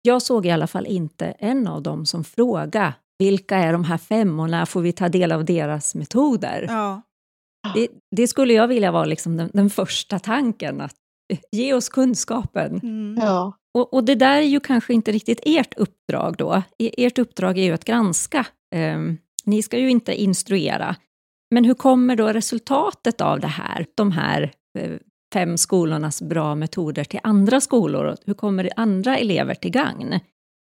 Jag 0.02 0.22
såg 0.22 0.46
i 0.46 0.50
alla 0.50 0.66
fall 0.66 0.86
inte 0.86 1.26
en 1.26 1.66
av 1.66 1.82
dem 1.82 2.06
som 2.06 2.24
frågade 2.24 2.94
vilka 3.20 3.56
är 3.56 3.72
de 3.72 3.84
här 3.84 3.98
femmorna? 3.98 4.66
Får 4.66 4.80
vi 4.80 4.92
ta 4.92 5.08
del 5.08 5.32
av 5.32 5.44
deras 5.44 5.94
metoder? 5.94 6.66
Ja. 6.68 7.02
Det, 7.74 7.88
det, 8.16 8.28
skulle 8.28 8.52
jag 8.52 8.68
vilja 8.68 8.92
vara 8.92 9.04
liksom 9.04 9.36
den, 9.36 9.50
den, 9.52 9.70
första 9.70 10.18
tanken, 10.18 10.80
att 10.80 10.94
ge 11.52 11.74
oss 11.74 11.88
kunskapen. 11.88 12.80
Mm. 12.82 13.18
Ja. 13.26 13.52
Och, 13.78 13.94
och, 13.94 14.04
det 14.04 14.14
där 14.14 14.36
är 14.36 14.46
ju 14.46 14.60
kanske 14.60 14.94
inte 14.94 15.12
riktigt 15.12 15.40
ert 15.46 15.74
uppdrag 15.76 16.36
då. 16.36 16.62
Ert 16.78 17.18
uppdrag 17.18 17.58
är 17.58 17.62
ju 17.62 17.72
att 17.72 17.84
granska. 17.84 18.46
Um, 18.74 19.18
ni 19.44 19.62
ska 19.62 19.78
ju 19.78 19.90
inte 19.90 20.22
instruera. 20.22 20.96
Men 21.50 21.64
hur 21.64 21.74
kommer 21.74 22.16
då 22.16 22.28
resultatet 22.28 23.20
av 23.20 23.40
det 23.40 23.46
här, 23.46 23.86
de 23.94 24.12
här 24.12 24.52
uh, 24.78 24.98
fem 25.34 25.58
skolornas 25.58 26.22
bra 26.22 26.54
metoder 26.54 27.04
till 27.04 27.20
andra 27.22 27.60
skolor? 27.60 28.16
Hur 28.26 28.34
kommer 28.34 28.70
andra 28.76 29.18
elever 29.18 29.54
till 29.54 29.70
gagn? 29.70 30.20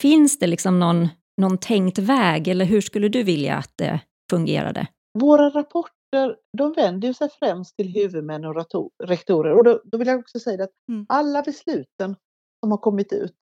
Finns 0.03 0.39
det 0.39 0.47
liksom 0.47 0.81
någon 0.81 1.09
någon 1.41 1.59
tänkt 1.59 1.99
väg 1.99 2.49
eller 2.49 2.65
hur 2.65 2.81
skulle 2.81 3.09
du 3.09 3.23
vilja 3.23 3.57
att 3.57 3.73
det 3.77 4.01
fungerade? 4.31 4.87
Våra 5.19 5.51
rapporter 5.51 6.37
de 6.59 6.73
vänder 6.73 7.13
sig 7.13 7.29
främst 7.39 7.77
till 7.77 7.95
huvudmän 7.95 8.45
och 8.45 8.67
rektorer 9.05 9.59
och 9.59 9.65
då, 9.65 9.81
då 9.85 9.99
vill 9.99 10.09
jag 10.09 10.21
också 10.21 10.39
säga 10.39 10.65
att 10.65 10.71
mm. 10.89 11.07
alla 11.09 11.43
besluten 11.43 12.17
som 12.61 12.71
har 12.71 12.79
kommit 12.79 13.13
ut, 13.13 13.35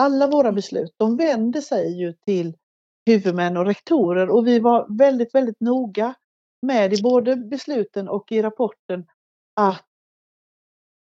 alla 0.00 0.26
våra 0.26 0.48
mm. 0.48 0.54
beslut, 0.54 0.94
de 0.96 1.16
vänder 1.16 1.60
sig 1.60 2.00
ju 2.00 2.12
till 2.12 2.56
huvudmän 3.06 3.56
och 3.56 3.66
rektorer 3.66 4.30
och 4.30 4.46
vi 4.46 4.60
var 4.60 4.98
väldigt, 4.98 5.34
väldigt 5.34 5.60
noga 5.60 6.14
med 6.62 6.92
i 6.92 7.02
både 7.02 7.36
besluten 7.36 8.08
och 8.08 8.32
i 8.32 8.42
rapporten 8.42 9.06
att 9.56 9.86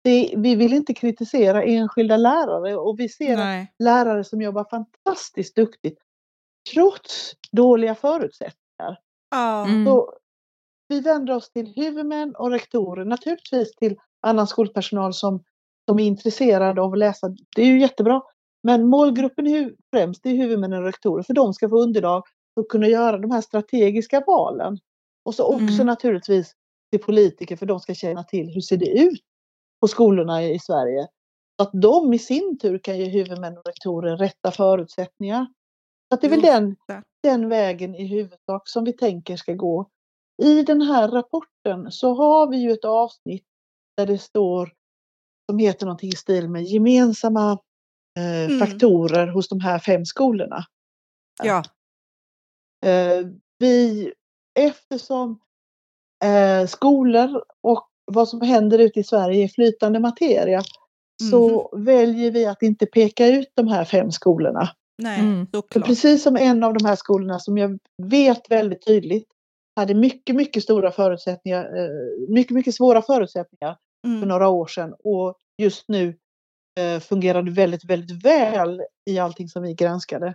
det, 0.03 0.33
vi 0.37 0.55
vill 0.55 0.73
inte 0.73 0.93
kritisera 0.93 1.63
enskilda 1.63 2.17
lärare 2.17 2.75
och 2.75 2.99
vi 2.99 3.09
ser 3.09 3.37
att 3.37 3.67
lärare 3.79 4.23
som 4.23 4.41
jobbar 4.41 4.65
fantastiskt 4.69 5.55
duktigt 5.55 5.99
trots 6.73 7.33
dåliga 7.51 7.95
förutsättningar. 7.95 8.99
Mm. 9.35 9.85
Så 9.85 10.13
vi 10.87 10.99
vänder 10.99 11.35
oss 11.35 11.51
till 11.51 11.73
huvudmän 11.75 12.35
och 12.35 12.51
rektorer, 12.51 13.05
naturligtvis 13.05 13.75
till 13.75 13.97
annan 14.21 14.47
skolpersonal 14.47 15.13
som, 15.13 15.43
som 15.89 15.99
är 15.99 16.03
intresserad 16.03 16.79
av 16.79 16.93
att 16.93 16.99
läsa. 16.99 17.27
Det 17.55 17.61
är 17.61 17.65
ju 17.65 17.79
jättebra. 17.79 18.21
Men 18.63 18.87
målgruppen 18.87 19.47
är 19.47 19.73
främst 19.93 20.25
är 20.25 20.29
huvudmän 20.29 20.73
och 20.73 20.83
rektorer 20.83 21.23
för 21.23 21.33
de 21.33 21.53
ska 21.53 21.69
få 21.69 21.81
underlag 21.81 22.23
för 22.53 22.61
att 22.61 22.67
kunna 22.67 22.87
göra 22.87 23.17
de 23.17 23.31
här 23.31 23.41
strategiska 23.41 24.23
valen. 24.27 24.79
Och 25.27 25.35
så 25.35 25.43
också 25.43 25.73
mm. 25.73 25.87
naturligtvis 25.87 26.53
till 26.91 27.01
politiker 27.01 27.55
för 27.55 27.65
de 27.65 27.79
ska 27.79 27.93
känna 27.93 28.23
till 28.23 28.49
hur 28.53 28.61
ser 28.61 28.77
det 28.77 28.99
ut 28.99 29.23
på 29.81 29.87
skolorna 29.87 30.43
i 30.43 30.59
Sverige. 30.59 31.07
Att 31.57 31.69
de 31.73 32.13
i 32.13 32.19
sin 32.19 32.57
tur 32.57 32.79
kan 32.79 32.97
ge 32.97 33.09
huvudmän 33.09 33.57
och 33.57 33.65
rektorer 33.65 34.17
rätta 34.17 34.51
förutsättningar. 34.51 35.47
Så 36.09 36.19
det 36.21 36.27
är 36.27 36.31
väl 36.31 36.41
den, 36.41 36.75
den 37.23 37.49
vägen 37.49 37.95
i 37.95 38.07
huvudsak 38.07 38.69
som 38.69 38.83
vi 38.83 38.93
tänker 38.93 39.37
ska 39.37 39.53
gå. 39.53 39.89
I 40.43 40.63
den 40.63 40.81
här 40.81 41.07
rapporten 41.07 41.91
så 41.91 42.13
har 42.13 42.49
vi 42.49 42.57
ju 42.57 42.71
ett 42.71 42.85
avsnitt 42.85 43.45
där 43.97 44.05
det 44.05 44.17
står 44.17 44.73
som 45.49 45.59
heter 45.59 45.85
någonting 45.85 46.09
i 46.09 46.15
stil 46.15 46.49
med 46.49 46.63
gemensamma 46.63 47.51
eh, 48.17 48.45
mm. 48.45 48.59
faktorer 48.59 49.27
hos 49.27 49.49
de 49.49 49.59
här 49.59 49.79
fem 49.79 50.05
skolorna. 50.05 50.65
Ja. 51.43 51.63
Eh, 52.85 53.27
vi, 53.59 54.13
eftersom 54.57 55.39
eh, 56.23 56.67
skolor 56.67 57.43
och 57.63 57.87
vad 58.11 58.29
som 58.29 58.41
händer 58.41 58.79
ute 58.79 58.99
i 58.99 59.03
Sverige 59.03 59.43
är 59.43 59.47
flytande 59.47 59.99
materia 59.99 60.63
mm. 61.21 61.31
så 61.31 61.69
väljer 61.77 62.31
vi 62.31 62.45
att 62.45 62.61
inte 62.61 62.85
peka 62.85 63.27
ut 63.27 63.51
de 63.55 63.67
här 63.67 63.85
fem 63.85 64.11
skolorna. 64.11 64.69
Nej, 65.03 65.19
mm. 65.19 65.47
För 65.73 65.79
precis 65.79 66.23
som 66.23 66.35
en 66.35 66.63
av 66.63 66.73
de 66.73 66.85
här 66.85 66.95
skolorna 66.95 67.39
som 67.39 67.57
jag 67.57 67.79
vet 68.03 68.51
väldigt 68.51 68.85
tydligt 68.85 69.27
hade 69.75 69.93
mycket, 69.93 70.35
mycket 70.35 70.63
stora 70.63 70.91
förutsättningar, 70.91 71.77
eh, 71.77 71.89
mycket, 72.29 72.55
mycket 72.55 72.75
svåra 72.75 73.01
förutsättningar 73.01 73.77
mm. 74.07 74.19
för 74.19 74.27
några 74.27 74.49
år 74.49 74.67
sedan 74.67 74.93
och 75.03 75.37
just 75.61 75.85
nu 75.87 76.17
eh, 76.79 76.99
fungerade 76.99 77.51
väldigt, 77.51 77.85
väldigt 77.85 78.25
väl 78.25 78.81
i 79.09 79.19
allting 79.19 79.49
som 79.49 79.63
vi 79.63 79.73
granskade. 79.73 80.33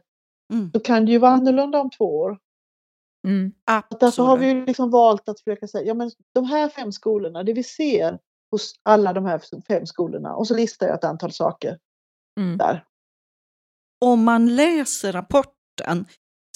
Mm. 0.53 0.71
Då 0.71 0.81
kan 0.81 1.05
det 1.05 1.13
ju 1.13 1.19
vara 1.19 1.33
annorlunda 1.33 1.81
om 1.81 1.91
två 1.91 2.17
år. 2.17 2.39
Mm. 3.29 3.53
Därför 4.01 4.23
har 4.23 4.37
vi 4.37 4.55
liksom 4.55 4.91
valt 4.91 5.29
att 5.29 5.41
försöka 5.41 5.67
säga, 5.67 5.85
ja 5.85 5.95
men 5.95 6.11
de 6.35 6.45
här 6.45 6.69
fem 6.69 6.93
skolorna, 6.93 7.43
det 7.43 7.53
vi 7.53 7.63
ser 7.63 8.19
hos 8.51 8.75
alla 8.83 9.13
de 9.13 9.25
här 9.25 9.41
fem 9.69 9.87
skolorna 9.87 10.35
och 10.35 10.47
så 10.47 10.55
listar 10.55 10.87
jag 10.87 10.95
ett 10.95 11.05
antal 11.05 11.33
saker 11.33 11.79
mm. 12.41 12.59
där 12.59 12.85
om 14.03 14.25
man 14.25 14.57
läser 14.57 15.13
rapporten 15.13 16.07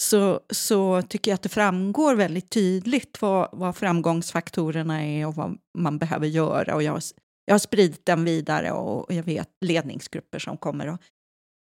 så, 0.00 0.40
så 0.50 1.02
tycker 1.02 1.30
jag 1.30 1.34
att 1.34 1.42
det 1.42 1.48
framgår 1.48 2.14
väldigt 2.14 2.50
tydligt 2.50 3.22
vad, 3.22 3.48
vad 3.52 3.76
framgångsfaktorerna 3.76 5.04
är 5.04 5.26
och 5.26 5.34
vad 5.34 5.58
man 5.78 5.98
behöver 5.98 6.26
göra. 6.26 6.74
Och 6.74 6.82
jag, 6.82 6.92
har, 6.92 7.02
jag 7.44 7.54
har 7.54 7.58
spridit 7.58 8.06
den 8.06 8.24
vidare 8.24 8.72
och 8.72 9.14
jag 9.14 9.22
vet 9.22 9.48
ledningsgrupper 9.60 10.38
som 10.38 10.56
kommer 10.56 10.86
att 10.86 11.00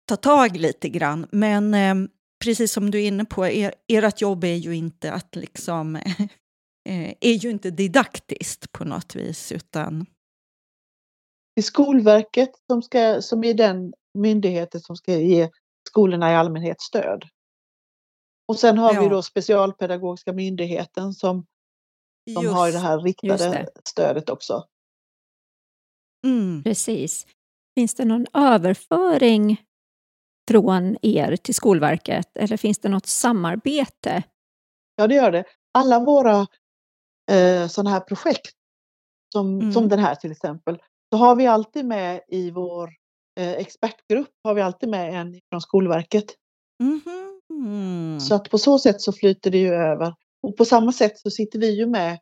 ta 0.09 0.15
tag 0.15 0.57
lite 0.57 0.89
grann. 0.89 1.27
Men 1.31 1.73
eh, 1.73 2.09
precis 2.43 2.73
som 2.73 2.91
du 2.91 3.03
är 3.03 3.07
inne 3.07 3.25
på, 3.25 3.47
er, 3.47 3.73
ert 3.87 4.21
jobb 4.21 4.43
är 4.43 4.55
ju 4.55 4.75
inte 4.75 5.11
att 5.11 5.35
liksom 5.35 5.95
eh, 6.89 7.13
är 7.19 7.33
ju 7.33 7.49
inte 7.49 7.71
didaktiskt 7.71 8.71
på 8.71 8.85
något 8.85 9.15
vis, 9.15 9.51
utan... 9.51 10.05
Det 11.55 11.59
är 11.59 11.63
Skolverket 11.63 12.51
som, 12.67 12.81
ska, 12.81 13.21
som 13.21 13.43
är 13.43 13.53
den 13.53 13.93
myndigheten 14.13 14.81
som 14.81 14.95
ska 14.95 15.17
ge 15.17 15.49
skolorna 15.89 16.31
i 16.31 16.35
allmänhet 16.35 16.81
stöd. 16.81 17.23
Och 18.47 18.59
sen 18.59 18.77
har 18.77 18.93
ja. 18.93 19.01
vi 19.01 19.09
då 19.09 19.21
Specialpedagogiska 19.21 20.33
myndigheten 20.33 21.13
som, 21.13 21.45
som 22.33 22.43
just, 22.43 22.55
har 22.55 22.71
det 22.71 22.77
här 22.77 22.99
riktade 22.99 23.49
det. 23.49 23.67
stödet 23.83 24.29
också. 24.29 24.67
Mm. 26.25 26.63
Precis. 26.63 27.27
Finns 27.75 27.95
det 27.95 28.05
någon 28.05 28.25
överföring 28.33 29.61
från 30.51 30.97
er 31.01 31.35
till 31.35 31.55
Skolverket 31.55 32.37
eller 32.37 32.57
finns 32.57 32.79
det 32.79 32.89
något 32.89 33.05
samarbete? 33.05 34.23
Ja, 34.95 35.07
det 35.07 35.15
gör 35.15 35.31
det. 35.31 35.43
Alla 35.73 35.99
våra 35.99 36.47
eh, 37.31 37.67
sådana 37.67 37.89
här 37.89 37.99
projekt, 37.99 38.55
som, 39.33 39.59
Mm. 39.59 39.71
som 39.73 39.89
den 39.89 39.99
här 39.99 40.15
till 40.15 40.31
exempel, 40.31 40.77
så 41.13 41.17
har 41.17 41.35
vi 41.35 41.47
alltid 41.47 41.85
med 41.85 42.21
i 42.27 42.51
vår 42.51 42.89
eh, 43.39 43.51
expertgrupp, 43.51 44.29
har 44.43 44.53
vi 44.53 44.61
alltid 44.61 44.89
med 44.89 45.13
en 45.13 45.41
från 45.49 45.61
Skolverket. 45.61 46.25
Mhm. 46.83 48.19
Så 48.19 48.35
att 48.35 48.49
på 48.49 48.57
så 48.57 48.79
sätt 48.79 49.01
så 49.01 49.13
flyter 49.13 49.51
det 49.51 49.57
ju 49.57 49.73
över. 49.73 50.15
Och 50.43 50.57
på 50.57 50.65
samma 50.65 50.91
sätt 50.91 51.19
så 51.19 51.29
sitter 51.29 51.59
vi 51.59 51.77
ju 51.77 51.85
med 51.85 52.19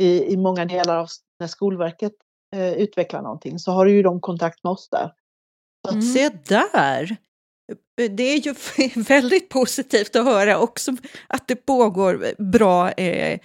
i, 0.00 0.32
i 0.32 0.36
många 0.36 0.64
delar 0.64 0.96
av 0.98 1.08
när 1.40 1.46
Skolverket 1.46 2.12
eh, 2.56 2.72
utvecklar 2.72 3.22
någonting 3.22 3.58
så 3.58 3.72
har 3.72 3.86
ju 3.86 4.02
de 4.02 4.20
kontakt 4.20 4.64
med 4.64 4.70
oss 4.70 4.88
där. 4.90 5.12
Mm. 5.90 6.02
Se 6.02 6.28
där! 6.28 7.16
Det 8.16 8.22
är 8.22 8.36
ju 8.36 8.54
väldigt 9.02 9.48
positivt 9.48 10.16
att 10.16 10.24
höra 10.24 10.58
också 10.58 10.92
att 11.26 11.48
det 11.48 11.56
pågår 11.56 12.42
bra 12.52 12.90
eh, 12.92 13.40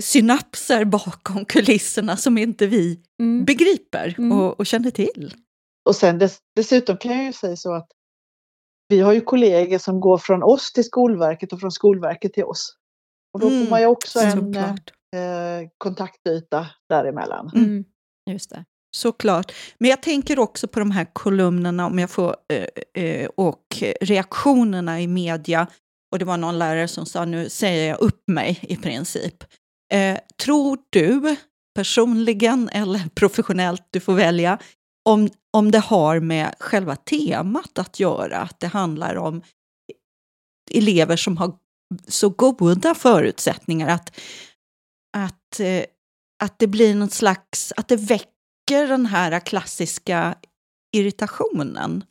synapser 0.00 0.84
bakom 0.84 1.44
kulisserna 1.44 2.16
som 2.16 2.38
inte 2.38 2.66
vi 2.66 3.02
Mm. 3.20 3.44
begriper 3.44 4.14
Mm. 4.18 4.32
och, 4.38 4.60
och 4.60 4.66
känner 4.66 4.90
till. 4.90 5.34
Och 5.88 5.96
sen 5.96 6.18
dess, 6.18 6.38
dessutom 6.56 6.96
kan 6.96 7.16
jag 7.16 7.24
ju 7.24 7.32
säga 7.32 7.56
så 7.56 7.72
att 7.74 7.88
vi 8.88 9.00
har 9.00 9.12
ju 9.12 9.20
kollegor 9.20 9.78
som 9.78 10.00
går 10.00 10.18
från 10.18 10.42
oss 10.42 10.72
till 10.72 10.84
Skolverket 10.84 11.52
och 11.52 11.60
från 11.60 11.72
Skolverket 11.72 12.32
till 12.32 12.44
oss. 12.44 12.76
Och 13.34 13.40
då 13.40 13.48
får 13.48 13.56
Mm, 13.56 13.70
man 13.70 13.80
ju 13.80 13.86
också 13.86 14.18
en 14.20 14.54
eh, 14.56 15.68
kontaktyta 15.78 16.66
däremellan. 16.88 17.50
Mm. 17.54 17.84
Just 18.30 18.50
det. 18.50 18.64
Såklart. 18.96 19.52
Men 19.78 19.90
jag 19.90 20.02
tänker 20.02 20.38
också 20.38 20.68
på 20.68 20.78
de 20.78 20.90
här 20.90 21.06
kolumnerna 21.12 21.86
om 21.86 21.98
jag 21.98 22.10
får, 22.10 22.36
eh, 22.52 23.04
eh, 23.04 23.28
och 23.36 23.82
reaktionerna 24.00 25.00
i 25.00 25.06
media. 25.06 25.66
Och 26.12 26.18
det 26.18 26.24
var 26.24 26.36
någon 26.36 26.58
lärare 26.58 26.88
som 26.88 27.06
sa 27.06 27.24
nu 27.24 27.48
säger 27.48 27.88
jag 27.88 28.00
upp 28.00 28.22
mig 28.26 28.58
i 28.62 28.76
princip. 28.76 29.44
Eh, 29.92 30.18
tror 30.42 30.78
du 30.90 31.36
personligen 31.74 32.68
eller 32.68 33.00
professionellt, 33.14 33.86
du 33.90 34.00
får 34.00 34.14
välja, 34.14 34.58
om, 35.08 35.28
om 35.52 35.70
det 35.70 35.78
har 35.78 36.20
med 36.20 36.54
själva 36.60 36.96
temat 36.96 37.78
att 37.78 38.00
göra? 38.00 38.38
Att 38.38 38.60
det 38.60 38.66
handlar 38.66 39.16
om 39.16 39.42
elever 40.70 41.16
som 41.16 41.36
har 41.36 41.52
så 42.08 42.28
goda 42.28 42.94
förutsättningar 42.94 43.88
att, 43.88 44.20
att, 45.16 45.60
att 46.42 46.58
det 46.58 46.66
blir 46.66 46.94
något 46.94 47.12
slags, 47.12 47.72
att 47.76 47.88
det 47.88 47.96
väcker 47.96 48.35
den 48.74 49.06
här 49.06 49.40
klassiska 49.40 50.34
irritationen 50.96 52.04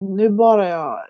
nu 0.00 0.30
bara 0.30 0.68
jag 0.68 1.06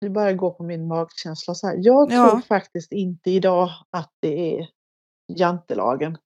nu 0.00 0.10
bara 0.10 0.30
jag 0.30 0.38
gå 0.38 0.50
på 0.50 0.62
min 0.62 0.88
magkänsla 0.88 1.54
så 1.54 1.66
här. 1.66 1.76
Jag 1.78 2.10
tror 2.10 2.22
Ja. 2.24 2.40
faktiskt 2.48 2.92
inte 2.92 3.30
idag 3.30 3.70
att 3.90 4.12
det 4.20 4.58
är 4.58 4.68
jantelagen. 5.32 6.18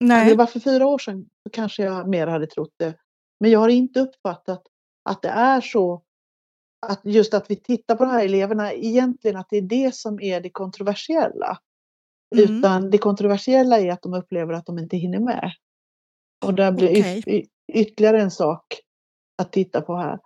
Nej. 0.00 0.30
Det 0.30 0.36
var 0.36 0.46
för 0.46 0.60
fyra 0.60 0.86
år 0.86 0.98
sedan 0.98 1.26
kanske 1.52 1.82
jag 1.82 2.08
mer 2.08 2.26
hade 2.26 2.46
trott 2.46 2.74
det. 2.76 2.94
Men 3.40 3.50
jag 3.50 3.60
har 3.60 3.68
inte 3.68 4.00
uppfattat 4.00 4.62
att 5.10 5.22
det 5.22 5.28
är 5.28 5.60
så 5.60 6.02
att 6.86 7.00
just 7.04 7.34
att 7.34 7.50
vi 7.50 7.56
tittar 7.56 7.96
på 7.96 8.04
de 8.04 8.10
här 8.10 8.24
eleverna 8.24 8.72
egentligen 8.72 9.36
att 9.36 9.46
det 9.50 9.56
är 9.56 9.62
det 9.62 9.94
som 9.94 10.20
är 10.20 10.40
det 10.40 10.50
kontroversiella. 10.50 11.58
Mm. 12.34 12.58
Utan 12.58 12.90
det 12.90 12.98
kontroversiella 12.98 13.78
är 13.80 13.92
att 13.92 14.02
de 14.02 14.14
upplever 14.14 14.52
att 14.54 14.66
de 14.66 14.78
inte 14.78 14.96
hinner 14.96 15.20
med. 15.20 15.52
Och 16.44 16.54
där 16.54 16.72
blir 16.72 16.90
Okej. 16.90 17.22
yt- 17.26 17.48
ytterligare 17.72 18.20
en 18.22 18.30
sak 18.30 18.80
att 19.42 19.52
titta 19.52 19.80
på 19.80 19.96
här. 19.96 20.18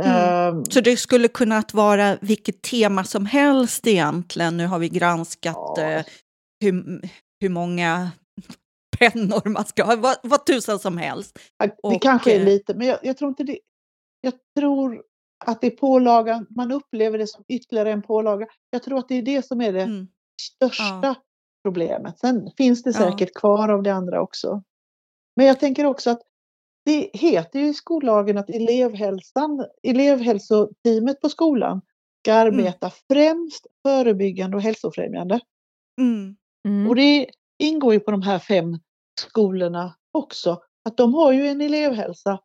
Mm. 0.00 0.54
Ehm, 0.56 0.64
Så 0.64 0.80
det 0.80 0.96
skulle 0.96 1.28
kunna 1.28 1.62
vara 1.72 2.16
vilket 2.20 2.62
tema 2.62 3.04
som 3.04 3.26
helst 3.26 3.86
egentligen. 3.86 4.56
Nu 4.56 4.66
har 4.66 4.78
vi 4.78 4.88
granskat 4.88 5.56
Ja. 5.76 5.82
eh, 5.82 6.04
hur, 6.60 7.00
hur 7.40 7.48
många 7.48 8.10
pennor 8.98 9.48
man 9.48 9.64
ska 9.64 9.84
ha, 9.84 9.96
vad, 9.96 10.16
vad 10.22 10.46
tusan 10.46 10.78
som 10.78 10.98
helst. 10.98 11.38
Det 11.58 11.74
Och, 11.82 12.02
kanske 12.02 12.34
är 12.34 12.40
eh, 12.40 12.44
lite, 12.44 12.74
men 12.74 12.86
jag, 12.86 12.98
jag 13.02 13.16
tror 13.16 13.28
inte 13.28 13.44
det. 13.44 13.58
Jag 14.20 14.32
tror 14.58 15.02
att 15.46 15.60
det 15.60 15.66
är 15.66 15.76
pålagan, 15.76 16.46
man 16.50 16.72
upplever 16.72 17.18
det 17.18 17.26
som 17.26 17.44
ytterligare 17.48 17.92
en 17.92 18.02
pålaga. 18.02 18.46
Jag 18.70 18.82
tror 18.82 18.98
att 18.98 19.08
det 19.08 19.14
är 19.14 19.22
det 19.22 19.46
som 19.46 19.60
är 19.60 19.72
det 19.72 19.82
Mm. 19.82 20.08
största 20.42 21.14
problemet. 21.64 22.18
Sen 22.18 22.50
finns 22.56 22.82
det 22.82 22.90
Ja. 22.90 23.10
säkert 23.10 23.34
kvar 23.34 23.68
av 23.68 23.82
det 23.82 23.90
andra 23.94 24.22
också. 24.22 24.62
Men 25.36 25.46
jag 25.46 25.60
tänker 25.60 25.84
också 25.86 26.10
att 26.10 26.22
det 26.84 27.10
heter 27.12 27.58
ju 27.60 27.66
i 27.66 27.74
skollagen 27.74 28.38
att 28.38 28.50
elevhälsan, 28.50 29.64
elevhälsoteamet 29.82 31.20
på 31.20 31.28
skolan 31.28 31.80
ska 32.22 32.32
Mm. 32.32 32.46
arbeta 32.46 32.90
främst 33.12 33.66
förebyggande 33.86 34.56
och 34.56 34.62
hälsofrämjande. 34.62 35.40
Mm. 36.00 36.36
Mm. 36.68 36.88
Och 36.88 36.96
det 36.96 37.26
ingår 37.58 37.92
ju 37.94 38.00
på 38.00 38.10
de 38.10 38.22
här 38.22 38.38
fem 38.38 38.78
skolorna 39.20 39.94
också. 40.12 40.62
Att 40.84 40.96
de 40.96 41.14
har 41.14 41.32
ju 41.32 41.46
en 41.46 41.60
elevhälsa 41.60 42.38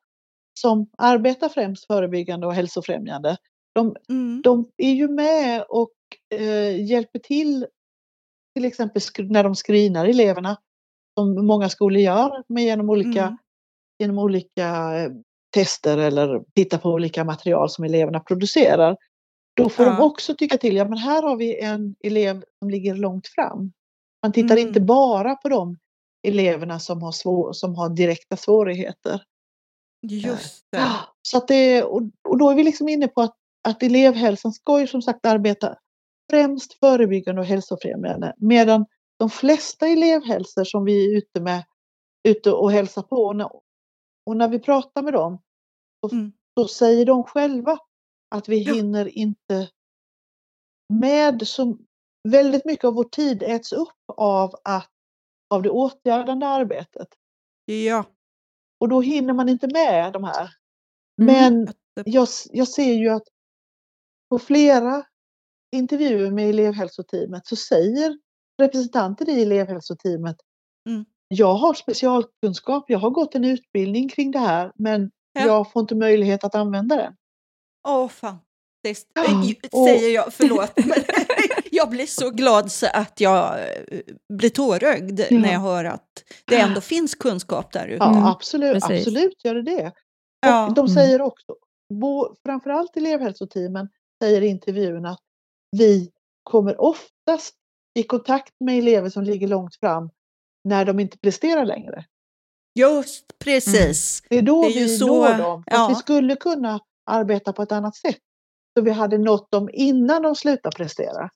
som 0.54 0.90
arbetar 0.98 1.50
främst 1.50 1.86
förebyggande 1.88 2.48
och 2.48 2.54
hälsofrämjande. 2.54 3.38
De, 3.76 3.96
Mm. 4.10 4.42
de 4.44 4.72
är 4.78 4.92
ju 4.94 5.08
med 5.08 5.64
och 5.70 5.92
eh, 6.36 6.86
hjälper 6.86 7.20
till 7.20 7.66
till 8.56 8.66
exempel 8.66 9.02
när 9.18 9.44
de 9.44 9.56
screenar 9.56 10.06
eleverna 10.06 10.58
som 11.20 11.48
många 11.48 11.70
skolor 11.70 12.00
gör 12.02 12.44
med 12.48 12.64
genom 12.64 12.90
olika, 12.90 13.24
Mm. 13.24 13.38
genom 14.00 14.20
olika 14.20 14.68
eh, 15.00 15.12
tester 15.54 15.98
eller 15.98 16.44
titta 16.56 16.78
på 16.78 16.90
olika 16.90 17.24
material 17.24 17.70
som 17.70 17.84
eleverna 17.86 18.20
producerar. 18.20 18.98
Då 19.56 19.70
får 19.70 19.86
de 19.86 19.92
Ja. 19.96 20.04
också 20.04 20.36
tycka 20.36 20.58
till, 20.58 20.76
ja 20.76 20.86
men 20.90 20.98
här 20.98 21.22
har 21.24 21.36
vi 21.36 21.60
en 21.62 21.96
elev 22.04 22.44
som 22.60 22.70
ligger 22.70 22.96
långt 22.96 23.28
fram. 23.28 23.72
Man 24.24 24.32
tittar 24.34 24.58
Mm. 24.58 24.68
inte 24.68 24.82
bara 24.82 25.36
på 25.36 25.50
de 25.50 25.78
eleverna 26.28 26.80
som 26.80 27.02
har, 27.02 27.12
svår, 27.12 27.54
som 27.54 27.76
har 27.76 27.90
direkta 27.90 28.38
svårigheter. 28.38 29.22
Just 30.02 30.66
det. 30.72 30.92
Så 31.22 31.38
att 31.38 31.48
det, 31.48 31.84
och, 31.84 32.02
och 32.28 32.38
då 32.38 32.50
är 32.50 32.56
vi 32.56 32.64
liksom 32.64 32.90
inne 32.90 33.08
på 33.08 33.22
att, 33.22 33.36
att 33.68 33.84
elevhälsan 33.84 34.52
ska 34.52 34.80
ju 34.80 34.88
som 34.88 35.02
sagt 35.02 35.26
arbeta 35.26 35.76
främst 36.32 36.74
förebyggande 36.74 37.42
och 37.42 37.48
hälsofrämjande. 37.48 38.34
Medan 38.38 38.86
de 39.20 39.30
flesta 39.30 39.88
elevhälsor 39.88 40.64
som 40.64 40.86
vi 40.86 41.06
är 41.14 41.18
ute 41.18 41.42
med, 41.42 41.64
ute 42.28 42.52
och 42.52 42.72
hälsar 42.72 43.02
på 43.02 43.16
och 43.16 43.36
när, 43.36 43.50
och 44.26 44.38
när 44.38 44.48
vi 44.48 44.60
pratar 44.60 45.02
med 45.02 45.14
dem 45.14 45.42
så, 46.02 46.16
Mm. 46.16 46.32
så 46.60 46.68
säger 46.68 47.06
de 47.06 47.24
själva 47.24 47.78
att 48.36 48.50
vi 48.50 48.58
hinner 48.58 49.18
inte 49.18 49.70
med 50.94 51.48
så 51.48 51.78
väldigt 52.30 52.66
mycket 52.66 52.86
av 52.86 52.94
vår 52.94 53.04
tid 53.04 53.44
äts 53.44 53.74
upp 53.74 54.04
av 54.18 54.56
att 54.64 54.90
av 55.50 55.62
det 55.62 55.70
åtgärdande 55.70 56.46
arbetet. 56.48 57.08
Ja. 57.66 58.06
Och 58.80 58.90
då 58.90 59.02
hinner 59.02 59.34
man 59.34 59.50
inte 59.50 59.68
med 59.68 60.14
de 60.14 60.24
här. 60.24 60.50
Mm. 61.22 61.34
Men 61.34 61.68
Att- 61.68 61.76
jag, 62.06 62.28
jag 62.52 62.68
ser 62.68 62.94
ju 62.94 63.10
att 63.10 63.24
på 64.30 64.40
flera 64.40 65.04
intervjuer 65.76 66.32
med 66.32 66.50
elevhälsoteamet 66.50 67.48
så 67.48 67.56
säger 67.56 68.20
representanter 68.62 69.30
i 69.30 69.42
elevhälsoteamet 69.42 70.38
Mm. 70.90 71.06
Jag 71.28 71.54
har 71.54 71.74
specialkunskap, 71.74 72.86
jag 72.88 73.00
har 73.00 73.10
gått 73.10 73.36
en 73.36 73.46
utbildning 73.46 74.10
kring 74.10 74.32
det 74.32 74.40
här 74.40 74.72
men 74.76 75.12
Ja. 75.34 75.42
jag 75.46 75.72
får 75.72 75.80
inte 75.80 75.96
möjlighet 75.96 76.44
att 76.44 76.56
använda 76.56 76.96
den. 76.96 77.14
Åh. 77.88 78.10
Ja, 78.22 78.40
Eh, 78.84 78.92
och- 79.72 79.88
Säger 79.88 80.14
jag, 80.16 80.34
förlåt. 80.34 80.72
Men 80.86 80.98
jag 81.72 81.90
blir 81.90 82.06
så 82.06 82.30
glad 82.30 82.72
så 82.72 82.88
att 82.94 83.20
jag 83.22 83.60
eh, 83.60 84.00
blir 84.34 84.50
tårögd 84.50 85.20
Ja. 85.20 85.26
när 85.40 85.52
jag 85.54 85.60
hör 85.60 85.86
att 85.86 86.24
det 86.46 86.56
ändå 86.60 86.82
finns 86.82 87.16
kunskap 87.16 87.72
där 87.74 87.88
ute. 87.88 88.04
Ja, 88.04 88.10
Mm, 88.12 88.24
absolut, 88.26 88.74
precis. 88.74 89.08
absolut 89.08 89.46
gör 89.46 89.56
det 89.56 89.62
det. 89.62 89.92
Ja. 90.42 90.68
Och 90.68 90.74
de 90.74 90.86
Mm. 90.86 90.96
säger 90.96 91.22
också, 91.22 91.56
bo, 91.94 92.36
framförallt 92.46 92.98
elevhälsoteamen 92.98 93.90
säger 94.24 94.42
i 94.42 94.48
intervjuerna 94.48 95.10
att 95.10 95.20
vi 95.78 96.12
kommer 96.44 96.82
oftast 96.82 97.56
i 98.00 98.04
kontakt 98.04 98.54
med 98.60 98.78
elever 98.78 99.10
som 99.10 99.24
ligger 99.24 99.48
långt 99.48 99.76
fram 99.76 100.10
när 100.64 100.86
de 100.86 101.00
inte 101.00 101.18
presterar 101.18 101.66
längre. 101.66 102.06
Just 102.80 103.40
precis. 103.40 104.24
Det 104.30 104.38
är 104.38 104.42
då 104.42 104.62
Det 104.62 104.68
är 104.68 104.72
ju 104.72 104.84
vi 104.86 104.98
så- 104.98 105.08
når 105.08 105.38
dem. 105.38 105.64
Ja. 105.66 105.88
Vi 105.90 105.96
skulle 105.96 106.36
kunna 106.36 106.80
arbeta 107.06 107.54
på 107.54 107.62
ett 107.62 107.72
annat 107.72 107.96
sätt. 107.96 108.18
Så 108.78 108.84
vi 108.84 108.92
hade 108.92 109.18
nått 109.18 109.52
dem 109.52 109.70
innan 109.74 110.22
de 110.22 110.36
slutar 110.36 110.72
prestera. 110.72 111.30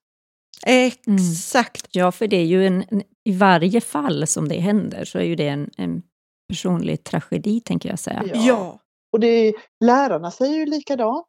Exakt. 0.66 1.88
Ja, 1.92 2.12
för 2.12 2.28
det 2.28 2.36
är 2.38 2.46
ju 2.46 2.68
en, 2.68 2.84
en, 2.90 3.02
i 3.24 3.38
varje 3.38 3.82
fall 3.82 4.28
som 4.28 4.48
det 4.50 4.60
händer 4.60 5.06
så 5.06 5.18
är 5.20 5.24
ju 5.24 5.36
det 5.36 5.48
en, 5.48 5.70
en 5.78 6.02
personlig 6.50 7.04
tragedi, 7.04 7.62
tänker 7.62 7.90
jag 7.90 8.00
säga. 8.00 8.24
Ja. 8.26 8.36
Ja. 8.36 8.80
Och 9.14 9.20
det 9.20 9.28
är, 9.28 9.54
lärarna 9.86 10.32
säger 10.32 10.56
ju 10.56 10.66
likadant. 10.66 11.26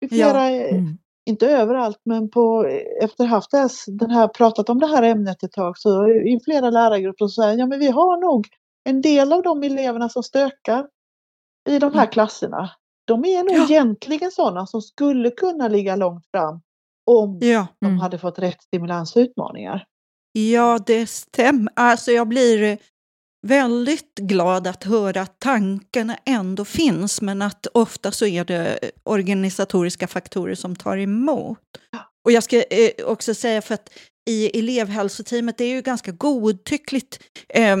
I 0.00 0.06
Ja. 0.06 0.08
flera, 0.30 0.50
eh, 0.50 0.74
Mm. 0.74 0.98
inte 1.30 1.46
överallt, 1.50 2.00
men 2.04 2.30
på, 2.30 2.64
efter 3.02 3.24
haft 3.24 3.50
den 3.86 4.10
här, 4.10 4.28
pratat 4.28 4.68
om 4.68 4.78
det 4.78 4.86
här 4.86 5.02
ämnet 5.02 5.42
ett 5.42 5.52
tag 5.52 5.78
så 5.78 6.08
i 6.08 6.40
flera 6.44 6.70
lärargrupper 6.70 7.26
så 7.26 7.42
säger 7.42 7.58
ja 7.58 7.66
men 7.66 7.78
vi 7.78 7.90
har 7.90 8.20
nog 8.20 8.46
en 8.84 9.00
del 9.00 9.32
av 9.32 9.42
de 9.42 9.62
eleverna 9.62 10.08
som 10.08 10.22
stökar 10.22 10.86
i 11.68 11.78
de 11.78 11.86
här 11.92 12.00
Mm. 12.02 12.10
klasserna. 12.12 12.70
De 13.08 13.24
är 13.24 13.44
nog 13.44 13.56
Ja. 13.56 13.64
egentligen 13.64 14.30
sådana 14.30 14.66
som 14.66 14.82
skulle 14.82 15.30
kunna 15.30 15.68
ligga 15.68 15.96
långt 15.96 16.24
fram 16.30 16.60
om 17.10 17.38
Ja. 17.42 17.66
de 17.80 17.86
Mm. 17.86 17.98
hade 17.98 18.18
fått 18.18 18.38
rätt 18.38 18.62
stimulans 18.62 19.16
och 19.16 19.20
utmaningar. 19.20 19.84
Ja, 20.32 20.78
det 20.86 21.06
stämmer. 21.06 21.72
Alltså 21.76 22.10
jag 22.12 22.28
blir 22.28 22.78
väldigt 23.46 24.14
glad 24.18 24.66
att 24.66 24.84
höra 24.84 25.20
att 25.20 25.38
tankarna 25.40 26.16
ändå 26.26 26.64
finns, 26.64 27.20
men 27.22 27.42
att 27.42 27.66
ofta 27.74 28.12
så 28.12 28.26
är 28.26 28.44
det 28.44 28.78
organisatoriska 29.04 30.06
faktorer 30.06 30.54
som 30.54 30.76
tar 30.76 30.96
emot. 30.98 31.58
Och 32.24 32.32
jag 32.32 32.42
ska 32.42 32.56
eh, 32.56 32.90
också 33.06 33.34
säga 33.34 33.62
för 33.62 33.74
att 33.74 33.90
i 34.28 34.58
elevhälsoteamet, 34.58 35.58
det 35.58 35.64
är 35.64 35.74
ju 35.74 35.82
ganska 35.82 36.12
godtyckligt 36.12 37.18
eh, 37.48 37.76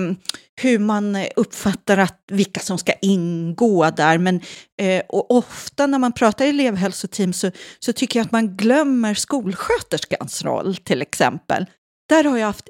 hur 0.60 0.78
man 0.78 1.16
uppfattar 1.36 1.98
att 1.98 2.22
vilka 2.30 2.60
som 2.60 2.78
ska 2.78 2.92
ingå 2.92 3.90
där. 3.90 4.18
Men 4.18 4.40
eh, 4.80 5.02
och 5.08 5.30
ofta 5.30 5.86
när 5.86 5.98
man 5.98 6.12
pratar 6.12 6.46
elevhälsoteam 6.46 7.32
så, 7.32 7.50
så 7.78 7.92
tycker 7.92 8.18
jag 8.18 8.24
att 8.24 8.32
man 8.32 8.56
glömmer 8.56 9.14
skolsköterskans 9.14 10.44
roll 10.44 10.76
till 10.76 11.02
exempel. 11.02 11.66
Där 12.08 12.24
har 12.24 12.38
jag 12.38 12.46
haft 12.46 12.68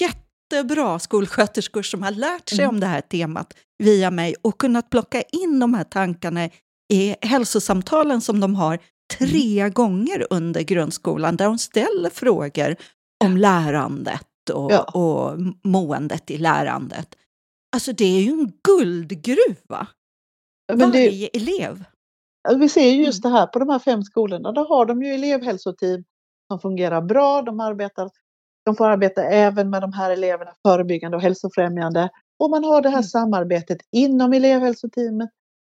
jättebra 0.00 0.98
skolsköterskor 0.98 1.82
som 1.82 2.02
har 2.02 2.10
lärt 2.10 2.48
sig 2.48 2.58
Mm. 2.58 2.68
om 2.74 2.80
det 2.80 2.86
här 2.86 3.00
temat 3.00 3.54
via 3.78 4.10
mig 4.10 4.34
och 4.42 4.58
kunnat 4.60 4.90
plocka 4.90 5.22
in 5.22 5.58
de 5.60 5.74
här 5.74 5.84
tankarna 5.84 6.48
i 6.92 7.14
hälsosamtalen 7.20 8.20
som 8.20 8.40
de 8.40 8.54
har 8.54 8.78
tre 9.18 9.68
gånger 9.70 10.26
under 10.30 10.60
grundskolan 10.60 11.36
där 11.36 11.44
de 11.44 11.58
ställer 11.58 12.10
frågor 12.10 12.76
om 13.26 13.36
lärandet 13.36 14.26
och, 14.52 14.72
Ja. 14.72 14.82
och 14.82 15.38
måendet 15.64 16.30
i 16.30 16.38
lärandet. 16.38 17.14
Alltså 17.76 17.92
det 17.92 18.04
är 18.04 18.20
ju 18.20 18.30
en 18.30 18.52
guldgruva, 18.68 19.86
Men 20.72 20.78
det, 20.78 20.84
varje 21.06 21.28
elev. 21.28 21.84
Vi 22.58 22.68
ser 22.68 22.90
ju 22.90 23.04
just 23.04 23.24
Mm. 23.24 23.32
det 23.32 23.38
här 23.38 23.46
på 23.46 23.58
de 23.58 23.68
här 23.68 23.78
fem 23.78 24.02
skolorna. 24.02 24.52
Där 24.52 24.64
har 24.64 24.86
de 24.86 25.02
ju 25.02 25.14
elevhälsoteam 25.14 26.04
som 26.50 26.60
fungerar 26.60 27.02
bra. 27.02 27.42
De, 27.42 27.60
arbetar, 27.60 28.10
de 28.64 28.76
får 28.76 28.86
arbeta 28.88 29.22
även 29.24 29.70
med 29.70 29.82
de 29.82 29.92
här 29.92 30.10
eleverna 30.10 30.54
förebyggande 30.68 31.16
och 31.16 31.22
hälsofrämjande. 31.22 32.10
Och 32.38 32.50
man 32.50 32.64
har 32.64 32.82
det 32.82 32.88
här 32.88 32.96
Mm. 32.96 33.02
samarbetet 33.02 33.78
inom 33.92 34.32
elevhälsoteamet 34.32 35.30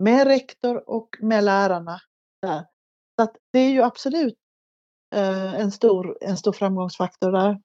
med 0.03 0.27
rektor 0.27 0.91
och 0.91 1.09
med 1.21 1.45
lärarna. 1.45 2.01
Där. 2.43 2.65
Så 3.21 3.29
det 3.53 3.59
är 3.59 3.71
ju 3.71 3.83
absolut 3.83 4.35
en, 5.15 5.71
stor, 5.73 6.19
en 6.21 6.37
stor 6.37 6.53
framgångsfaktor 6.53 7.33
där. 7.33 7.61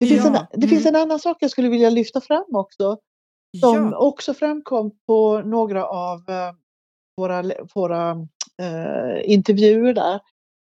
Det, 0.00 0.06
finns, 0.06 0.24
Ja, 0.24 0.46
en, 0.52 0.60
det 0.60 0.68
finns 0.68 0.86
mm. 0.86 0.94
en 0.94 1.02
annan 1.02 1.18
sak 1.18 1.36
jag 1.40 1.50
skulle 1.50 1.68
vilja 1.68 1.90
lyfta 1.90 2.20
fram 2.20 2.44
också 2.54 2.98
som 3.60 3.90
Ja. 3.92 3.96
också 3.98 4.34
framkom 4.34 4.90
på 5.06 5.40
några 5.40 5.86
av 5.86 6.18
eh, 6.28 6.52
våra, 7.16 7.44
våra 7.74 8.10
eh, 8.62 9.30
intervjuer 9.32 9.94
där. 9.94 10.20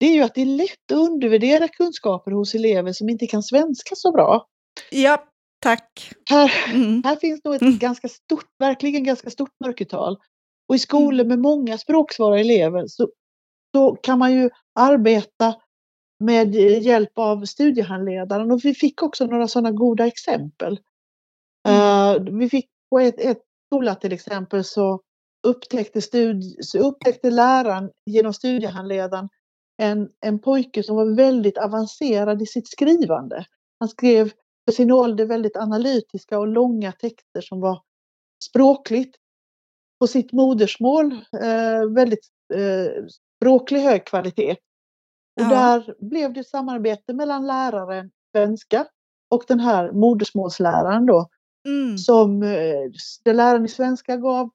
Det 0.01 0.07
är 0.07 0.15
ju 0.15 0.23
att 0.23 0.35
det 0.35 0.43
är 0.43 0.47
lätt 0.47 0.93
att 0.93 0.99
undervärdera 0.99 1.69
kunskaper 1.69 2.31
hos 2.31 2.55
elever 2.55 2.93
som 2.93 3.09
inte 3.09 3.27
kan 3.27 3.43
svenska 3.43 3.95
så 3.95 4.13
bra. 4.13 4.47
ja, 4.91 5.25
tack. 5.63 6.13
Här, 6.31 6.53
Mm. 6.75 7.03
här 7.05 7.17
finns 7.17 7.45
nog 7.45 7.55
ett 7.55 7.63
Mm. 7.63 7.79
ganska 7.79 8.09
stort, 8.09 8.47
verkligen 8.59 9.05
ganska 9.05 9.31
stort 9.31 9.53
mörkertal. 9.65 10.17
Och 10.69 10.75
i 10.75 10.79
skolor 10.79 11.25
med 11.25 11.39
många 11.39 11.79
språksvara 11.79 12.41
elever 12.41 12.85
så, 12.87 13.09
så 13.77 13.97
kan 14.03 14.19
man 14.19 14.33
ju 14.33 14.51
arbeta 14.81 15.55
med 16.19 16.55
hjälp 16.55 17.19
av 17.19 17.45
studiehandledaren 17.45 18.51
och 18.51 18.61
vi 18.65 18.75
fick 18.75 19.03
också 19.03 19.27
några 19.27 19.49
sådana 19.49 19.71
goda 19.71 20.07
exempel. 20.07 20.81
Eh, 21.69 22.15
vi 22.39 22.49
fick 22.49 22.67
på 22.91 22.99
ett, 22.99 23.21
ett 23.21 23.43
skola 23.67 23.95
till 23.95 24.13
exempel 24.13 24.65
så 24.65 25.01
upptäckte, 25.47 26.01
studi- 26.01 26.57
så 26.61 26.79
upptäckte 26.79 27.31
läraren 27.31 27.91
genom 28.07 28.35
studiehandledaren 28.35 29.29
en, 29.83 30.09
en 30.21 30.39
pojke 30.39 30.83
som 30.83 30.97
var 30.97 31.17
väldigt 31.17 31.59
avancerad 31.59 32.43
i 32.43 32.47
sitt 32.47 32.69
skrivande. 32.69 33.47
Han 33.79 33.89
skrev 33.89 34.33
för 34.69 34.73
sin 34.73 34.93
ålder 34.93 35.27
väldigt 35.27 35.57
analytiska 35.57 36.39
och 36.39 36.49
långa 36.49 36.93
texter 36.93 37.41
som 37.41 37.61
var 37.61 37.83
språkligt 38.45 39.17
på 40.01 40.07
sitt 40.07 40.33
modersmål, 40.33 41.13
eh, 41.43 41.91
väldigt 41.95 42.29
eh, 42.55 43.07
språklig 43.39 43.81
hög 43.81 44.05
kvalitet. 44.05 44.57
Och 45.39 45.45
Ja. 45.45 45.49
där 45.51 45.95
blev 45.99 46.33
det 46.33 46.45
samarbete 46.45 47.13
mellan 47.13 47.47
läraren 47.47 48.11
svenska 48.33 48.87
och 49.31 49.45
den 49.49 49.61
här 49.61 49.93
modersmålsläraren 49.93 51.07
då 51.07 51.29
Mm. 51.69 51.99
som 51.99 52.43
eh, 52.43 52.91
där 53.25 53.35
läraren 53.35 53.65
i 53.65 53.69
svenska 53.69 54.17
gav, 54.17 54.51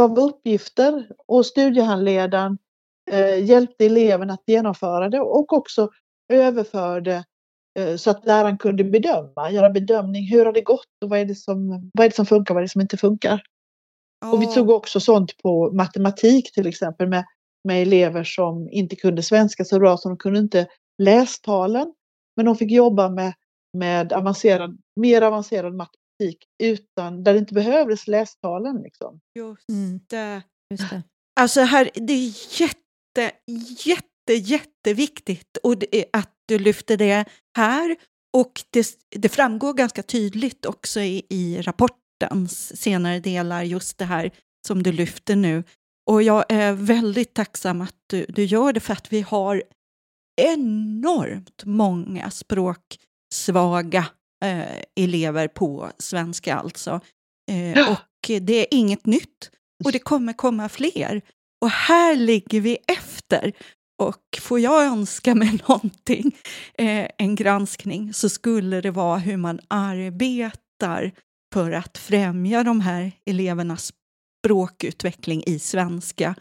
gav 0.00 0.18
uppgifter 0.18 1.08
och 1.26 1.46
studiehandledaren 1.46 2.58
eh, 3.10 3.44
hjälpte 3.44 3.86
eleven 3.86 4.30
att 4.30 4.42
genomföra 4.46 5.08
det 5.08 5.20
och 5.20 5.52
också 5.52 5.90
överförde 6.32 7.24
eh, 7.78 7.96
så 7.96 8.10
att 8.10 8.26
läraren 8.26 8.58
kunde 8.58 8.84
bedöma, 8.84 9.50
göra 9.50 9.70
bedömning. 9.70 10.24
Hur 10.30 10.44
har 10.44 10.52
det 10.52 10.60
gått 10.62 11.02
och 11.04 11.10
vad 11.10 11.18
är 11.18 11.24
det 11.24 11.34
som, 11.34 11.90
vad 11.94 12.04
är 12.04 12.10
det 12.10 12.16
som 12.16 12.26
funkar 12.26 12.54
och 12.54 12.54
vad 12.54 12.62
är 12.62 12.66
det 12.66 12.72
som 12.72 12.80
inte 12.80 12.96
funkar? 12.96 13.42
Och 14.32 14.42
vi 14.42 14.46
tog 14.46 14.70
också 14.70 15.00
sånt 15.00 15.36
på 15.42 15.70
matematik 15.72 16.52
till 16.52 16.66
exempel 16.66 17.08
med, 17.08 17.24
med 17.66 17.82
elever 17.82 18.24
som 18.24 18.68
inte 18.70 18.96
kunde 18.96 19.22
svenska 19.22 19.64
så 19.64 19.78
bra 19.78 19.96
så 19.96 20.08
de 20.08 20.18
kunde 20.18 20.38
inte 20.38 20.66
lästalen. 21.02 21.94
Men 22.36 22.46
de 22.46 22.56
fick 22.56 22.70
jobba 22.70 23.08
med, 23.08 23.34
med 23.78 24.12
avancerad, 24.12 24.78
mer 25.00 25.22
avancerad 25.22 25.74
matematik 25.74 26.44
utan, 26.62 27.24
där 27.24 27.32
det 27.32 27.38
inte 27.38 27.54
behövdes 27.54 28.06
lästalen. 28.08 28.82
Liksom. 28.82 29.20
Just 29.38 29.68
Mm. 29.68 30.00
det. 30.10 30.42
Just 30.70 30.90
det. 30.90 31.02
Alltså 31.40 31.60
här, 31.60 31.90
det 31.94 32.12
är 32.12 32.60
jätte, 32.60 33.36
jätte, 33.84 34.32
jätteviktigt 34.32 35.56
och 35.62 35.72
att 36.12 36.32
du 36.48 36.58
lyfter 36.58 36.96
det 36.96 37.24
här. 37.56 37.96
Och 38.36 38.52
det, 38.70 38.86
det 39.16 39.28
framgår 39.28 39.74
ganska 39.74 40.02
tydligt 40.02 40.66
också 40.66 41.00
i, 41.00 41.22
i 41.28 41.62
rapportens 41.62 42.80
senare 42.80 43.20
delar, 43.20 43.62
just 43.62 43.98
det 43.98 44.04
här 44.04 44.30
som 44.66 44.82
du 44.82 44.92
lyfter 44.92 45.36
nu. 45.36 45.64
Och 46.10 46.22
jag 46.22 46.44
är 46.48 46.72
väldigt 46.72 47.34
tacksam 47.34 47.80
att 47.80 47.94
du, 48.06 48.26
du 48.28 48.44
gör 48.44 48.72
det 48.72 48.80
för 48.80 48.92
att 48.92 49.12
vi 49.12 49.20
har 49.20 49.62
enormt 50.42 51.64
många 51.64 52.30
språksvaga 52.30 54.06
eh, 54.44 54.82
elever 54.96 55.48
på 55.48 55.90
svenska 55.98 56.54
alltså. 56.56 57.00
Eh, 57.50 57.72
Ja. 57.78 57.90
och 57.90 58.30
det 58.40 58.52
är 58.60 58.66
inget 58.70 59.06
nytt 59.06 59.50
och 59.84 59.92
det 59.92 59.98
kommer 59.98 60.32
komma 60.32 60.68
fler. 60.68 61.22
Och 61.60 61.70
här 61.70 62.16
ligger 62.16 62.60
vi 62.60 62.78
efter. 62.86 63.52
Och 64.02 64.38
får 64.40 64.60
jag 64.60 64.84
önska 64.84 65.34
mig 65.34 65.60
någonting, 65.68 66.36
eh, 66.78 67.08
en 67.18 67.34
granskning, 67.34 68.12
så 68.14 68.28
skulle 68.28 68.80
det 68.80 68.90
vara 68.90 69.18
hur 69.18 69.36
man 69.36 69.60
arbetar 69.68 71.12
för 71.54 71.72
att 71.72 71.98
främja 71.98 72.64
de 72.64 72.80
här 72.80 73.12
elevernas 73.26 73.92
språkutveckling 74.38 75.42
i 75.46 75.58
svenska 75.58 76.34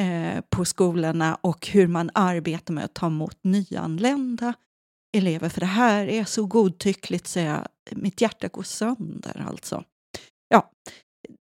eh, 0.00 0.40
på 0.50 0.64
skolorna 0.64 1.38
och 1.40 1.66
hur 1.66 1.86
man 1.86 2.10
arbetar 2.14 2.74
med 2.74 2.84
att 2.84 2.94
ta 2.94 3.06
emot 3.06 3.36
nyanlända 3.42 4.54
elever. 5.16 5.48
För 5.48 5.60
det 5.60 5.66
här 5.66 6.06
är 6.06 6.24
så 6.24 6.46
godtyckligt 6.46 7.26
så 7.26 7.38
jag, 7.38 7.66
mitt 7.90 8.20
hjärta 8.20 8.48
går 8.48 8.62
sönder 8.62 9.46
alltså. 9.48 9.84
Ja, 10.48 10.70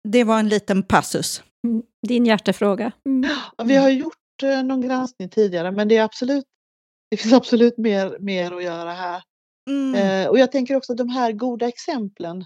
det 0.08 0.24
var 0.24 0.38
en 0.38 0.48
liten 0.48 0.82
passus. 0.82 1.42
Mm, 1.66 1.82
Din 2.08 2.26
hjärtefråga. 2.26 2.92
Mm. 3.08 3.30
Ja, 3.58 3.64
Vi 3.64 3.76
har 3.76 3.88
gjort 3.90 4.42
eh, 4.42 4.62
någon 4.62 4.80
granskning 4.80 5.28
tidigare 5.28 5.72
men 5.72 5.88
det 5.88 5.96
är 5.96 6.02
absolut 6.02 6.44
det 7.10 7.16
finns 7.16 7.34
absolut 7.42 7.78
mer, 7.78 8.16
mer 8.20 8.52
att 8.52 8.62
göra 8.64 8.92
här. 8.92 9.22
Mm. 9.70 9.94
Eh, 9.94 10.28
och 10.28 10.38
jag 10.38 10.52
tänker 10.52 10.76
också 10.76 10.92
att 10.92 10.98
de 10.98 11.08
här 11.08 11.32
goda 11.32 11.68
exemplen, 11.68 12.44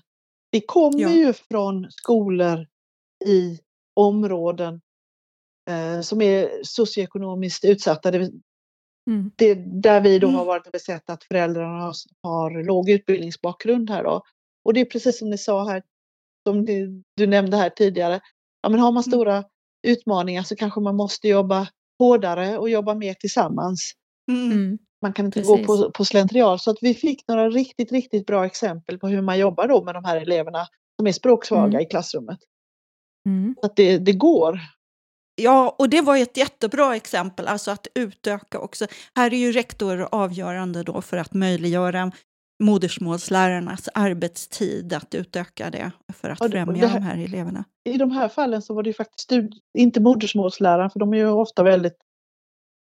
det 0.53 0.61
kommer 0.61 1.01
Ja. 1.01 1.11
ju 1.11 1.33
från 1.33 1.87
skolor 1.91 2.67
i 3.27 3.59
områden 3.97 4.81
eh, 5.71 6.01
som 6.01 6.23
är 6.23 6.51
socioekonomiskt 6.63 7.65
utsatta. 7.65 8.11
Det, 8.11 8.31
Mm. 9.11 9.31
det, 9.37 9.55
där 9.55 10.01
vi 10.01 10.19
då 10.19 10.27
Mm. 10.27 10.39
har 10.39 10.45
varit 10.45 10.67
och 10.67 10.73
besett 10.73 11.11
att 11.11 11.25
föräldrarna 11.25 11.83
har, 11.85 11.95
har 12.23 12.65
låg 12.65 12.91
utbildningsbakgrund 12.91 13.91
här 13.91 14.05
då. 14.05 14.23
Och 14.65 14.75
det 14.75 14.81
är 14.81 14.85
precis 14.85 15.19
som 15.19 15.31
ni 15.31 15.39
sa 15.39 15.69
här, 15.69 15.83
som 16.49 16.65
du, 16.65 17.03
du 17.17 17.27
nämnde 17.27 17.57
här 17.57 17.71
tidigare. 17.71 18.21
Ja, 18.63 18.69
men 18.69 18.81
har 18.81 18.93
man 18.93 19.03
Mm. 19.03 19.11
stora 19.13 19.45
utmaningar 19.87 20.43
så 20.43 20.57
kanske 20.57 20.81
man 20.81 20.97
måste 20.97 21.29
jobba 21.29 21.69
hårdare 21.99 22.59
och 22.59 22.71
jobba 22.71 22.95
mer 22.95 23.15
tillsammans. 23.15 23.93
Mm. 24.31 24.53
Mm. 24.53 24.79
Man 25.03 25.13
kan 25.13 25.27
inte 25.27 25.41
Precis. 25.41 25.67
gå 25.67 25.77
på, 25.77 25.91
på 25.91 26.05
slentrian. 26.05 26.59
Så 26.59 26.71
att 26.71 26.79
vi 26.81 26.95
fick 26.95 27.29
några 27.29 27.49
riktigt, 27.51 27.93
riktigt 27.93 28.27
bra 28.27 28.47
exempel 28.47 28.99
på 28.99 29.09
hur 29.09 29.23
man 29.23 29.39
jobbar 29.39 29.69
då 29.69 29.85
med 29.85 29.95
de 29.95 30.05
här 30.05 30.17
eleverna 30.17 30.67
som 30.99 31.07
är 31.07 31.13
språksvaga 31.13 31.65
Mm. 31.67 31.81
i 31.81 31.87
klassrummet. 31.87 32.39
Mm. 33.27 33.55
Att 33.63 33.77
det, 33.77 33.99
det 33.99 34.13
går. 34.13 34.59
ja, 35.35 35.77
och 35.79 35.89
det 35.91 36.01
var 36.01 36.17
ett 36.17 36.37
jättebra 36.37 36.97
exempel, 36.97 37.47
alltså 37.49 37.71
att 37.71 37.87
utöka 37.95 38.59
också. 38.59 38.87
Här 39.17 39.33
är 39.35 39.39
ju 39.39 39.53
rektor 39.53 40.09
avgörande 40.13 40.83
då 40.83 41.03
för 41.03 41.17
att 41.17 41.35
möjliggöra 41.35 42.13
modersmålslärarnas 42.63 43.89
arbetstid, 43.95 44.93
att 44.93 45.15
utöka 45.15 45.71
det 45.71 45.91
för 46.13 46.31
att 46.31 46.39
Ja, 46.41 46.49
främja 46.49 46.87
här- 46.87 46.99
de 47.01 47.05
här 47.05 47.25
eleverna. 47.25 47.65
I 47.85 47.97
de 47.99 48.11
här 48.11 48.29
fallen 48.29 48.63
så 48.63 48.75
var 48.75 48.83
det 48.83 48.89
ju 48.91 48.95
faktiskt 48.95 49.33
inte 49.79 50.01
modersmålsläraren, 50.01 50.91
för 50.91 51.01
de 51.01 51.13
är 51.15 51.19
ju 51.19 51.27
ofta 51.31 51.63
väldigt 51.63 51.97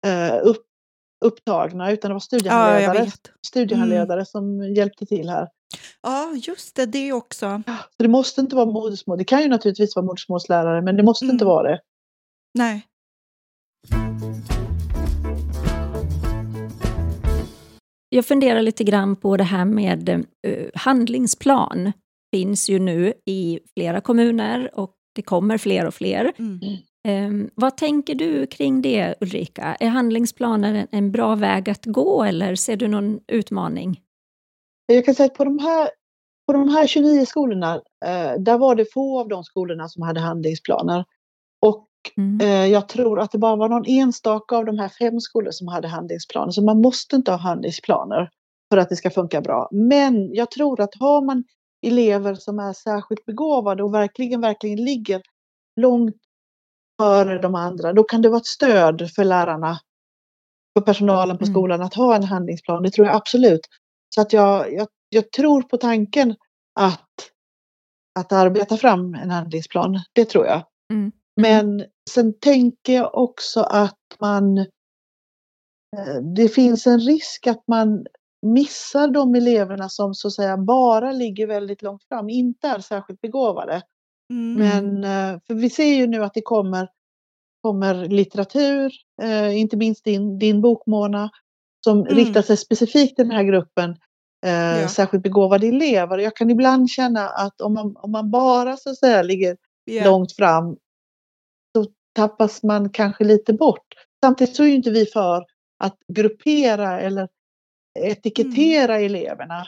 eh, 0.08 0.40
upp, 0.44 0.66
upptagna, 1.26 1.92
utan 1.92 2.10
det 2.10 2.14
var 2.14 2.16
Ja, 2.16 2.20
studiehandledare, 2.20 2.94
vet. 2.94 3.28
Mm. 3.28 3.38
studiehandledare 3.48 4.26
som 4.26 4.64
hjälpte 4.74 5.06
till 5.06 5.30
här. 5.30 5.48
Ja, 6.02 6.34
just 6.36 6.76
det, 6.76 6.86
det 6.86 7.14
också. 7.14 7.62
Så 7.98 8.04
det 8.04 8.08
måste 8.08 8.42
inte 8.42 8.56
vara 8.56 8.66
modersmål. 8.66 9.18
Det 9.18 9.24
kan 9.24 9.42
ju 9.42 9.48
naturligtvis 9.48 9.96
vara 9.96 10.06
modersmålslärare, 10.06 10.82
men 10.82 10.98
det 10.98 11.04
måste 11.04 11.26
inte 11.26 11.44
Mm. 11.46 11.48
vara 11.48 11.70
det. 11.72 11.80
Nej. 12.54 12.88
Jag 18.10 18.26
funderar 18.26 18.62
lite 18.62 18.84
grann 18.84 19.16
på 19.16 19.38
det 19.38 19.44
här 19.44 19.66
med 19.66 20.10
eh, 20.10 20.66
handlingsplan. 20.76 21.92
finns 22.36 22.70
ju 22.70 22.80
nu 22.80 23.14
i 23.26 23.60
flera 23.74 24.02
kommuner 24.02 24.70
och 24.80 24.94
det 25.16 25.22
kommer 25.22 25.58
fler 25.58 25.86
och 25.88 25.94
fler. 25.94 26.34
Mm. 26.40 26.60
Eh, 27.08 27.50
vad 27.56 27.78
tänker 27.78 28.16
du 28.16 28.48
kring 28.48 28.82
det 28.82 29.16
Ulrika? 29.22 29.76
Är 29.80 29.88
handlingsplaner 29.90 30.74
en, 30.74 30.88
en 30.92 31.12
bra 31.12 31.36
väg 31.36 31.70
att 31.70 31.86
gå 31.86 32.24
eller 32.24 32.56
ser 32.56 32.76
du 32.78 32.88
någon 32.88 33.20
utmaning? 33.28 34.00
Jag 34.94 35.06
kan 35.06 35.16
säga 35.16 35.26
att 35.28 35.34
på 35.34 35.44
de 35.44 35.60
här, 35.60 35.90
på 36.48 36.54
de 36.54 36.70
här 36.70 36.88
29 36.88 37.26
skolorna, 37.26 37.76
eh, 38.06 38.34
där 38.40 38.58
var 38.58 38.76
det 38.76 38.94
få 38.94 39.20
av 39.20 39.28
de 39.28 39.44
skolorna 39.44 39.90
som 39.90 40.02
hade 40.04 40.20
handlingsplaner. 40.20 41.06
Och 41.66 41.88
Mm. 42.18 42.42
eh, 42.42 42.66
jag 42.72 42.90
tror 42.90 43.20
att 43.20 43.32
det 43.32 43.38
bara 43.38 43.56
var 43.56 43.70
någon 43.70 43.86
enstaka 43.88 44.56
av 44.58 44.66
de 44.66 44.80
här 44.80 44.90
fem 44.90 45.20
skolor 45.20 45.52
som 45.52 45.68
hade 45.68 45.88
handlingsplaner. 45.88 46.52
Så 46.52 46.64
man 46.64 46.82
måste 46.82 47.16
inte 47.16 47.32
ha 47.32 47.38
handlingsplaner 47.38 48.30
för 48.74 48.78
att 48.78 48.90
det 48.90 48.96
ska 48.96 49.10
funka 49.10 49.42
bra. 49.42 49.70
Men 49.72 50.34
jag 50.34 50.52
tror 50.52 50.82
att 50.82 50.96
har 51.00 51.22
man 51.22 51.44
elever 51.88 52.36
som 52.36 52.60
är 52.60 52.74
särskilt 52.74 53.26
begåvade 53.26 53.84
och 53.84 53.94
verkligen, 53.94 54.42
verkligen 54.42 54.86
ligger 54.86 55.22
långt 55.82 56.16
före 57.02 57.40
de 57.40 57.56
andra, 57.56 57.94
då 57.94 58.04
kan 58.04 58.22
det 58.22 58.30
vara 58.30 58.40
ett 58.40 58.46
stöd 58.46 59.12
för 59.16 59.24
lärarna, 59.24 59.80
för 60.78 60.86
personalen 60.86 61.38
på 61.38 61.44
Mm. 61.46 61.54
skolan 61.54 61.82
att 61.82 61.94
ha 61.94 62.16
en 62.16 62.24
handlingsplan. 62.24 62.84
Det 62.84 62.92
tror 62.92 63.08
jag 63.08 63.16
absolut. 63.16 63.62
Så 64.16 64.22
att 64.22 64.34
jag, 64.34 64.74
jag, 64.74 64.88
jag 65.10 65.32
tror 65.32 65.62
på 65.62 65.78
tanken 65.78 66.36
att, 66.80 67.10
att 68.20 68.32
arbeta 68.32 68.78
fram 68.78 69.14
en 69.14 69.30
handlingsplan. 69.30 70.00
Det 70.14 70.26
tror 70.26 70.46
jag. 70.46 70.64
Mm. 70.94 71.12
Men 71.42 71.86
sen 72.10 72.40
tänker 72.40 72.94
jag 72.94 73.16
också 73.16 73.62
att 73.62 74.00
man... 74.20 74.58
eh, 74.58 74.66
Det 76.36 76.48
finns 76.48 76.88
en 76.88 77.00
risk 77.00 77.48
att 77.48 77.64
man 77.68 78.06
missar 78.46 79.08
de 79.08 79.36
eleverna 79.36 79.90
som 79.90 80.14
så 80.14 80.28
att 80.28 80.34
säga 80.34 80.58
bara 80.58 81.12
ligger 81.12 81.48
väldigt 81.48 81.82
långt 81.82 82.04
fram, 82.04 82.30
inte 82.30 82.68
är 82.68 82.80
särskilt 82.80 83.22
begåvade. 83.22 83.82
Mm. 84.30 84.54
Men 84.54 85.04
eh, 85.04 85.40
för 85.48 85.54
vi 85.54 85.70
ser 85.70 85.96
ju 85.96 86.08
nu 86.08 86.24
att 86.24 86.34
det 86.34 86.42
kommer, 86.42 86.90
kommer 87.62 88.06
litteratur, 88.06 88.92
eh, 89.22 89.60
inte 89.60 89.78
minst 89.78 90.04
din, 90.04 90.40
din 90.40 90.62
bok 90.62 90.86
Mona, 90.86 91.30
som 91.86 92.00
Mm. 92.02 92.16
riktar 92.16 92.42
sig 92.42 92.58
specifikt 92.58 93.16
till 93.16 93.28
den 93.28 93.36
här 93.38 93.44
gruppen 93.44 93.96
eh, 94.46 94.82
Ja. 94.82 94.88
särskilt 94.88 95.24
begåvade 95.24 95.68
elever. 95.68 96.18
Jag 96.18 96.36
kan 96.36 96.50
ibland 96.50 96.90
känna 96.90 97.30
att 97.30 97.62
om 97.62 97.74
man, 97.74 97.96
om 97.98 98.12
man 98.12 98.32
bara 98.32 98.78
så 98.78 98.90
att 98.90 98.98
säga 98.98 99.22
ligger 99.22 99.58
Ja. 99.86 100.06
långt 100.06 100.32
fram 100.36 100.78
så 101.76 101.86
tappas 102.16 102.64
man 102.64 102.90
kanske 102.90 103.24
lite 103.24 103.54
bort. 103.54 103.86
Samtidigt 104.24 104.56
så 104.56 104.64
är 104.64 104.68
ju 104.68 104.74
inte 104.76 104.92
vi 104.92 105.06
för 105.06 105.46
att 105.84 105.98
gruppera 106.14 107.02
eller 107.02 107.28
etikettera 108.00 109.00
eleverna. 109.00 109.66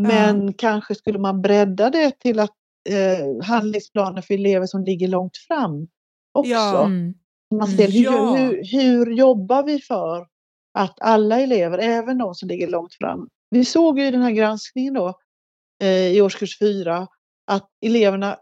Men 0.00 0.52
kanske 0.52 0.94
skulle 0.94 1.18
man 1.18 1.42
bredda 1.42 1.90
det 1.90 2.18
till 2.20 2.40
att 2.40 2.54
eh, 2.88 3.46
handlingsplaner 3.46 4.22
för 4.22 4.34
elever 4.34 4.66
som 4.66 4.84
ligger 4.84 5.08
långt 5.08 5.36
fram 5.36 5.88
också. 6.32 6.50
Ja. 6.50 6.84
Mm. 6.86 7.14
Man 7.54 7.68
ser 7.68 7.88
hur, 7.90 8.04
Ja. 8.04 8.34
hur, 8.36 8.62
hur 8.72 9.10
jobbar 9.16 9.62
vi 9.62 9.80
för 9.80 10.26
att 10.76 11.00
alla 11.00 11.40
elever, 11.40 11.78
även 11.78 12.18
de 12.18 12.34
som 12.34 12.48
ligger 12.48 12.68
långt 12.68 12.94
fram. 12.94 13.28
Vi 13.50 13.64
såg 13.64 13.98
ju 13.98 14.06
i 14.06 14.10
den 14.10 14.22
här 14.22 14.30
granskningen 14.30 14.94
då 14.94 15.18
eh, 15.82 16.06
i 16.08 16.20
årskurs 16.22 16.58
4 16.58 17.06
att 17.46 17.68
eleverna 17.86 18.38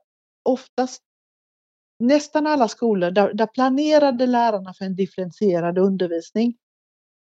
oftast, 0.48 1.02
nästan 1.98 2.46
alla 2.46 2.68
skolor, 2.68 3.10
där, 3.10 3.34
där 3.34 3.46
planerade 3.46 4.26
lärarna 4.26 4.74
för 4.74 4.84
en 4.84 4.96
differentierad 4.96 5.78
undervisning 5.78 6.56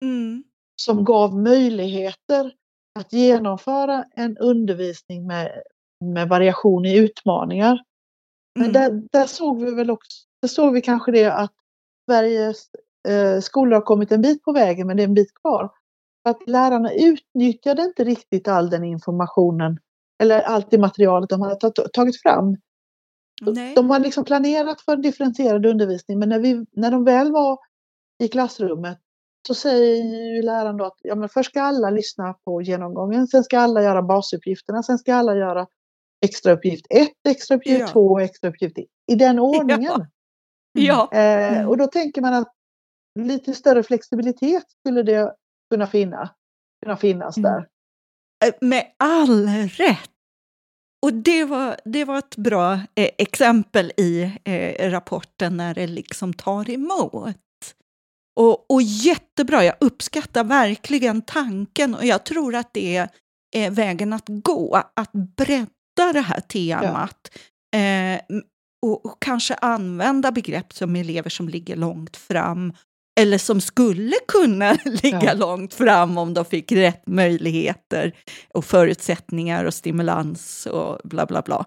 Mm. 0.03 0.43
som 0.81 1.03
gav 1.03 1.37
möjligheter 1.39 2.53
att 2.99 3.13
genomföra 3.13 4.05
en 4.15 4.37
undervisning 4.37 5.27
med, 5.27 5.61
med 6.05 6.29
variation 6.29 6.85
i 6.85 6.97
utmaningar. 6.97 7.83
Men 8.59 8.69
Mm. 8.69 8.73
där, 8.73 9.07
där 9.11 9.25
såg 9.25 9.63
vi 9.63 9.71
väl 9.75 9.91
också, 9.91 10.27
där 10.41 10.47
såg 10.47 10.73
vi 10.73 10.81
kanske 10.81 11.11
det 11.11 11.33
att 11.33 11.53
Sveriges 12.09 12.69
eh, 13.07 13.39
skolor 13.39 13.73
har 13.73 13.81
kommit 13.81 14.11
en 14.11 14.21
bit 14.21 14.43
på 14.43 14.51
vägen 14.51 14.87
men 14.87 14.97
det 14.97 15.03
är 15.03 15.07
en 15.07 15.13
bit 15.13 15.33
kvar. 15.41 15.71
För 16.23 16.29
att 16.29 16.47
lärarna 16.47 16.91
utnyttjade 16.93 17.81
inte 17.81 18.03
riktigt 18.03 18.47
all 18.47 18.69
den 18.69 18.83
informationen 18.83 19.77
eller 20.23 20.41
allt 20.41 20.71
det 20.71 20.77
materialet 20.77 21.29
de 21.29 21.41
hade 21.41 21.55
ta- 21.55 21.87
tagit 21.93 22.21
fram. 22.21 22.57
Nej. 23.41 23.75
De 23.75 23.89
har 23.89 23.99
liksom 23.99 24.25
planerat 24.25 24.81
för 24.81 24.95
differentierad 24.97 25.65
undervisning 25.65 26.19
men 26.19 26.29
när, 26.29 26.39
vi, 26.39 26.65
när 26.71 26.91
de 26.91 27.03
väl 27.03 27.31
var 27.31 27.57
i 28.23 28.27
klassrummet 28.27 28.97
så 29.47 29.53
säger 29.53 30.03
ju 30.35 30.41
läraren 30.41 30.77
då 30.77 30.85
att 30.85 30.97
ja, 31.01 31.15
men 31.15 31.29
först 31.29 31.49
ska 31.49 31.61
alla 31.61 31.89
lyssna 31.89 32.33
på 32.45 32.61
genomgången, 32.61 33.27
sen 33.27 33.43
ska 33.43 33.59
alla 33.59 33.83
göra 33.83 34.01
basuppgifterna, 34.01 34.83
sen 34.83 34.97
ska 34.97 35.15
alla 35.15 35.35
göra 35.35 35.67
extrauppgift 36.25 36.85
1, 36.89 37.09
extrauppgift 37.29 37.79
Ja. 37.79 37.87
2 37.87 37.99
och 38.07 38.21
extrauppgift 38.21 38.77
i, 38.77 38.85
i 39.11 39.15
den 39.15 39.39
ordningen. 39.49 40.05
Ja. 40.73 41.09
Eh, 41.13 41.53
Mm. 41.53 41.69
och 41.69 41.77
då 41.77 41.87
tänker 41.87 42.21
man 42.21 42.33
att 42.33 42.53
lite 43.19 43.53
större 43.53 43.83
flexibilitet 43.83 44.63
skulle 44.79 45.03
det 45.03 45.33
kunna, 45.71 45.87
finna, 45.87 46.29
kunna 46.83 46.97
finnas 46.97 47.37
Mm. 47.37 47.51
där. 47.51 47.67
Eh, 48.45 48.53
Med 48.61 48.85
all 48.99 49.47
rätt. 49.67 50.09
Och 51.05 51.13
det 51.13 51.45
var, 51.45 51.77
det 51.85 52.05
var 52.05 52.17
ett 52.17 52.35
bra 52.35 52.73
eh, 52.73 53.09
exempel 53.17 53.91
i 53.97 54.31
eh, 54.43 54.89
rapporten 54.91 55.57
när 55.57 55.73
det 55.75 55.87
liksom 55.87 56.33
tar 56.33 56.69
emot. 56.69 57.35
Och, 58.39 58.71
och 58.71 58.81
jättebra, 58.81 59.63
jag 59.63 59.75
uppskattar 59.79 60.43
verkligen 60.43 61.21
tanken 61.21 61.95
och 61.95 62.05
jag 62.05 62.23
tror 62.25 62.55
att 62.55 62.73
det 62.73 62.95
är 62.97 63.09
eh, 63.55 63.73
vägen 63.73 64.13
att 64.13 64.25
gå, 64.27 64.75
att 64.95 65.11
bredda 65.11 66.13
det 66.13 66.21
här 66.21 66.39
temat. 66.39 67.29
Eh, 67.75 68.13
m- 68.29 68.43
och, 68.85 69.05
och 69.05 69.17
kanske 69.21 69.53
använda 69.53 70.31
begrepp 70.31 70.73
som 70.73 70.95
elever 70.95 71.29
som 71.29 71.49
ligger 71.49 71.75
långt 71.75 72.17
fram 72.17 72.73
eller 73.19 73.37
som 73.37 73.61
skulle 73.61 74.15
kunna 74.27 74.77
ligga 74.85 75.23
Ja. 75.23 75.33
långt 75.33 75.73
fram 75.73 76.17
om 76.17 76.33
de 76.33 76.45
fick 76.45 76.71
rätt 76.71 77.07
möjligheter 77.07 78.13
och 78.53 78.65
förutsättningar 78.65 79.65
och 79.65 79.73
stimulans 79.73 80.65
och 80.65 80.99
bla 81.03 81.25
bla 81.25 81.41
bla. 81.41 81.65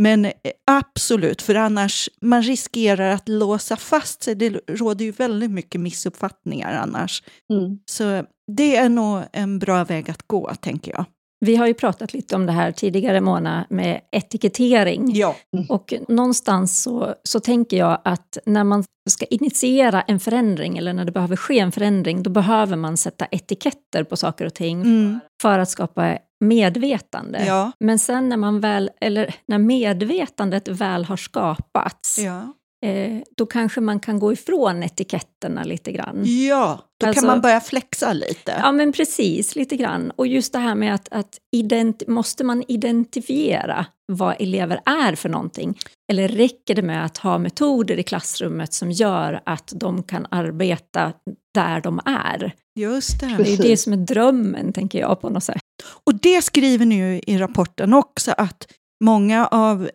Men 0.00 0.24
eh, 0.24 0.32
absolut, 0.70 1.42
för 1.42 1.54
annars 1.54 2.08
man 2.22 2.42
riskerar 2.42 3.10
att 3.10 3.28
låsa 3.28 3.76
fast 3.76 4.22
sig. 4.22 4.34
Det 4.34 4.50
råder 4.68 5.04
ju 5.04 5.10
väldigt 5.10 5.50
mycket 5.50 5.80
missuppfattningar 5.80 6.72
annars. 6.74 7.22
Mm. 7.52 7.78
Så 7.90 8.24
det 8.56 8.76
är 8.76 8.88
nog 8.88 9.22
en 9.32 9.58
bra 9.58 9.84
väg 9.84 10.10
att 10.10 10.22
gå, 10.26 10.54
tänker 10.60 10.92
jag. 10.92 11.04
Vi 11.40 11.56
har 11.56 11.66
ju 11.66 11.74
pratat 11.74 12.12
lite 12.12 12.36
om 12.36 12.46
det 12.46 12.52
här 12.52 12.72
tidigare, 12.72 13.20
Mona, 13.20 13.66
med 13.70 14.00
etikettering. 14.12 15.10
Ja. 15.14 15.36
Och 15.68 15.94
någonstans 16.08 16.82
så, 16.82 17.14
så 17.22 17.40
tänker 17.40 17.76
jag 17.76 17.98
att 18.04 18.38
när 18.46 18.64
man 18.64 18.84
ska 19.10 19.24
initiera 19.26 20.00
en 20.02 20.20
förändring 20.20 20.78
eller 20.78 20.92
när 20.92 21.04
det 21.04 21.12
behöver 21.12 21.36
ske 21.36 21.58
en 21.58 21.72
förändring, 21.72 22.22
då 22.22 22.30
behöver 22.30 22.76
man 22.76 22.96
sätta 22.96 23.26
etiketter 23.26 24.04
på 24.04 24.16
saker 24.16 24.46
och 24.46 24.54
ting 24.54 24.82
Mm. 24.82 25.20
för 25.42 25.58
att 25.58 25.68
skapa 25.70 26.18
medvetande. 26.40 27.44
Ja. 27.46 27.72
Men 27.80 27.98
sen 27.98 28.28
när 28.28 28.36
man 28.36 28.60
väl, 28.60 28.90
eller 29.00 29.34
när 29.46 29.58
medvetandet 29.58 30.68
väl 30.68 31.04
har 31.04 31.16
skapats, 31.16 32.18
Ja. 32.18 32.52
Eh, 32.86 33.18
då 33.36 33.46
kanske 33.46 33.80
man 33.80 34.00
kan 34.00 34.18
gå 34.18 34.32
ifrån 34.32 34.82
etiketterna 34.82 35.64
lite 35.64 35.92
grann. 35.92 36.22
ja, 36.48 36.80
då 37.00 37.06
Alltså- 37.06 37.20
kan 37.20 37.26
man 37.26 37.40
börja 37.40 37.60
flexa 37.60 38.12
lite. 38.12 38.54
Ja, 38.62 38.72
men 38.72 38.92
precis, 38.92 39.56
lite 39.56 39.76
grann. 39.76 40.10
Och 40.16 40.26
just 40.26 40.52
det 40.52 40.58
här 40.58 40.74
med 40.74 40.94
att, 40.94 41.08
att 41.10 41.38
ident- 41.56 42.08
måste 42.08 42.44
man 42.44 42.64
identifiera 42.68 43.86
vad 44.12 44.36
elever 44.40 44.80
är 44.86 45.14
för 45.14 45.28
någonting? 45.28 45.78
Eller 46.12 46.28
räcker 46.28 46.74
det 46.74 46.82
med 46.82 47.04
att 47.04 47.18
ha 47.18 47.38
metoder 47.38 47.98
i 47.98 48.02
klassrummet 48.02 48.72
som 48.74 48.90
gör 48.90 49.40
att 49.46 49.72
de 49.76 50.02
kan 50.02 50.26
arbeta 50.30 51.12
där 51.54 51.80
de 51.80 52.00
är? 52.04 52.54
Just 52.78 53.20
det. 53.20 53.26
Det 53.38 53.52
är 53.52 53.56
det 53.62 53.76
som 53.76 53.92
är 53.92 53.96
drömmen, 53.96 54.72
tänker 54.72 54.98
jag, 54.98 55.20
på 55.20 55.30
något 55.30 55.44
sätt. 55.44 55.60
Och 56.04 56.14
det 56.14 56.42
skriver 56.42 56.86
ni 56.86 56.94
ju 56.96 57.20
i 57.34 57.38
rapporten 57.38 57.94
också, 57.94 58.32
att 58.36 58.66
många 59.04 59.46
av 59.46 59.90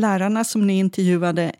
lärarna 0.00 0.44
som 0.44 0.66
ni 0.66 0.78
intervjuade 0.78 1.52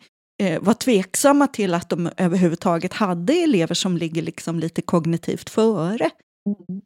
var 0.61 0.73
tveksamma 0.73 1.47
till 1.47 1.73
att 1.73 1.89
de 1.89 2.09
överhuvudtaget 2.17 2.93
hade 2.93 3.33
elever 3.33 3.75
som 3.75 3.97
ligger 3.97 4.21
liksom 4.21 4.59
lite 4.59 4.81
kognitivt 4.81 5.49
före. 5.49 6.09
Mm. 6.49 6.81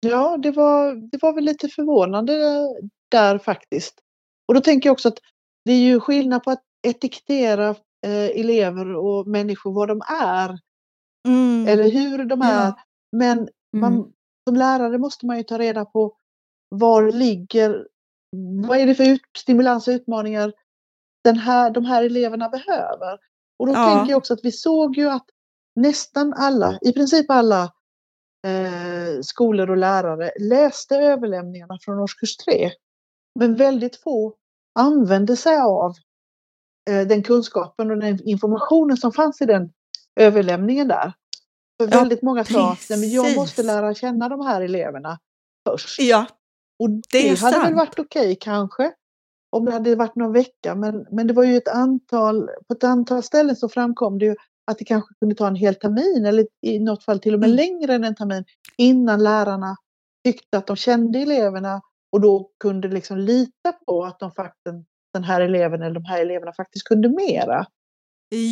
Ja, 0.00 0.36
det 0.36 0.50
var, 0.50 0.94
det 1.10 1.18
var 1.22 1.32
väl 1.32 1.44
lite 1.44 1.68
förvånande 1.68 2.32
där 3.10 3.38
faktiskt. 3.38 3.94
Och 4.48 4.54
då 4.54 4.60
tänker 4.60 4.88
jag 4.88 4.92
också 4.92 5.08
att 5.08 5.18
det 5.64 5.72
är 5.72 5.80
ju 5.80 6.00
skillnad 6.00 6.42
på 6.42 6.50
att 6.50 6.62
etikettera 6.86 7.68
eh, 8.06 8.40
elever 8.40 8.96
och 8.96 9.26
människor 9.26 9.72
vad 9.72 9.88
de 9.88 10.00
är. 10.20 10.58
Mm. 11.28 11.68
Eller 11.68 11.90
hur 11.90 12.24
de 12.24 12.42
är. 12.42 12.64
Ja. 12.64 12.78
Men 13.16 13.48
man, 13.76 13.92
Mm. 13.92 14.12
som 14.48 14.56
lärare 14.56 14.98
måste 14.98 15.26
man 15.26 15.36
ju 15.38 15.42
ta 15.42 15.58
reda 15.58 15.84
på 15.84 16.16
var 16.68 17.12
ligger, 17.12 17.86
vad 18.68 18.78
är 18.78 18.86
det 18.86 18.94
för 18.94 19.08
ut, 19.08 19.20
stimulans 19.38 19.88
och 19.88 19.92
utmaningar 19.92 20.52
den 21.24 21.36
här, 21.38 21.70
de 21.70 21.84
här 21.84 22.02
eleverna 22.04 22.48
behöver. 22.48 23.18
Och 23.58 23.66
då 23.66 23.72
Ja. 23.72 23.84
tänker 23.84 24.10
jag 24.10 24.18
också 24.18 24.34
att 24.34 24.44
vi 24.44 24.52
såg 24.52 24.96
ju 24.96 25.08
att 25.10 25.24
nästan 25.76 26.34
alla, 26.36 26.78
i 26.82 26.92
princip 26.92 27.30
alla 27.30 27.62
eh, 28.46 29.20
skolor 29.22 29.70
och 29.70 29.76
lärare 29.76 30.30
läste 30.40 30.96
överlämningarna 30.96 31.78
från 31.84 31.98
årskurs 31.98 32.36
3. 32.36 32.70
Men 33.38 33.54
väldigt 33.56 33.96
få 33.96 34.34
använde 34.78 35.36
sig 35.36 35.56
av 35.60 35.94
eh, 36.90 37.06
den 37.06 37.22
kunskapen 37.22 37.90
och 37.90 37.96
den 37.96 38.18
informationen 38.28 38.96
som 38.96 39.12
fanns 39.12 39.40
i 39.40 39.44
den 39.46 39.72
överlämningen 40.20 40.88
där. 40.88 41.12
För 41.82 41.88
Ja, 41.90 41.98
väldigt 41.98 42.22
många 42.22 42.44
sa 42.44 42.72
att 42.72 42.86
"Nej, 42.90 42.98
men 43.00 43.10
jag 43.10 43.34
måste 43.36 43.62
lära 43.62 43.94
känna 43.94 44.28
de 44.28 44.40
här 44.46 44.60
eleverna 44.60 45.18
först. 45.68 45.98
Ja, 46.00 46.26
Och 46.78 46.90
det 46.90 47.00
det, 47.10 47.40
hade 47.40 47.56
väl 47.58 47.64
sant. 47.64 47.76
varit 47.76 47.98
okej 47.98 48.36
kanske 48.40 48.92
om 49.50 49.64
det 49.64 49.72
hade 49.72 49.96
varit 49.96 50.16
någon 50.16 50.32
vecka 50.32 50.74
men, 50.74 51.06
men 51.10 51.26
det 51.26 51.34
var 51.34 51.44
ju 51.44 51.56
ett 51.56 51.68
antal, 51.68 52.50
på 52.68 52.74
ett 52.74 52.84
antal 52.84 53.22
ställen 53.22 53.56
så 53.56 53.68
framkom 53.68 54.18
det 54.18 54.24
ju 54.24 54.36
att 54.70 54.78
det 54.78 54.84
kanske 54.84 55.14
kunde 55.14 55.34
ta 55.34 55.46
en 55.48 55.54
hel 55.54 55.74
termin 55.74 56.26
eller 56.26 56.46
i 56.66 56.78
något 56.78 57.04
fall 57.04 57.20
till 57.20 57.34
och 57.34 57.40
med 57.40 57.48
Mm. 57.50 57.56
längre 57.56 57.94
än 57.94 58.04
en 58.04 58.14
termin 58.14 58.44
innan 58.78 59.22
lärarna 59.22 59.76
tyckte 60.24 60.58
att 60.58 60.66
de 60.66 60.76
kände 60.76 61.18
eleverna 61.18 61.80
och 62.12 62.20
då 62.20 62.50
kunde 62.60 62.88
liksom 62.88 63.18
lita 63.18 63.72
på 63.86 64.04
att 64.04 64.18
de 64.18 64.30
faktiskt, 64.32 64.76
den 65.14 65.24
här 65.24 65.40
eleven 65.40 65.82
eller 65.82 65.94
de 65.94 66.04
här 66.04 66.20
eleverna 66.20 66.52
faktiskt 66.52 66.84
kunde 66.88 67.08
mera. 67.08 67.66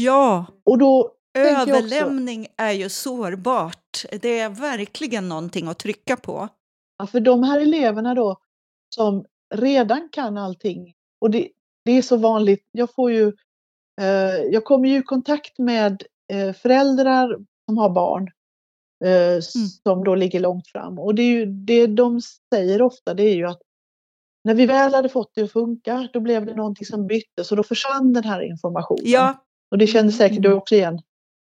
ja. 0.04 0.46
Och 0.64 0.78
då 0.78 1.12
jag 1.32 1.52
också- 1.62 1.70
Överlämning 1.70 2.46
är 2.56 2.72
ju 2.72 2.88
sårbart. 2.88 4.04
Det 4.22 4.38
är 4.38 4.48
verkligen 4.48 5.28
någonting 5.28 5.68
att 5.68 5.78
trycka 5.78 6.16
på. 6.16 6.48
Ja, 6.98 7.06
för 7.06 7.20
de 7.20 7.42
här 7.42 7.60
eleverna 7.60 8.14
då 8.14 8.36
som 8.94 9.24
redan 9.54 10.08
kan 10.12 10.38
allting 10.38 10.94
och 11.20 11.30
det, 11.30 11.48
det 11.84 11.92
är 11.92 12.02
så 12.02 12.16
vanligt. 12.16 12.68
Jag 12.72 12.94
får 12.94 13.12
ju, 13.12 13.26
eh, 14.00 14.34
jag 14.52 14.64
kommer 14.64 14.88
ju 14.88 14.98
i 14.98 15.02
kontakt 15.02 15.58
med 15.58 16.02
eh, 16.32 16.52
föräldrar 16.52 17.38
som 17.66 17.78
har 17.78 17.90
barn 17.90 18.30
eh, 19.04 19.40
som 19.84 20.04
då 20.04 20.14
ligger 20.14 20.40
långt 20.40 20.68
fram 20.68 20.98
och 20.98 21.14
det, 21.14 21.22
är 21.22 21.30
ju, 21.30 21.46
det 21.46 21.86
de 21.86 22.20
säger 22.54 22.82
ofta 22.82 23.14
det 23.14 23.22
är 23.22 23.34
ju 23.34 23.46
att 23.46 23.60
när 24.44 24.54
vi 24.54 24.66
väl 24.66 24.94
hade 24.94 25.08
fått 25.08 25.34
det 25.34 25.42
att 25.42 25.52
funka 25.52 26.08
då 26.12 26.20
blev 26.20 26.46
det 26.46 26.54
någonting 26.54 26.86
som 26.86 27.06
byttes 27.06 27.50
och 27.50 27.56
då 27.56 27.62
försvann 27.62 28.12
den 28.12 28.24
här 28.24 28.40
informationen. 28.42 29.02
Ja, 29.04 29.44
Och 29.70 29.78
det 29.78 29.86
kände 29.86 30.12
säkert 30.12 30.42
du 30.42 30.48
Mm. 30.48 30.58
också 30.58 30.74
igen 30.74 31.00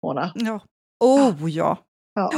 Mona. 0.02 0.32
ja. 0.34 0.60
Oh 1.04 1.50
ja. 1.50 1.78
Ja. 2.14 2.30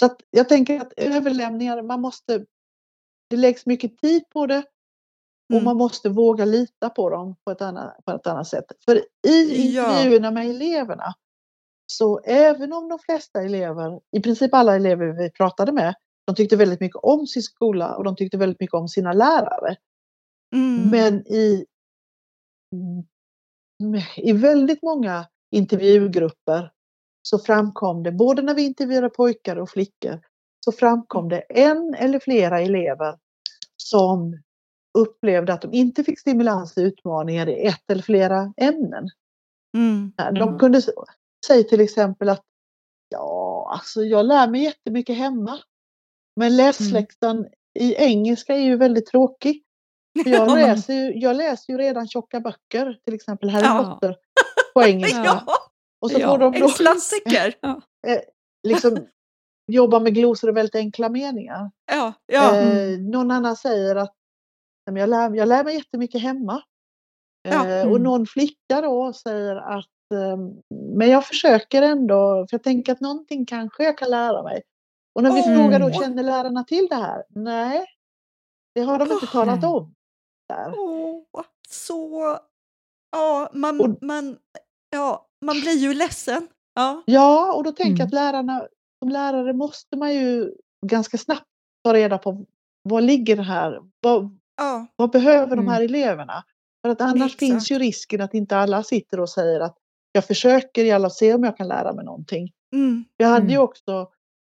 Så 0.00 0.10
jag 0.30 0.48
tänker 0.48 0.80
att 0.80 0.92
överlämningar, 0.96 1.82
man 1.82 2.00
måste, 2.00 2.44
det 3.30 3.36
läggs 3.36 3.66
mycket 3.66 3.98
tid 3.98 4.22
på 4.30 4.46
det 4.46 4.62
och 5.48 5.52
Mm. 5.52 5.64
man 5.64 5.76
måste 5.76 6.08
våga 6.08 6.44
lita 6.44 6.90
på 6.90 7.10
dem 7.10 7.36
på 7.44 7.50
ett 7.50 7.62
annat, 7.62 8.04
på 8.04 8.10
ett 8.12 8.26
annat 8.26 8.48
sätt. 8.48 8.64
För 8.84 8.96
i 9.28 9.74
Ja. 9.74 9.90
intervjuerna 9.90 10.30
med 10.30 10.50
eleverna, 10.50 11.14
så 11.86 12.18
även 12.18 12.72
om 12.72 12.88
de 12.88 12.98
flesta 12.98 13.42
elever, 13.42 14.00
i 14.16 14.20
princip 14.20 14.54
alla 14.54 14.76
elever 14.76 15.06
vi 15.06 15.30
pratade 15.30 15.72
med, 15.72 15.94
de 16.26 16.34
tyckte 16.34 16.56
väldigt 16.56 16.80
mycket 16.80 16.96
om 17.02 17.26
sin 17.26 17.42
skola 17.42 17.96
och 17.96 18.04
de 18.04 18.16
tyckte 18.16 18.36
väldigt 18.38 18.60
mycket 18.60 18.74
om 18.74 18.88
sina 18.88 19.12
lärare. 19.12 19.76
Mm. 20.54 20.90
Men 20.90 21.26
i, 21.26 21.66
i 24.16 24.32
väldigt 24.32 24.82
många 24.82 25.26
intervjugrupper 25.50 26.70
så 27.22 27.38
framkom 27.38 28.02
det, 28.02 28.12
både 28.12 28.42
när 28.42 28.54
vi 28.54 28.62
intervjuade 28.62 29.08
pojkar 29.10 29.56
och 29.56 29.70
flickor, 29.70 30.20
så 30.64 30.72
framkom 30.72 31.28
det 31.28 31.40
en 31.40 31.94
eller 31.94 32.18
flera 32.18 32.60
elever 32.60 33.18
som 33.76 34.42
upplevde 34.96 35.52
att 35.52 35.62
de 35.62 35.72
inte 35.72 36.04
fick 36.04 36.20
stimulans 36.20 36.76
och 36.76 36.80
utmaningar 36.80 37.48
i 37.48 37.66
ett 37.66 37.90
eller 37.90 38.02
flera 38.02 38.52
ämnen. 38.56 39.08
Mm. 39.76 40.12
De 40.16 40.42
Mm. 40.48 40.58
kunde 40.58 40.82
säga 41.46 41.62
till 41.68 41.80
exempel 41.80 42.28
att 42.28 42.42
ja, 43.08 43.68
alltså 43.72 44.02
jag 44.04 44.26
lär 44.26 44.48
mig 44.48 44.62
jättemycket 44.64 45.16
hemma. 45.16 45.58
Men 46.40 46.56
läsläxan 46.56 47.46
i 47.78 47.94
engelska 47.94 48.54
är 48.54 48.60
ju 48.60 48.76
väldigt 48.76 49.06
tråkig. 49.06 49.62
Jag, 50.24 50.26
Ja. 50.48 50.54
läser 50.54 50.94
ju, 50.94 51.12
jag 51.20 51.36
läser 51.36 51.72
ju 51.72 51.78
redan 51.78 52.08
tjocka 52.08 52.40
böcker, 52.40 52.98
till 53.04 53.14
exempel 53.14 53.50
Harry 53.50 53.64
Ja. 53.64 53.84
Potter 54.00 54.16
på 54.74 54.82
engelska. 54.82 55.24
Ja, 55.24 55.44
Och 56.00 56.10
så 56.10 56.18
Ja, 56.20 56.28
får 56.28 56.38
de 56.38 56.54
en 56.54 56.60
då 56.60 56.68
klassiker. 56.68 57.54
liksom 58.68 59.06
jobba 59.72 60.00
med 60.00 60.14
glosor 60.14 60.48
och 60.50 60.56
väldigt 60.56 60.74
enkla 60.74 61.08
meningar. 61.08 61.70
Ja, 61.92 62.12
ja. 62.26 62.56
Eh, 62.56 62.98
någon 62.98 63.30
annan 63.30 63.56
säger 63.56 63.96
att 63.96 64.12
"Nej, 64.12 64.12
men 64.12 64.25
jag, 64.86 65.08
lär, 65.10 65.34
jag 65.34 65.48
lär 65.48 65.64
mig 65.64 65.74
jättemycket 65.74 66.22
hemma. 66.22 66.62
Ja, 67.48 67.66
Eh, 67.68 67.82
och 67.82 67.90
mm. 67.90 68.02
någon 68.02 68.26
flicka 68.26 68.80
då 68.80 69.12
säger 69.12 69.56
att 69.56 70.12
eh, 70.14 70.36
men 70.70 71.08
jag 71.10 71.26
försöker 71.26 71.82
ändå, 71.82 72.46
för 72.50 72.54
jag 72.54 72.62
tänker 72.62 72.92
att 72.92 73.00
någonting 73.00 73.46
kanske 73.46 73.84
jag 73.84 73.98
kan 73.98 74.10
lära 74.10 74.42
mig. 74.42 74.62
Och 75.14 75.22
när 75.22 75.32
vi 75.32 75.40
Åh. 75.46 75.56
frågar 75.56 75.80
då, 75.80 75.90
känner 75.90 76.22
lärarna 76.22 76.64
till 76.64 76.86
det 76.90 76.94
här? 76.96 77.24
Nej, 77.28 77.86
det 78.74 78.80
har 78.80 78.98
de 78.98 79.12
inte 79.12 79.26
talat 79.26 79.64
om. 79.64 79.94
Där. 80.48 80.74
Åh, 80.78 81.22
så... 81.68 82.38
Ja, 83.12 83.50
man, 83.52 83.80
Och- 83.80 84.02
man, 84.02 84.38
ja, 84.90 85.26
man 85.44 85.60
blir 85.60 85.76
ju 85.78 85.94
ledsen. 85.94 86.48
Ja. 86.74 87.02
Ja, 87.06 87.52
och 87.54 87.64
då 87.64 87.72
tänker 87.72 87.90
jag 87.90 87.96
Mm. 88.00 88.06
att 88.06 88.12
lärarna, 88.14 88.66
som 88.98 89.08
lärare 89.08 89.52
måste 89.52 89.96
man 89.96 90.14
ju 90.14 90.54
ganska 90.86 91.18
snabbt 91.18 91.46
ta 91.84 91.94
reda 91.94 92.18
på 92.18 92.44
vad 92.82 93.02
ligger 93.04 93.36
det 93.36 93.42
här? 93.42 93.80
Vad, 94.00 94.38
Ja, 94.56 94.86
vad 94.96 95.10
behöver 95.10 95.56
de 95.56 95.68
här 95.68 95.80
Mm. 95.80 95.94
eleverna? 95.94 96.44
För 96.82 96.92
att 96.92 97.00
annars 97.00 97.26
Exakt. 97.34 97.38
finns 97.38 97.70
ju 97.70 97.78
risken 97.78 98.20
att 98.20 98.34
inte 98.34 98.56
alla 98.56 98.82
sitter 98.82 99.20
och 99.20 99.30
säger 99.30 99.60
att 99.60 99.76
jag 100.12 100.24
försöker 100.24 100.84
i 100.84 100.90
alla 100.92 101.10
se 101.10 101.34
om 101.34 101.44
jag 101.44 101.56
kan 101.56 101.68
lära 101.68 101.92
mig 101.92 102.04
någonting. 102.04 102.52
mm, 102.74 103.04
Jag 103.16 103.28
hade 103.28 103.46
ju 103.46 103.52
Mm. 103.52 103.62
också 103.62 104.10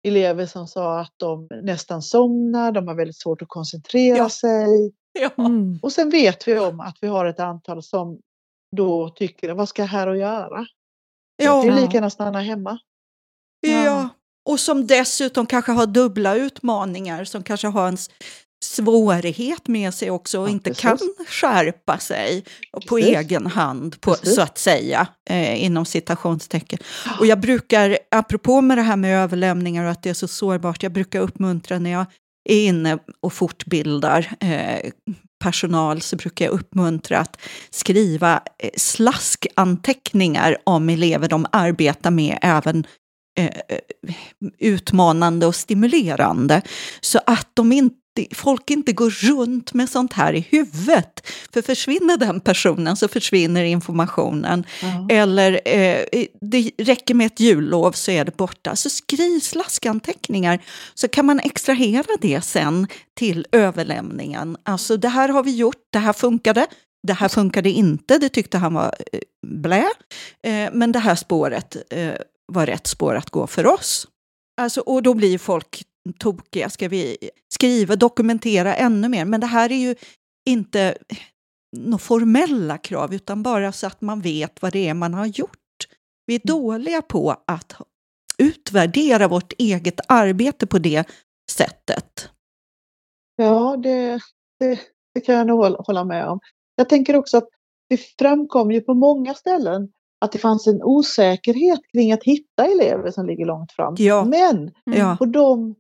elever 0.09 0.47
som 0.47 0.67
sa 0.69 1.01
att 1.01 1.13
de 1.17 1.49
nästan 1.63 2.03
somnar, 2.03 2.73
de 2.73 2.89
har 2.89 2.95
väldigt 2.95 3.17
svårt 3.21 3.43
att 3.43 3.49
koncentrera 3.49 4.17
Ja. 4.17 4.29
sig. 4.29 4.93
ja. 5.13 5.31
Mm. 5.45 5.79
Och 5.83 5.93
sen 5.93 6.11
vet 6.11 6.49
vi 6.49 6.59
om 6.59 6.81
att 6.81 6.97
vi 7.01 7.07
har 7.09 7.25
ett 7.27 7.41
antal 7.41 7.83
som 7.83 8.21
då 8.77 9.09
tycker, 9.09 9.51
vad 9.51 9.69
ska 9.69 9.83
jag 9.83 9.87
här 9.89 10.07
och 10.07 10.17
göra? 10.17 10.67
Jag 11.37 11.63
kan 11.65 11.71
ju 11.75 11.77
ja. 11.77 11.81
lika 11.87 11.95
gärna 11.95 12.11
stanna 12.11 12.41
hemma. 12.41 12.79
Ja, 13.61 14.09
och 14.49 14.61
som 14.61 14.87
dessutom 14.87 15.47
kanske 15.47 15.73
har 15.73 15.87
dubbla 15.87 16.35
utmaningar, 16.35 17.25
som 17.25 17.43
kanske 17.43 17.67
har 17.69 17.89
en 17.89 17.97
svårighet 18.65 19.69
med 19.69 19.95
sig 19.95 20.11
också 20.11 20.41
och 20.41 20.49
Ja, 20.49 20.53
inte 20.53 20.71
precis. 20.71 20.83
kan 20.83 20.99
skärpa 21.27 21.99
sig 21.99 22.45
på 22.87 22.97
Precis. 22.97 23.17
egen 23.17 23.47
hand, 23.47 24.01
på, 24.01 24.15
så 24.15 24.43
att 24.43 24.59
säga, 24.59 25.07
eh, 25.31 25.65
inom 25.65 25.85
citationstecken. 25.85 26.79
Och 27.19 27.27
jag 27.27 27.41
brukar, 27.41 27.99
apropå 28.11 28.61
med 28.61 28.79
det 28.79 28.83
här 28.83 28.97
med 28.97 29.23
överlämningar 29.23 29.85
och 29.85 29.91
att 29.91 30.03
det 30.03 30.11
är 30.11 30.15
så 30.15 30.29
sårbart, 30.29 30.83
jag 30.83 30.93
brukar 30.93 31.21
uppmuntra 31.21 31.79
när 31.79 31.91
jag 31.91 32.07
är 32.49 32.67
inne 32.67 32.99
och 33.21 33.33
fortbildar 33.33 34.33
eh, 34.41 34.91
personal 35.45 36.01
så 36.01 36.17
brukar 36.17 36.45
jag 36.45 36.53
uppmuntra 36.53 37.19
att 37.19 37.41
skriva 37.71 38.41
eh, 38.59 38.71
slaskanteckningar 38.77 40.57
om 40.65 40.89
elever 40.89 41.29
de 41.29 41.47
arbetar 41.53 42.11
med, 42.11 42.39
även 42.43 42.87
eh, 43.39 43.51
utmanande 44.59 45.47
och 45.47 45.55
stimulerande. 45.55 46.63
Så 47.01 47.21
att 47.27 47.49
de 47.55 47.73
inte, 47.73 47.97
folk 48.35 48.71
inte 48.71 48.93
går 48.93 49.11
runt 49.11 49.75
med 49.75 49.89
sånt 49.89 50.13
här 50.13 50.33
i 50.33 50.47
huvudet. 50.51 51.27
För 51.53 51.63
försvinner 51.63 52.17
den 52.17 52.41
personen 52.41 52.97
så 52.97 53.09
försvinner 53.09 53.65
informationen. 53.65 54.65
Ja. 54.83 55.07
Eller 55.11 55.61
eh, 55.65 56.25
det 56.41 56.71
räcker 56.79 57.15
med 57.15 57.27
ett 57.27 57.41
jullov 57.41 57.93
så 57.93 58.11
är 58.11 58.25
det 58.25 58.37
borta. 58.37 58.77
Så 58.77 58.91
skriv 58.91 59.41
slaskanteckningar 59.41 60.63
så 60.95 61.09
kan 61.09 61.27
man 61.27 61.41
extrahera 61.41 62.17
det 62.21 62.41
sen 62.41 62.87
till 63.17 63.47
överlämningen. 63.53 64.57
Alltså 64.63 64.97
det 64.97 65.09
här 65.09 65.29
har 65.29 65.43
vi 65.43 65.57
gjort, 65.57 65.83
det 65.93 65.99
här 65.99 66.13
funkade. 66.13 66.67
Det 67.03 67.13
här 67.13 67.29
funkade 67.29 67.71
inte, 67.71 68.19
det 68.19 68.29
tyckte 68.29 68.59
han 68.59 68.75
var 68.75 68.95
eh, 69.13 69.21
blä. 69.47 69.85
Eh, 70.43 70.69
men 70.73 70.93
det 70.93 70.99
här 70.99 71.15
spåret 71.15 71.77
eh, 71.91 72.15
var 72.53 72.67
rätt 72.67 72.87
spår 72.87 73.15
att 73.15 73.31
gå 73.31 73.47
för 73.47 73.67
oss. 73.67 74.07
Alltså, 74.61 74.81
och 74.81 75.03
då 75.03 75.15
blir 75.15 75.39
folk 75.39 75.83
tokiga. 76.13 76.71
Ska 76.71 76.89
vi 76.89 77.17
skriva, 77.55 77.97
dokumentera 77.97 78.75
ännu 78.75 79.09
mer? 79.09 79.25
Men 79.25 79.41
det 79.41 79.47
här 79.47 79.73
är 79.73 79.77
ju 79.77 79.95
inte... 80.49 80.97
några 81.77 81.99
formella 81.99 82.79
krav 82.79 83.15
utan 83.15 83.43
bara 83.43 83.73
så 83.73 83.87
att 83.87 84.01
man 84.01 84.21
vet 84.21 84.63
vad 84.63 84.73
det 84.73 84.89
är 84.89 84.95
man 84.95 85.15
har 85.15 85.27
gjort. 85.27 85.57
Vi 86.27 86.35
är 86.35 86.41
dåliga 86.45 87.03
på 87.03 87.37
att 87.47 87.77
utvärdera 88.39 89.29
vårt 89.29 89.53
eget 89.59 90.01
arbete 90.09 90.67
på 90.67 90.79
det 90.79 91.05
sättet. 91.51 92.29
Ja, 93.37 93.77
det, 93.77 94.21
det, 94.59 94.81
det 95.15 95.21
kan 95.21 95.35
jag 95.35 95.47
nog 95.47 95.65
hålla 95.65 96.05
med 96.05 96.29
om. 96.29 96.41
Jag 96.77 96.89
tänker 96.89 97.17
också 97.17 97.37
att 97.37 97.49
det 97.89 97.97
framkom 98.19 98.71
ju 98.73 98.81
på 98.81 98.95
många 98.95 99.35
ställen 99.35 99.89
att 100.21 100.33
det 100.33 100.39
fanns 100.39 100.67
en 100.67 100.83
osäkerhet 100.83 101.81
kring 101.93 102.13
att 102.13 102.25
hitta 102.25 102.67
elever 102.67 103.11
som 103.11 103.27
ligger 103.27 103.47
långt 103.47 103.73
fram. 103.73 103.95
Ja. 103.99 104.25
Men 104.25 104.71
Ja. 104.85 105.17
på 105.19 105.25
de 105.25 105.75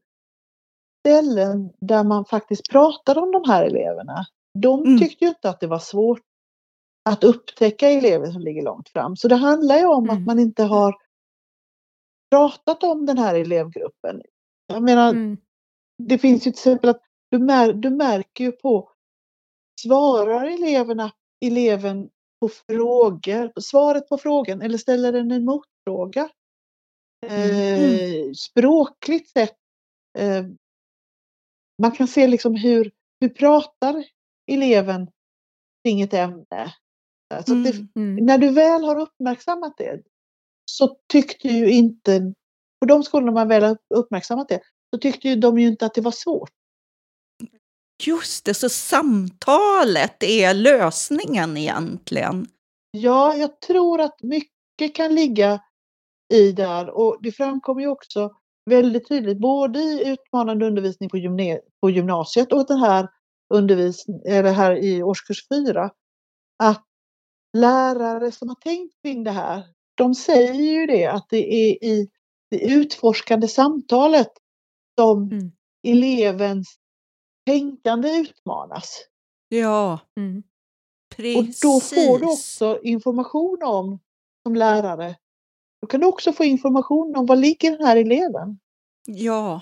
ställen 1.01 1.71
där 1.81 2.05
man 2.05 2.25
faktiskt 2.25 2.71
pratade 2.71 3.21
om 3.21 3.33
de 3.33 3.51
här 3.51 3.65
eleverna, 3.65 4.27
de 4.59 4.81
Mm. 4.85 4.99
tyckte 4.99 5.25
ju 5.25 5.29
inte 5.29 5.51
att 5.51 5.61
det 5.61 5.67
var 5.67 5.79
svårt 5.79 6.21
att 7.11 7.25
upptäcka 7.25 7.89
elever 7.91 8.27
som 8.33 8.43
ligger 8.43 8.63
långt 8.63 8.89
fram. 8.89 9.17
Så 9.17 9.29
det 9.29 9.37
handlar 9.37 9.79
ju 9.79 9.85
om 9.87 10.05
Mm. 10.05 10.17
att 10.17 10.27
man 10.27 10.39
inte 10.39 10.63
har 10.63 10.95
pratat 12.31 12.83
om 12.83 13.07
den 13.07 13.19
här 13.19 13.35
elevgruppen. 13.35 14.23
Jag 14.67 14.83
menar, 14.83 15.11
Mm. 15.11 15.37
det 16.03 16.19
finns 16.19 16.41
ju 16.47 16.51
till 16.51 16.59
exempel 16.59 16.91
att 16.91 17.03
du, 17.31 17.39
mär, 17.39 17.73
du 17.73 17.91
märker 17.91 18.45
ju 18.45 18.53
på 18.53 18.91
svarar 19.81 20.47
eleverna, 20.47 21.13
eleven 21.45 22.11
på 22.41 22.49
frågor, 22.49 23.61
svaret 23.61 24.09
på 24.09 24.19
frågan 24.19 24.63
eller 24.63 24.79
ställer 24.79 25.13
den 25.13 25.31
en 25.31 25.45
motfråga. 25.45 26.29
Eh, 27.27 28.33
språkligt 28.37 29.29
sett. 29.31 29.57
Eh, 30.19 30.45
man 31.81 31.93
kan 31.93 32.09
se 32.09 32.27
liksom 32.27 32.55
hur, 32.55 32.91
hur 33.21 33.29
pratar 33.29 34.05
eleven 34.51 35.11
kring 35.85 36.01
ett 36.01 36.15
ämne. 36.15 36.75
Alltså 37.35 37.53
att 37.55 37.65
det, 37.65 37.71
Mm. 37.71 37.89
Mm. 37.97 38.27
när 38.27 38.39
du 38.39 38.51
väl 38.51 38.85
har 38.85 38.97
uppmärksammat 38.97 39.75
det 39.79 40.03
så 40.71 40.97
tyckte 41.13 41.49
ju 41.49 41.71
inte, 41.71 42.35
på 42.81 42.87
de 42.87 43.03
skolorna 43.03 43.33
man 43.33 43.49
väl 43.49 43.63
har 43.63 43.79
uppmärksammat 43.95 44.49
det, 44.49 44.61
så 44.95 44.99
tyckte 44.99 45.29
ju 45.29 45.37
de 45.37 45.59
ju 45.59 45.69
inte 45.69 45.87
att 45.87 45.95
det 45.95 46.01
var 46.01 46.11
svårt. 46.11 46.51
Just 48.03 48.45
det, 48.45 48.55
så 48.55 48.69
samtalet 48.69 50.23
är 50.23 50.55
lösningen 50.55 51.57
egentligen. 51.57 52.47
Ja, 52.91 53.35
jag 53.37 53.61
tror 53.61 54.01
att 54.01 54.23
mycket 54.23 54.95
kan 54.95 55.15
ligga 55.15 55.61
i 56.33 56.53
där 56.53 56.91
och 56.91 57.19
det 57.23 57.33
framkommer 57.33 57.81
ju 57.81 57.89
också 57.89 58.37
väldigt 58.71 59.09
tydligt 59.09 59.39
både 59.39 59.79
i 59.81 60.09
utmanande 60.09 60.67
undervisning 60.67 61.09
på, 61.81 61.91
gymnasiet 61.91 62.53
och 62.53 62.67
den 62.67 62.79
här 62.79 63.09
undervisning, 63.55 64.21
eller 64.27 64.53
här 64.53 64.77
i 64.85 65.03
årskurs 65.03 65.49
4 65.49 65.91
att 66.63 66.85
lärare 67.59 68.33
som 68.33 68.49
har 68.49 68.57
tänkt 68.57 68.95
kring 69.03 69.25
det 69.25 69.31
här, 69.31 69.63
de 69.95 70.15
säger 70.15 70.55
ju 70.81 70.87
det 70.87 71.07
att 71.07 71.27
det 71.31 71.55
är 71.55 71.85
i 71.85 72.09
det 72.51 72.61
utforskande 72.65 73.49
samtalet 73.49 74.31
som 75.01 75.23
Mm. 75.33 75.53
elevens 75.89 76.77
tänkande 77.47 78.09
utmanas. 78.17 79.07
Ja, 79.49 79.99
Mm. 80.17 80.39
Och 80.39 80.45
precis. 81.17 81.61
då 81.61 81.81
får 81.81 82.19
du 82.19 82.27
också 82.27 82.81
information 82.83 83.59
om, 83.65 83.99
som 84.43 84.55
lärare, 84.55 85.17
då 85.83 85.87
kan 85.87 86.01
du 86.01 86.07
också 86.07 86.33
få 86.33 86.45
information 86.45 87.17
om 87.17 87.27
var 87.27 87.37
ligger 87.37 87.71
den 87.71 87.87
här 87.87 87.97
eleven? 87.97 88.59
Ja, 89.07 89.61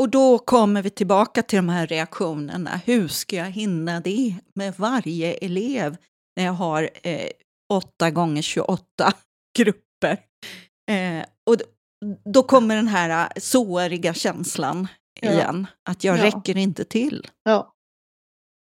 och 0.00 0.08
då 0.08 0.38
kommer 0.38 0.82
vi 0.82 0.90
tillbaka 0.90 1.42
till 1.42 1.56
de 1.56 1.68
här 1.68 1.86
reaktionerna. 1.86 2.70
Hur 2.84 3.08
ska 3.08 3.36
jag 3.36 3.50
hinna 3.50 4.00
det 4.00 4.34
med 4.54 4.74
varje 4.76 5.32
elev 5.34 5.96
när 6.36 6.44
jag 6.44 6.52
har 6.52 6.90
eh, 7.02 7.28
8 7.72 8.10
gånger 8.10 8.42
28 8.42 9.12
grupper? 9.58 10.18
Eh, 10.90 11.24
och 11.50 11.56
då 12.24 12.42
kommer 12.42 12.76
den 12.76 12.88
här 12.88 13.10
eh, 13.36 13.40
såriga 13.40 14.14
känslan 14.14 14.88
Ja. 15.20 15.30
igen, 15.32 15.66
att 15.88 16.04
jag 16.04 16.18
Ja. 16.18 16.24
räcker 16.24 16.56
inte 16.56 16.84
till. 16.84 17.26
Ja, 17.42 17.72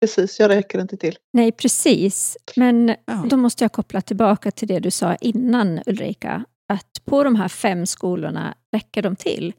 precis, 0.01 0.41
jag 0.41 0.49
räcker 0.49 0.81
inte 0.81 0.97
till. 0.97 1.17
Nej, 1.33 1.53
precis. 1.53 2.37
Men 2.57 2.89
Ja. 3.07 3.25
då 3.31 3.37
måste 3.37 3.65
jag 3.65 3.73
koppla 3.73 4.01
tillbaka 4.01 4.51
till 4.51 4.69
det 4.69 4.79
du 4.81 4.91
sa 4.91 5.15
innan 5.15 5.81
Ulrika. 5.87 6.45
Att 6.73 7.05
på 7.05 7.25
de 7.25 7.37
här 7.37 7.49
fem 7.49 7.87
skolorna 7.87 8.55
räcker 8.73 9.03
de 9.03 9.17
till. 9.17 9.53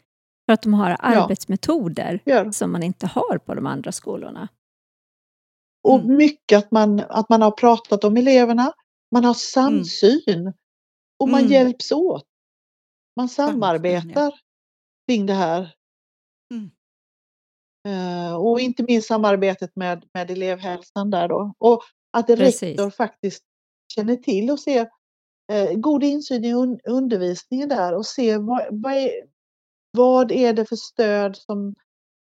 För 0.45 0.53
att 0.53 0.61
de 0.61 0.73
har 0.73 0.95
arbetsmetoder 0.99 2.19
Gör. 2.25 2.51
som 2.51 2.71
man 2.71 2.83
inte 2.83 3.07
har 3.07 3.37
på 3.37 3.53
de 3.55 3.65
andra 3.65 3.91
skolorna. 3.91 4.47
Och 5.87 5.99
Mm. 5.99 6.15
mycket 6.17 6.57
att 6.57 6.71
man, 6.71 6.99
att 6.99 7.29
man 7.29 7.41
har 7.41 7.51
pratat 7.51 8.03
om 8.03 8.17
eleverna, 8.17 8.73
man 9.11 9.25
har 9.25 9.33
samsyn 9.33 10.53
och 11.19 11.29
man 11.29 11.39
Mm. 11.39 11.51
hjälps 11.51 11.91
åt. 11.91 12.25
Man 13.15 13.27
Verkligen, 13.27 13.47
ja. 13.47 13.53
samarbetar 13.53 14.33
kring 15.07 15.25
det 15.25 15.33
här. 15.33 15.73
Mm. 16.53 16.69
Eh, 17.87 18.35
och 18.35 18.59
inte 18.59 18.83
minst 18.83 19.07
samarbetet 19.07 19.75
med, 19.75 20.05
med 20.13 20.31
elevhälsan 20.31 21.09
där 21.11 21.27
då. 21.27 21.53
Och 21.57 21.81
att 22.17 22.27
Precis. 22.27 22.61
rektor 22.61 22.89
faktiskt 22.89 23.43
känner 23.95 24.15
till 24.15 24.51
och 24.51 24.59
ser 24.59 24.89
god 25.75 26.03
insyn 26.03 26.45
i 26.45 26.53
un, 26.53 26.79
undervisningen 26.83 27.69
där 27.69 27.95
och 27.95 28.05
ser 28.05 28.39
vad, 28.39 28.61
vad, 28.71 28.93
är, 28.93 29.11
vad 29.97 30.31
är 30.31 30.53
det 30.53 30.65
för 30.65 30.75
stöd 30.75 31.35
som 31.35 31.75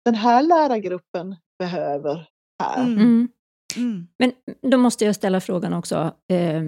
den 0.04 0.14
här 0.14 0.42
lärargruppen 0.42 1.36
behöver 1.58 2.28
här. 2.62 2.82
Mm. 2.82 2.98
Mm. 2.98 3.28
Mm. 3.76 4.06
Men 4.18 4.32
då 4.70 4.78
måste 4.78 5.04
jag 5.04 5.14
ställa 5.14 5.40
frågan 5.40 5.74
också. 5.74 6.14
Eh, 6.32 6.62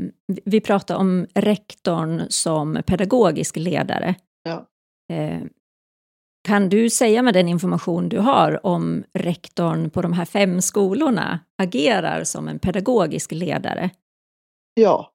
vi 0.45 0.61
pratar 0.61 0.97
om 0.97 1.27
rektorn 1.35 2.23
som 2.29 2.83
pedagogisk 2.87 3.57
ledare. 3.57 4.15
Ja. 4.43 4.67
Eh, 5.13 5.43
kan 6.49 6.69
du 6.69 6.91
säga 6.91 7.23
med 7.23 7.35
den 7.35 7.49
information 7.49 8.09
du 8.09 8.19
har 8.19 8.67
om 8.67 9.05
rektorn 9.19 9.91
på 9.91 10.03
de 10.03 10.13
här 10.13 10.25
fem 10.25 10.63
skolorna 10.63 11.41
agerar 11.63 12.25
som 12.25 12.49
en 12.49 12.59
pedagogisk 12.59 13.33
ledare? 13.33 13.91
ja. 14.75 15.09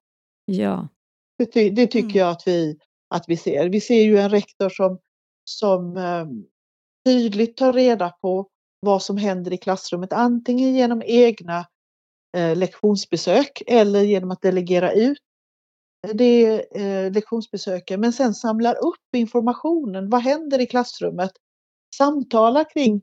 Ja. 0.44 0.88
Det, 1.38 1.46
ty, 1.46 1.70
det 1.70 1.86
tycker 1.86 2.08
Mm. 2.08 2.18
jag 2.18 2.30
att 2.30 2.42
vi, 2.46 2.76
att 3.14 3.24
vi 3.28 3.36
ser. 3.36 3.68
Vi 3.68 3.80
ser 3.80 4.02
ju 4.02 4.18
en 4.18 4.30
rektor 4.30 4.68
som, 4.68 4.98
som 5.44 5.96
eh, 5.96 6.26
tydligt 7.06 7.56
tar 7.56 7.72
reda 7.72 8.10
på 8.10 8.48
vad 8.80 9.02
som 9.02 9.16
händer 9.16 9.52
i 9.52 9.56
klassrummet, 9.56 10.12
antingen 10.12 10.74
genom 10.74 11.02
egna 11.06 11.66
eh, 12.36 12.56
lektionsbesök 12.56 13.62
eller 13.66 14.02
genom 14.02 14.30
att 14.30 14.42
delegera 14.42 14.92
ut 14.92 15.18
det 16.14 16.66
eh, 16.80 17.12
lektionsbesöken, 17.12 18.00
men 18.00 18.12
sen 18.12 18.34
samlar 18.34 18.74
upp 18.74 19.14
informationen. 19.16 20.10
Vad 20.10 20.20
händer 20.20 20.60
i 20.60 20.66
klassrummet? 20.66 21.30
Samtalar 21.96 22.70
kring 22.70 22.94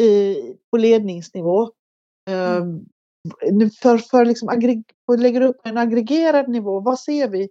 eh, 0.00 0.54
på 0.70 0.76
ledningsnivå. 0.76 1.62
Eh, 2.30 2.64
för, 3.82 3.98
för 3.98 4.24
liksom 4.24 4.76
lägger 5.18 5.40
upp 5.40 5.56
en 5.64 5.78
aggregerad 5.78 6.48
nivå. 6.48 6.80
Vad 6.80 7.00
ser 7.00 7.28
vi 7.28 7.48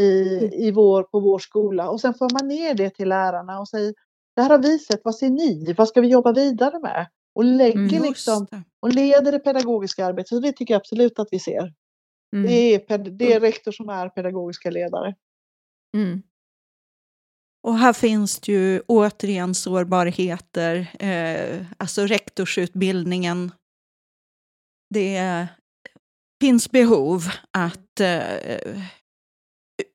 i, 0.00 0.50
i 0.66 0.70
vår, 0.70 1.02
på 1.02 1.20
vår 1.20 1.38
skola? 1.38 1.90
Och 1.90 2.00
sen 2.00 2.14
får 2.14 2.30
man 2.32 2.48
ner 2.48 2.74
det 2.74 2.90
till 2.90 3.08
lärarna 3.08 3.60
och 3.60 3.68
säger 3.68 3.94
det 4.36 4.42
här 4.42 4.50
har 4.50 4.58
vi 4.58 4.78
sett, 4.78 5.00
vad 5.04 5.14
ser 5.14 5.30
ni? 5.30 5.74
Vad 5.78 5.88
ska 5.88 6.00
vi 6.00 6.08
jobba 6.08 6.32
vidare 6.32 6.78
med? 6.78 7.06
Och 7.34 7.44
lägger 7.44 7.78
Mm. 7.78 8.02
liksom 8.02 8.38
Just 8.40 8.50
det. 8.50 8.62
och 8.82 8.92
leder 8.94 9.32
det 9.32 9.38
pedagogiska 9.38 10.06
arbetet. 10.06 10.28
Så 10.28 10.38
det 10.40 10.52
tycker 10.52 10.74
jag 10.74 10.80
absolut 10.80 11.18
att 11.18 11.28
vi 11.30 11.38
ser. 11.38 11.72
Mm. 12.36 12.46
Det, 12.46 12.52
är, 12.52 12.98
det 12.98 13.32
är 13.32 13.40
rektor 13.40 13.72
som 13.72 13.88
är 13.88 14.08
pedagogiska 14.08 14.70
ledare. 14.70 15.14
Mm. 15.96 16.22
Och 17.62 17.78
här 17.78 17.92
finns 17.92 18.40
det 18.40 18.52
ju 18.52 18.82
återigen 18.86 19.54
sårbarheter, 19.54 20.90
eh, 21.00 21.66
alltså 21.76 22.06
rektorsutbildningen. 22.06 23.52
Det 24.94 25.46
finns 26.40 26.70
behov 26.70 27.20
att 27.50 28.00
eh, 28.00 28.82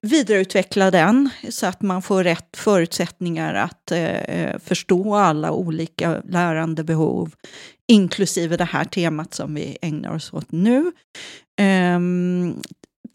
vidareutveckla 0.01 0.91
den 0.91 1.29
så 1.49 1.65
att 1.67 1.81
man 1.81 2.01
får 2.01 2.23
rätt 2.23 2.57
förutsättningar 2.57 3.53
att 3.53 3.91
eh, 3.91 4.19
eh, 4.19 4.59
förstå 4.59 5.15
alla 5.15 5.51
olika 5.51 6.21
lärandebehov, 6.25 7.33
inklusive 7.91 8.57
det 8.57 8.63
här 8.63 8.85
temat 8.85 9.33
som 9.33 9.55
vi 9.55 9.77
ägnar 9.81 10.15
oss 10.15 10.33
åt 10.33 10.51
nu. 10.51 10.91
Ehm, 11.61 12.55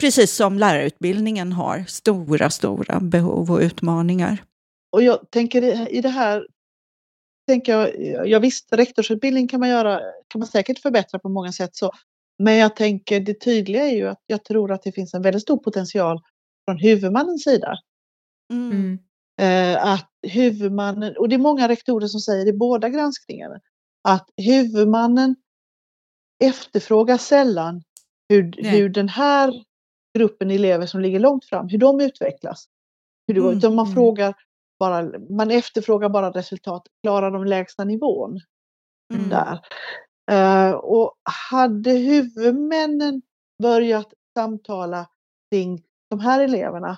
precis 0.01 0.35
som 0.35 0.59
lärarutbildningen 0.59 1.51
har 1.51 1.83
stora, 1.87 2.49
stora 2.49 2.99
behov 2.99 3.51
och 3.51 3.59
utmaningar. 3.59 4.37
Och 4.91 5.03
jag 5.03 5.31
tänker 5.31 5.89
i- 5.95 6.01
det 6.01 6.09
här, 6.09 6.47
tänker 7.47 7.71
jag, 7.77 8.27
jag 8.27 8.39
visst 8.39 8.73
rektorsutbildning 8.73 9.47
kan 9.47 9.59
man 9.59 9.69
göra, 9.69 9.99
kan 10.27 10.39
man 10.39 10.47
säkert 10.47 10.79
förbättra 10.79 11.19
på 11.19 11.29
många 11.29 11.51
sätt 11.51 11.75
så. 11.75 11.91
Men 12.43 12.55
jag 12.57 12.75
tänker 12.75 13.19
det 13.19 13.33
tydliga 13.39 13.83
är 13.87 13.95
ju 13.95 14.07
att 14.07 14.21
jag 14.27 14.43
tror 14.43 14.71
att 14.71 14.83
det 14.83 14.91
finns 14.91 15.13
en 15.13 15.21
väldigt 15.21 15.41
stor 15.41 15.57
potential 15.57 16.21
från 16.65 16.77
huvudmannens 16.77 17.43
sida. 17.43 17.77
Mm. 18.53 18.99
Eh, 19.41 19.93
att 19.93 20.09
huvudmannen, 20.27 21.17
och 21.17 21.29
det 21.29 21.35
är 21.35 21.39
många 21.39 21.67
rektorer 21.67 22.07
som 22.07 22.19
säger 22.19 22.47
i 22.47 22.53
båda 22.53 22.89
granskningarna, 22.89 23.59
att 24.07 24.29
huvudmannen 24.37 25.35
efterfrågar 26.43 27.17
sällan 27.17 27.83
hur, 28.29 28.53
hur 28.57 28.89
den 28.89 29.09
här 29.09 29.63
gruppen 30.17 30.51
elever 30.51 30.85
som 30.85 31.01
ligger 31.01 31.19
långt 31.19 31.45
fram, 31.45 31.69
hur 31.69 31.77
de 31.77 32.01
utvecklas. 32.01 32.65
Hur 33.27 33.33
det 33.33 33.39
går. 33.39 33.47
Mm. 33.47 33.57
Utan 33.57 33.75
man, 33.75 33.85
mm. 33.85 33.95
frågar 33.95 34.33
bara, 34.79 35.19
man 35.29 35.51
efterfrågar 35.51 36.09
bara 36.09 36.31
resultat, 36.31 36.87
klarar 37.03 37.31
de 37.31 37.45
lägsta 37.45 37.83
nivån? 37.83 38.39
Mm. 39.13 39.29
Där. 39.29 39.59
Uh, 40.31 40.75
och 40.75 41.13
hade 41.51 41.91
huvudmännen 41.91 43.21
börjat 43.63 44.13
samtala 44.37 45.07
kring 45.51 45.83
de 46.17 46.23
här 46.23 46.39
eleverna, 46.39 46.97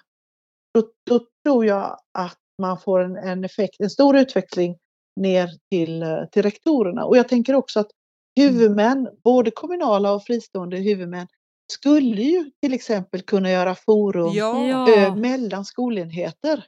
då, 0.73 0.89
då 1.09 1.25
tror 1.45 1.65
jag 1.65 1.99
att 2.17 2.37
man 2.61 2.79
får 2.79 2.99
en, 3.03 3.17
en, 3.17 3.43
effekt, 3.43 3.75
en 3.79 3.89
stor 3.89 4.17
utveckling 4.17 4.77
ner 5.19 5.49
till, 5.71 6.03
eh, 6.03 6.25
till 6.31 6.43
rektorerna. 6.43 7.05
Och 7.05 7.17
jag 7.17 7.27
tänker 7.27 7.53
också 7.53 7.79
att 7.79 7.91
mm. 8.39 8.53
huvudmän, 8.53 9.09
både 9.23 9.51
kommunala 9.51 10.11
och 10.11 10.23
fristående 10.23 10.77
huvudmän, 10.77 11.27
skulle 11.71 12.21
ju 12.21 12.51
till 12.61 12.73
exempel 12.73 13.21
kunna 13.21 13.51
göra 13.51 13.75
forum 13.75 14.31
ja. 14.33 15.15
mellan 15.15 15.65
skolenheter. 15.65 16.65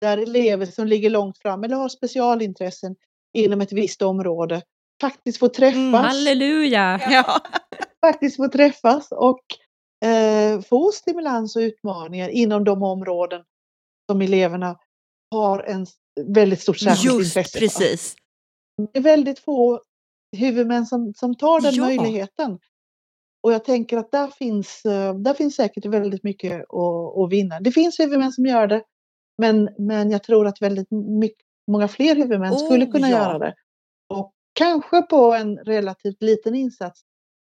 Där 0.00 0.18
elever 0.18 0.66
som 0.66 0.86
ligger 0.86 1.10
långt 1.10 1.38
fram 1.38 1.64
eller 1.64 1.76
har 1.76 1.88
specialintressen 1.88 2.96
inom 3.38 3.60
ett 3.60 3.72
visst 3.72 4.02
område 4.02 4.62
faktiskt 5.00 5.38
får 5.38 5.48
träffas. 5.48 5.76
Mm, 5.76 5.94
halleluja! 5.94 7.00
Ja. 7.10 7.40
faktiskt 8.06 8.36
får 8.36 8.48
träffas 8.48 9.12
och 9.12 9.40
få 10.68 10.90
stimulans 10.92 11.56
och 11.56 11.60
utmaningar 11.60 12.28
inom 12.28 12.64
de 12.64 12.82
områden 12.82 13.44
som 14.10 14.22
eleverna 14.22 14.78
har 15.30 15.62
en 15.62 15.86
väldigt 16.26 16.60
stort 16.60 16.78
särskilt 16.78 17.14
Just, 17.14 17.36
intresse 17.36 17.58
för. 17.58 17.66
precis. 17.66 18.16
Det 18.92 18.98
är 18.98 19.02
väldigt 19.02 19.38
få 19.38 19.80
huvudmän 20.36 20.86
som, 20.86 21.12
som 21.16 21.34
tar 21.34 21.60
den 21.60 21.74
ja. 21.74 21.84
möjligheten. 21.84 22.58
Och 23.42 23.52
jag 23.52 23.64
tänker 23.64 23.96
att 23.96 24.12
där 24.12 24.26
finns, 24.26 24.84
eh, 24.84 25.14
där 25.14 25.34
finns 25.34 25.56
säkert 25.56 25.84
väldigt 25.86 26.24
mycket 26.24 26.52
att, 26.52 27.18
att 27.18 27.30
vinna. 27.30 27.60
Det 27.60 27.72
finns 27.72 28.00
huvudmän 28.00 28.32
som 28.32 28.46
gör 28.46 28.66
det, 28.66 28.82
men, 29.38 29.68
men 29.78 30.10
jag 30.10 30.22
tror 30.22 30.46
att 30.46 30.62
väldigt 30.62 30.90
mycket, 31.20 31.46
många 31.70 31.88
fler 31.88 32.16
huvudmän 32.16 32.52
oh, 32.52 32.66
skulle 32.66 32.86
kunna 32.86 33.10
ja. 33.10 33.18
göra 33.18 33.38
det. 33.38 33.54
Och 34.08 34.32
kanske 34.52 35.02
på 35.02 35.34
en 35.34 35.56
relativt 35.58 36.22
liten 36.22 36.54
insats 36.54 37.00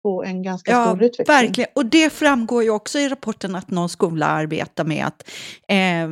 på 0.04 0.24
en 0.24 0.44
ganska 0.44 0.72
ja, 0.72 0.84
stor 0.84 1.04
utveckling. 1.04 1.36
Verkligen, 1.36 1.70
och 1.76 1.86
det 1.86 2.10
framgår 2.10 2.64
ju 2.64 2.70
också 2.70 3.00
i 3.00 3.10
rapporten 3.10 3.56
att 3.56 3.72
någon 3.72 3.90
skola 3.90 4.26
arbetar 4.26 4.86
med 4.86 5.06
att 5.06 5.30
eh, 5.68 6.10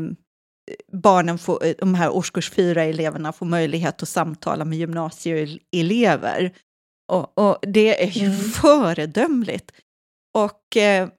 barnen 0.94 1.38
får, 1.38 1.66
eh, 1.66 1.74
de 1.78 1.96
här 1.96 2.10
årskurs 2.10 2.52
fyra 2.52 2.84
eleverna 2.84 3.34
får 3.34 3.46
möjlighet 3.46 4.04
att 4.04 4.10
samtala 4.10 4.66
med 4.66 4.78
gymnasieelever. 4.78 6.54
Och, 7.12 7.38
och 7.38 7.58
det 7.62 8.04
är 8.04 8.12
ju 8.12 8.26
mm. 8.26 8.38
föredömligt. 8.38 9.72
Och 10.38 10.78
eh, 10.78 11.10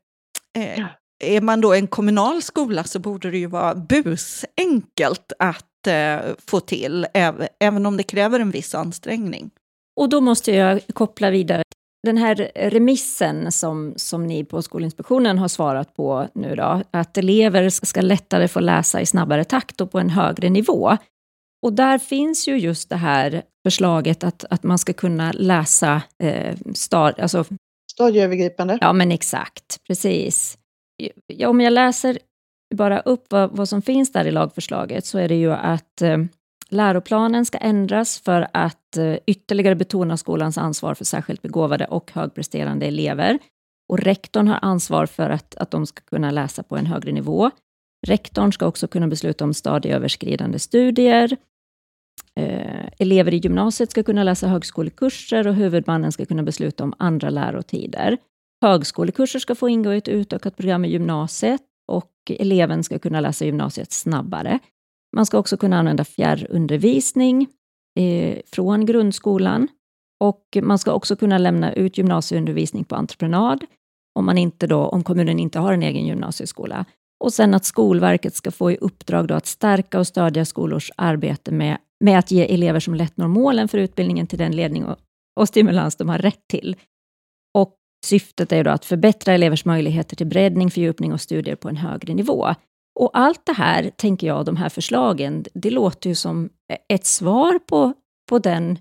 eh, 0.59 0.87
är 1.25 1.41
man 1.41 1.61
då 1.61 1.75
en 1.75 1.87
kommunal 1.87 2.43
skola 2.43 2.85
så 2.85 2.99
borde 2.99 3.31
det 3.31 3.39
ju 3.39 3.47
vara 3.47 3.75
busenkelt 3.75 5.33
att 5.39 5.87
eh, 5.87 6.19
få 6.47 6.61
till, 6.61 7.07
äv 7.15 7.49
även 7.61 7.87
om 7.87 7.97
det 7.97 8.03
kräver 8.03 8.41
en 8.41 8.51
viss 8.51 8.75
ansträngning. 8.75 9.51
Och 10.01 10.09
då 10.09 10.21
måste 10.21 10.53
jag 10.53 10.81
koppla 10.95 11.31
vidare 11.31 11.63
den 12.09 12.17
här 12.17 12.51
remissen 12.55 13.53
som, 13.53 13.93
som 13.97 14.27
ni 14.27 14.45
på 14.45 14.63
Skolinspektionen 14.63 15.39
har 15.39 15.49
svarat 15.49 15.95
på 15.95 16.29
nu 16.35 16.55
då, 16.55 16.83
att 16.91 17.19
elever 17.19 17.69
ska 17.71 18.01
lättare 18.01 18.49
få 18.49 18.61
läsa 18.61 19.01
i 19.01 19.07
snabbare 19.07 19.45
takt 19.45 19.81
och 19.81 19.91
på 19.93 19.99
en 19.99 20.11
högre 20.11 20.49
nivå. 20.49 20.97
Och 21.63 21.73
där 21.73 21.99
finns 21.99 22.49
ju 22.49 22.59
just 22.59 22.89
det 22.89 22.97
här 22.97 23.43
förslaget 23.67 24.25
att, 24.25 24.45
att 24.51 24.63
man 24.63 24.79
ska 24.79 24.93
kunna 24.93 25.33
läsa 25.33 26.03
eh, 26.23 26.57
stad, 26.75 27.21
alltså, 27.21 27.45
stadieövergripande. 27.93 28.79
Ja, 28.81 28.93
men 28.93 29.13
exakt, 29.13 29.85
precis. 29.87 30.59
Ja, 31.27 31.49
om 31.49 31.61
jag 31.61 31.73
läser 31.73 32.19
bara 32.75 33.01
upp 33.01 33.25
vad, 33.29 33.57
vad 33.57 33.69
som 33.69 33.83
finns 33.83 34.13
där 34.13 34.25
i 34.25 34.31
lagförslaget 34.31 35.07
så 35.07 35.19
är 35.19 35.29
det 35.29 35.35
ju 35.35 35.53
att 35.53 36.03
eh, 36.03 36.19
Läroplanen 36.71 37.45
ska 37.45 37.59
ändras 37.59 38.21
för 38.21 38.49
att 38.53 38.97
eh, 38.97 39.17
ytterligare 39.27 39.75
betona 39.75 40.17
skolans 40.17 40.59
ansvar 40.59 40.95
för 40.95 41.05
särskilt 41.05 41.43
begåvade 41.43 41.85
och 41.85 42.13
högpresterande 42.13 42.87
elever. 42.87 43.39
Och 43.89 43.99
rektorn 43.99 44.49
har 44.49 44.59
ansvar 44.63 45.07
för 45.07 45.31
att, 45.31 45.55
att 45.55 45.71
de 45.71 45.87
ska 45.87 46.01
kunna 46.01 46.31
läsa 46.31 46.63
på 46.63 46.77
en 46.77 46.87
högre 46.87 47.13
nivå. 47.13 47.51
Rektorn 48.07 48.53
ska 48.53 48.67
också 48.67 48.89
kunna 48.89 49.09
besluta 49.09 49.45
om 49.45 49.55
stadieöverskridande 49.55 50.59
studier. 50.59 51.37
Eh, 52.35 52.89
elever 52.99 53.35
i 53.35 53.37
gymnasiet 53.37 53.91
ska 53.91 54.03
kunna 54.03 54.25
läsa 54.25 54.49
högskolekurser 54.49 55.47
och 55.47 55.55
huvudmannen 55.55 56.13
ska 56.13 56.25
kunna 56.25 56.43
besluta 56.43 56.85
om 56.85 56.95
andra 56.99 57.31
lärotider. 57.31 58.17
Högskolekurser 58.63 59.39
ska 59.39 59.55
få 59.55 59.69
ingå 59.69 59.93
i 59.93 59.99
ett 59.99 60.09
utökat 60.09 60.57
program 60.57 60.85
i 60.85 60.89
gymnasiet 60.89 61.63
och 61.89 62.13
eleven 62.29 62.85
ska 62.85 62.99
kunna 62.99 63.21
läsa 63.21 63.45
gymnasiet 63.45 63.93
snabbare. 63.93 64.59
Man 65.17 65.27
ska 65.27 65.39
också 65.39 65.57
kunna 65.57 65.79
använda 65.79 66.05
fjärrundervisning 66.05 67.47
eh, 67.99 68.39
från 68.47 68.87
grundskolan 68.87 69.69
och 70.21 70.59
man 70.63 70.79
ska 70.79 70.93
också 70.93 71.17
kunna 71.17 71.39
lämna 71.39 71.73
ut 71.73 71.99
gymnasieundervisning 71.99 72.85
på 72.85 72.95
entreprenad 72.95 73.65
om, 74.15 74.27
man 74.27 74.39
inte 74.39 74.67
då, 74.67 74.87
om 74.87 75.05
kommunen 75.05 75.39
inte 75.39 75.59
har 75.59 75.73
en 75.73 75.83
egen 75.83 76.07
gymnasieskola. 76.07 76.85
Och 77.25 77.33
sen 77.33 77.55
att 77.55 77.65
Skolverket 77.65 78.35
ska 78.35 78.51
få 78.51 78.73
i 78.73 78.77
uppdrag 78.77 79.29
då 79.29 79.35
att 79.35 79.47
stärka 79.47 79.99
och 79.99 80.07
stödja 80.07 80.45
skolors 80.45 80.91
arbete 80.97 81.51
med, 81.51 81.79
med 82.05 82.19
att 82.19 82.31
ge 82.31 82.55
elever 82.55 82.81
som 82.81 82.95
lätt 82.95 83.17
når 83.17 83.29
målen 83.29 83.69
för 83.69 83.79
utbildningen 83.79 84.27
till 84.27 84.39
den 84.39 84.57
ledning 84.57 84.85
och, 84.85 84.97
och 85.41 85.49
stimulans 85.49 85.97
de 85.97 86.09
har 86.09 86.19
rätt 86.19 86.49
till. 86.49 86.77
Och 87.55 87.75
syftet 88.07 88.53
är 88.53 88.65
då 88.65 88.71
att 88.71 88.85
förbättra 88.85 89.35
elevers 89.35 89.65
möjligheter 89.65 90.17
till 90.17 90.27
breddning, 90.27 90.71
fördjupning 90.71 91.13
och 91.13 91.21
studier 91.21 91.57
på 91.57 91.69
en 91.69 91.77
högre 91.77 92.15
nivå. 92.15 92.55
Och 93.01 93.11
allt 93.13 93.47
det 93.47 93.53
här, 93.53 93.91
tänker 93.97 94.27
jag, 94.27 94.45
de 94.45 94.57
här 94.57 94.69
förslagen, 94.69 95.45
det 95.55 95.71
låter 95.71 96.09
ju 96.09 96.15
som 96.15 96.51
ett 96.89 97.07
svar 97.07 97.59
på, 97.59 97.95
på, 98.29 98.39
den, 98.39 98.79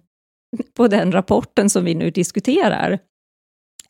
på 0.73 0.87
den 0.87 1.11
rapporten 1.11 1.69
som 1.69 1.85
vi 1.85 1.95
nu 1.95 2.11
diskuterar. 2.11 2.99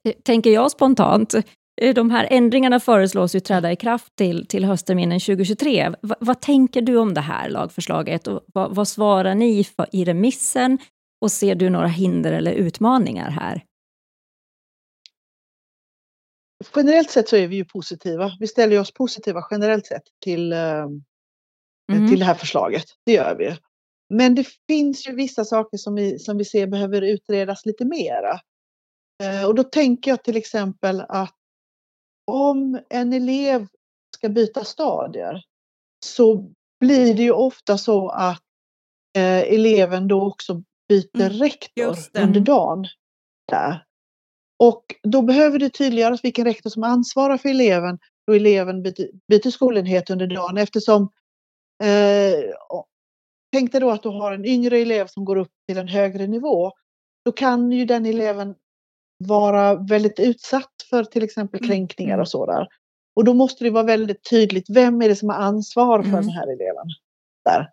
Eh, 0.03 0.13
tänker 0.23 0.49
jag 0.49 0.71
spontant. 0.71 1.33
Eh, 1.81 1.93
de 1.93 2.09
här 2.09 2.27
ändringarna 2.29 2.79
föreslås 2.79 3.35
ju 3.35 3.39
träda 3.39 3.71
i 3.71 3.75
kraft 3.75 4.15
till, 4.15 4.45
till 4.47 4.65
höstterminen 4.65 5.19
2023. 5.19 5.89
V 6.01 6.15
vad 6.19 6.41
tänker 6.41 6.81
du 6.81 6.97
om 6.97 7.13
det 7.13 7.21
här 7.21 7.49
lagförslaget 7.49 8.27
och 8.27 8.41
vad, 8.53 8.75
vad 8.75 8.87
svarar 8.87 9.35
ni 9.35 9.63
för, 9.63 9.85
i 9.91 10.05
remissen? 10.05 10.77
Och 11.21 11.31
ser 11.31 11.55
du 11.55 11.69
några 11.69 11.87
hinder 11.87 12.33
eller 12.33 12.51
utmaningar 12.51 13.29
här? 13.29 13.63
Generellt 16.75 17.11
sett 17.11 17.29
så 17.29 17.35
är 17.35 17.47
vi 17.47 17.55
ju 17.55 17.65
positiva. 17.65 18.31
Vi 18.39 18.47
ställer 18.47 18.79
oss 18.79 18.93
positiva 18.93 19.47
generellt 19.51 19.85
sett 19.85 20.03
till, 20.23 20.53
mm. 20.53 22.09
till 22.09 22.19
det 22.19 22.25
här 22.25 22.33
förslaget. 22.33 22.85
Det 23.05 23.11
gör 23.11 23.35
vi. 23.35 23.57
Men 24.09 24.35
det 24.35 24.47
finns 24.67 25.07
ju 25.07 25.15
vissa 25.15 25.45
saker 25.45 25.77
som 25.77 25.95
vi, 25.95 26.19
som 26.19 26.37
vi 26.37 26.45
ser 26.45 26.67
behöver 26.67 27.01
utredas 27.01 27.65
lite 27.65 27.85
mera. 27.85 28.39
Eh, 29.23 29.45
och 29.45 29.55
då 29.55 29.63
tänker 29.63 30.11
jag 30.11 30.23
till 30.23 30.37
exempel 30.37 31.01
att 31.09 31.35
om 32.31 32.79
en 32.89 33.13
elev 33.13 33.67
ska 34.15 34.29
byta 34.29 34.63
stadier 34.63 35.43
så 36.05 36.51
blir 36.79 37.13
det 37.15 37.23
ju 37.23 37.31
ofta 37.31 37.77
så 37.77 38.09
att 38.09 38.43
eh, 39.17 39.39
eleven 39.39 40.07
då 40.07 40.27
också 40.27 40.63
byter 40.89 41.21
mm, 41.21 41.29
rektor 41.29 41.95
under 42.13 42.39
dagen. 42.39 42.85
Där. 43.51 43.86
Och 44.59 44.83
då 45.03 45.21
behöver 45.21 45.59
det 45.59 45.69
tydliggöras 45.69 46.23
vilken 46.23 46.45
rektor 46.45 46.69
som 46.69 46.83
ansvarar 46.83 47.37
för 47.37 47.49
eleven 47.49 47.99
då 48.27 48.33
eleven 48.33 48.83
byter, 49.27 49.49
skolenhet 49.49 50.09
under 50.09 50.27
dagen 50.27 50.57
eftersom 50.57 51.09
eh, 51.83 52.51
Tänk 53.51 53.71
dig 53.71 53.81
då 53.81 53.89
att 53.89 54.03
du 54.03 54.09
har 54.09 54.31
en 54.31 54.45
yngre 54.45 54.77
elev 54.77 55.07
som 55.07 55.25
går 55.25 55.35
upp 55.35 55.51
till 55.67 55.77
en 55.77 55.87
högre 55.87 56.27
nivå. 56.27 56.71
Då 57.25 57.31
kan 57.31 57.71
ju 57.71 57.85
den 57.85 58.05
eleven 58.05 58.55
vara 59.17 59.75
väldigt 59.75 60.19
utsatt 60.19 60.73
för 60.89 61.03
till 61.03 61.23
exempel 61.23 61.59
mm, 61.59 61.69
kränkningar 61.69 62.13
mm. 62.13 62.21
och 62.21 62.29
sådär. 62.29 62.67
Och 63.15 63.23
då 63.23 63.33
måste 63.33 63.63
det 63.63 63.69
vara 63.69 63.83
väldigt 63.83 64.29
tydligt, 64.29 64.69
vem 64.69 65.01
är 65.01 65.09
det 65.09 65.15
som 65.15 65.29
har 65.29 65.35
ansvar 65.35 66.01
för 66.01 66.09
mm. 66.09 66.21
den 66.21 66.29
här 66.29 66.47
eleven? 66.47 66.85
Där. 67.45 67.69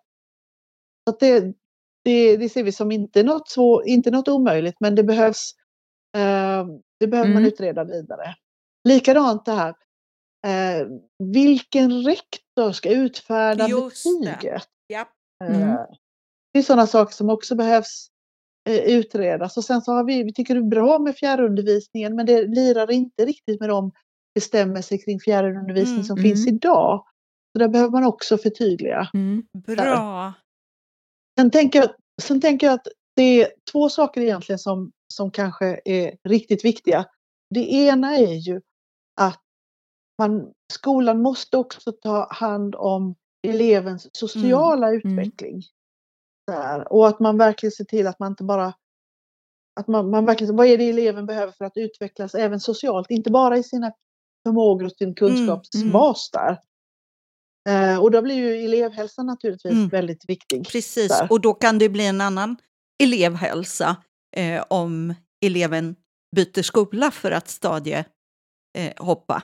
Så 1.09 1.17
det, 1.19 1.53
det, 2.03 2.37
det, 2.37 2.49
ser 2.49 2.63
vi 2.63 2.71
som 2.71 2.91
inte 2.91 3.23
något, 3.23 3.49
så, 3.49 3.83
inte 3.83 4.11
något 4.11 4.27
omöjligt, 4.27 4.75
men 4.79 4.95
det 4.95 5.03
behövs 5.03 5.55
Eh, 5.55 5.64
det 6.99 7.07
behöver 7.07 7.29
mm. 7.29 7.33
man 7.33 7.45
utreda 7.45 7.83
vidare. 7.83 8.35
Likadant 8.87 9.45
det 9.45 9.51
här. 9.51 9.75
Eh, 10.47 10.87
vilken 11.33 12.03
rektor 12.03 12.71
ska 12.71 12.89
utfärda 12.89 13.67
Just 13.67 14.03
betyget? 14.03 14.67
Det. 14.87 14.95
Eh, 15.43 15.61
mm. 15.61 15.77
det 16.53 16.59
är 16.59 16.63
sådana 16.63 16.87
saker 16.87 17.13
som 17.13 17.29
också 17.29 17.55
behövs 17.55 18.09
utredas. 18.69 19.57
Och 19.57 19.63
sen 19.63 19.81
så 19.81 19.91
har 19.91 20.03
vi, 20.03 20.23
vi 20.23 20.33
tycker 20.33 20.55
det 20.55 20.59
är 20.59 20.69
bra 20.69 20.99
med 20.99 21.15
fjärrundervisningen 21.15 22.15
men 22.15 22.25
det 22.25 22.41
lirar 22.41 22.91
inte 22.91 23.25
riktigt 23.25 23.59
med 23.59 23.69
de 23.69 23.91
bestämmelser 24.35 24.97
kring 25.05 25.19
fjärrundervisning 25.19 25.95
mm. 25.95 26.03
som 26.03 26.17
mm. 26.17 26.29
finns 26.29 26.47
idag. 26.47 27.05
Så 27.51 27.59
där 27.59 27.67
behöver 27.67 27.91
man 27.91 28.03
också 28.03 28.37
förtydliga. 28.37 29.09
Mm. 29.13 29.43
Bra. 29.67 30.33
Sen 31.39 31.51
tänker, 31.51 31.79
jag, 31.79 31.89
sen 32.21 32.41
tänker 32.41 32.67
jag 32.67 32.73
att 32.73 32.87
det 33.15 33.41
är 33.41 33.51
två 33.71 33.89
saker 33.89 34.21
egentligen 34.21 34.59
som 34.59 34.91
som 35.15 35.31
kanske 35.31 35.81
är 35.85 36.17
riktigt 36.23 36.65
viktiga. 36.65 37.05
det 37.49 37.71
ena 37.73 38.17
är 38.17 38.33
ju 38.33 38.61
att 39.21 39.41
man, 40.17 40.51
skolan 40.73 41.21
måste 41.21 41.57
också 41.57 41.91
ta 41.91 42.27
hand 42.33 42.75
om 42.75 43.15
elevens 43.47 44.07
sociala 44.13 44.87
Mm. 44.87 44.97
utveckling. 45.19 45.61
Där. 46.47 46.93
Och 46.93 47.07
att 47.07 47.19
man 47.19 47.37
verkligen 47.37 47.71
ser 47.71 47.83
till 47.83 48.07
att 48.07 48.19
man 48.19 48.31
inte 48.31 48.43
bara 48.43 48.73
att 49.79 49.87
man, 49.87 50.09
man 50.09 50.25
verkligen, 50.25 50.55
vad 50.55 50.67
är 50.67 50.77
det 50.77 50.89
eleven 50.89 51.25
behöver 51.25 51.53
för 51.53 51.65
att 51.65 51.77
utvecklas 51.77 52.35
även 52.35 52.59
socialt, 52.59 53.11
inte 53.11 53.31
bara 53.31 53.57
i 53.57 53.63
sina 53.63 53.91
förmågor 54.47 54.85
och 54.85 54.91
sin 54.91 55.15
kunskapsbas 55.15 56.29
där. 56.31 56.59
Eh, 57.69 57.99
och 58.01 58.11
då 58.11 58.21
blir 58.21 58.35
ju 58.35 58.65
elevhälsan 58.65 59.25
naturligtvis 59.25 59.71
Mm. 59.73 59.89
väldigt 59.89 60.29
viktig. 60.29 60.67
Precis, 60.67 61.07
där. 61.19 61.27
och 61.31 61.41
då 61.41 61.53
kan 61.53 61.79
det 61.79 61.89
bli 61.89 62.05
en 62.07 62.21
annan 62.21 62.55
elevhälsa 63.03 63.95
eh, 64.35 64.63
om 64.69 65.13
eleven 65.45 65.95
byter 66.35 66.61
skola 66.61 67.11
för 67.11 67.31
att 67.31 67.47
stadie 67.47 68.05
eh, 68.77 68.93
hoppa. 69.05 69.43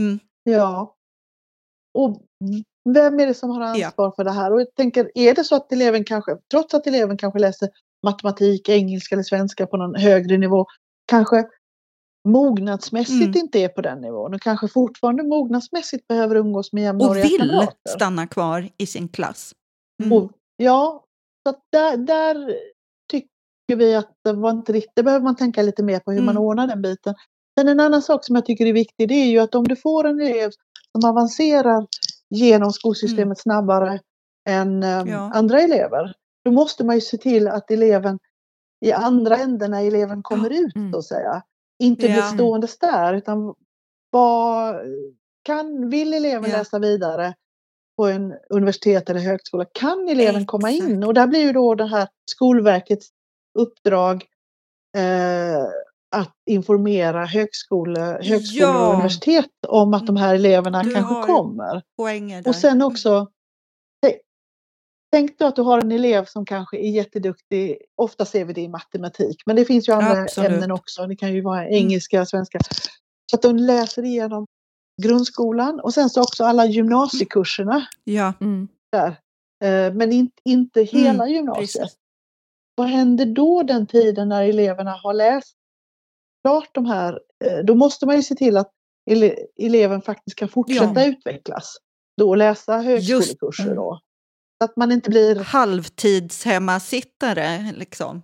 Mm. 0.00 0.18
Ja. 0.44 0.94
Och 1.98 2.22
vem 2.94 3.20
är 3.20 3.26
det 3.26 3.34
som 3.34 3.50
har 3.50 3.76
Ja. 3.76 3.86
ansvar 3.86 4.12
för 4.16 4.24
det 4.24 4.30
här? 4.32 4.52
Och 4.52 4.60
jag 4.60 4.74
tänker, 4.74 5.10
är 5.14 5.34
det 5.34 5.44
så 5.44 5.56
att 5.56 5.72
eleven 5.72 6.04
kanske, 6.04 6.36
trots 6.50 6.74
att 6.74 6.86
eleven 6.86 7.16
kanske 7.16 7.38
läser 7.38 7.68
matematik, 8.06 8.68
engelska 8.68 9.14
eller 9.14 9.22
svenska 9.22 9.66
på 9.66 9.76
någon 9.76 9.94
högre 9.94 10.38
nivå, 10.38 10.66
kanske 11.10 11.44
mognadsmässigt 12.28 13.22
Mm. 13.36 13.36
inte 13.36 13.58
är 13.58 13.68
på 13.68 13.80
den 13.82 14.00
nivån 14.00 14.34
och 14.34 14.40
kanske 14.42 14.68
fortfarande 14.68 15.22
mognadsmässigt 15.22 16.08
behöver 16.08 16.36
umgås 16.36 16.72
med 16.72 16.80
Och 16.82 16.86
jämnåriga 16.86 17.22
vill 17.24 17.38
kamrater. 17.40 17.76
stanna 17.88 18.26
kvar 18.26 18.68
i 18.78 18.86
sin 18.86 19.08
klass. 19.08 19.52
Mm. 20.04 20.12
Och, 20.18 20.32
ja, 20.56 21.04
så 21.48 21.54
där, 21.72 21.96
där 21.96 22.56
tycker 23.68 23.76
vi 23.76 23.94
att 23.94 24.10
det 24.24 24.32
var 24.32 24.50
inte 24.50 24.72
riktigt, 24.72 24.92
det 24.96 25.02
behöver 25.02 25.24
man 25.24 25.36
tänka 25.36 25.62
lite 25.62 25.82
mer 25.82 25.98
på 25.98 26.12
hur 26.12 26.20
man 26.22 26.34
Mm. 26.36 26.42
ordnar 26.42 26.66
den 26.66 26.82
biten. 26.82 27.14
Men 27.56 27.68
en 27.68 27.80
annan 27.80 28.02
sak 28.02 28.24
som 28.24 28.34
jag 28.36 28.46
tycker 28.46 28.66
är 28.66 28.72
viktig 28.72 29.08
det 29.08 29.14
är 29.14 29.26
ju 29.26 29.38
att 29.38 29.54
om 29.54 29.68
du 29.68 29.76
får 29.76 30.04
en 30.06 30.20
elev 30.20 30.50
som 30.92 31.10
avancerar 31.10 31.86
genom 32.30 32.72
skolsystemet 32.72 33.38
snabbare 33.40 34.00
än 34.48 34.82
Mm. 34.82 35.08
Ja. 35.08 35.30
andra 35.34 35.60
elever, 35.60 36.12
då 36.44 36.50
måste 36.50 36.84
man 36.84 36.94
ju 36.94 37.00
se 37.00 37.16
till 37.16 37.48
att 37.48 37.70
eleven 37.70 38.18
i 38.84 38.92
andra 38.92 39.36
änden 39.36 39.70
när 39.70 39.84
eleven 39.84 40.22
kommer 40.22 40.50
ut 40.50 40.76
Mm. 40.76 40.92
så 40.92 40.98
att 40.98 41.04
säga, 41.04 41.42
inte 41.82 42.02
blir 42.06 42.16
Ja. 42.16 42.22
ståendes 42.22 42.78
där 42.78 43.14
utan 43.14 43.54
vad 44.10 44.76
kan, 45.42 45.90
vill 45.90 46.14
eleven 46.14 46.50
Ja. 46.50 46.56
läsa 46.58 46.78
vidare 46.78 47.34
på 47.96 48.06
en 48.06 48.34
universitet 48.50 49.10
eller 49.10 49.20
högskola, 49.20 49.64
kan 49.72 50.08
eleven 50.08 50.46
komma 50.46 50.70
in? 50.70 50.84
Exakt. 50.86 51.06
Och 51.06 51.14
där 51.14 51.26
blir 51.26 51.40
ju 51.40 51.52
då 51.52 51.74
det 51.74 51.86
här 51.86 52.08
Skolverkets 52.30 53.08
uppdrag 53.56 54.24
eh, 54.98 55.62
att 56.16 56.34
informera 56.50 57.24
högskole, 57.26 58.00
högskolor 58.22 58.70
Ja. 58.74 58.86
och 58.88 58.94
universitet 58.94 59.50
om 59.68 59.94
att 59.94 60.06
de 60.06 60.16
här 60.16 60.34
eleverna 60.34 60.82
Du 60.82 60.94
kanske 60.94 61.32
kommer. 61.32 61.82
Och 62.48 62.54
sen 62.56 62.82
också, 62.82 63.26
tänk- 65.12 65.38
då 65.38 65.46
att 65.46 65.56
du 65.56 65.62
har 65.62 65.80
en 65.80 65.92
elev 65.92 66.24
som 66.24 66.44
kanske 66.46 66.76
är 66.78 66.90
jätteduktig, 66.90 67.78
ofta 67.96 68.24
ser 68.24 68.44
vi 68.44 68.52
det 68.52 68.60
i 68.60 68.68
matematik, 68.68 69.42
men 69.46 69.56
det 69.56 69.64
finns 69.64 69.88
ju 69.88 69.92
andra 69.92 70.22
Absolut. 70.22 70.48
Mm. 70.48 70.54
ämnen 70.54 70.72
också, 70.72 71.06
det 71.06 71.16
kan 71.16 71.34
ju 71.34 71.40
vara 71.40 71.68
engelska, 71.68 72.26
svenska. 72.26 72.58
Så 73.30 73.36
att 73.36 73.42
de 73.42 73.56
läser 73.56 74.04
igenom 74.04 74.46
grundskolan 75.02 75.80
och 75.80 75.94
sen 75.94 76.10
så 76.10 76.22
också 76.22 76.44
alla 76.44 76.66
gymnasiekurserna 76.66 77.86
Ja, 78.04 78.32
Mm. 78.40 78.68
där. 78.92 79.08
Eh, 79.64 79.94
Men 79.94 80.12
in, 80.12 80.30
inte 80.44 80.82
hela 80.82 81.28
gymnasiet. 81.28 81.82
precis. 81.82 81.96
Vad 82.76 82.86
händer 82.88 83.26
då 83.26 83.62
den 83.62 83.86
tiden 83.86 84.28
när 84.28 84.44
eleverna 84.44 84.90
har 84.90 85.14
läst 85.14 85.54
klart 86.44 86.68
de 86.72 86.86
här? 86.86 87.20
eh, 87.44 87.58
Då 87.64 87.74
måste 87.74 88.06
man 88.06 88.16
ju 88.16 88.22
se 88.22 88.34
till 88.34 88.56
att 88.56 88.70
ele, 89.10 89.36
eleven 89.56 90.02
faktiskt 90.02 90.36
kan 90.38 90.48
fortsätta 90.48 91.00
Ja. 91.02 91.06
utvecklas. 91.06 91.76
Då 92.16 92.34
läsa 92.34 92.78
högskolekurser 92.78 93.74
då. 93.74 94.00
Så 94.58 94.64
att 94.64 94.76
man 94.76 94.92
inte 94.92 95.10
blir 95.10 95.34
Halvtidshemmasittare, 96.36 97.72
liksom. 97.76 98.22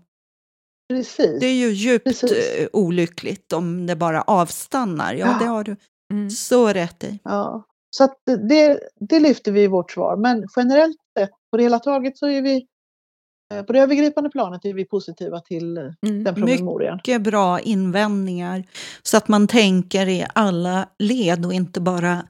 precis. 0.89 1.41
Det 1.41 1.47
är 1.47 1.55
ju 1.55 1.69
djupt 1.71 2.05
Precis. 2.05 2.33
eh, 2.33 2.69
olyckligt 2.73 3.53
om 3.53 3.87
det 3.87 3.97
bara 3.97 4.23
avstannar. 4.23 5.15
Ja, 5.15 5.27
Ja. 5.27 5.37
det 5.41 5.45
har 5.45 5.65
du 5.65 5.77
Mm. 6.13 6.31
så 6.31 6.69
rätt 6.69 7.05
i. 7.05 7.19
Ja. 7.25 7.65
Så 7.91 8.05
att 8.05 8.19
det, 8.49 8.81
det 9.01 9.21
lyfter 9.21 9.53
vi 9.53 9.63
i 9.63 9.67
vårt 9.67 9.91
svar. 9.91 10.17
Men 10.17 10.47
generellt 10.57 10.97
sett, 11.19 11.31
på 11.51 11.57
det 11.57 11.63
hela 11.63 11.79
taget 11.79 12.19
så 12.19 12.27
är 12.27 12.43
vi 12.43 12.67
på 13.63 13.73
det 13.73 13.79
övergripande 13.81 14.31
planet 14.31 14.65
är 14.65 14.75
vi 14.75 14.85
positiva 14.85 15.41
till 15.41 15.77
eh, 15.79 15.83
Mm. 16.07 16.25
den 16.25 16.35
promemorian. 16.35 16.97
Mycket 16.97 17.23
bra 17.23 17.61
invändningar 17.61 18.65
så 19.03 19.17
att 19.17 19.29
man 19.29 19.47
tänker 19.49 20.09
i 20.09 20.27
alla 20.35 20.89
led 20.99 21.47
och 21.47 21.53
inte 21.53 21.81
bara 21.81 22.27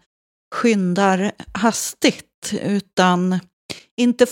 skyndar 0.54 1.32
hastigt 1.54 2.52
utan 2.62 3.40
inte 3.96 4.26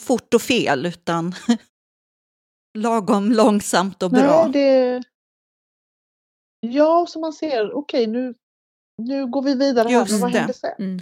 fort 0.00 0.34
och 0.34 0.42
fel 0.42 0.86
utan 0.86 1.34
lagom 2.78 3.32
långsamt 3.32 4.02
och 4.02 4.10
bra. 4.10 4.42
Nej, 4.42 4.52
det... 4.52 5.02
Ja, 6.60 7.06
så 7.08 7.20
man 7.20 7.32
ser, 7.32 7.72
okej 7.72 8.06
nu, 8.06 8.34
nu 9.02 9.26
går 9.26 9.42
vi 9.42 9.54
vidare 9.54 9.88
här, 9.88 10.00
Just 10.00 10.10
men 10.12 10.20
vad 10.20 10.32
det. 10.32 10.38
händer 10.38 10.54
sen? 10.54 10.70
Mm. 10.78 11.00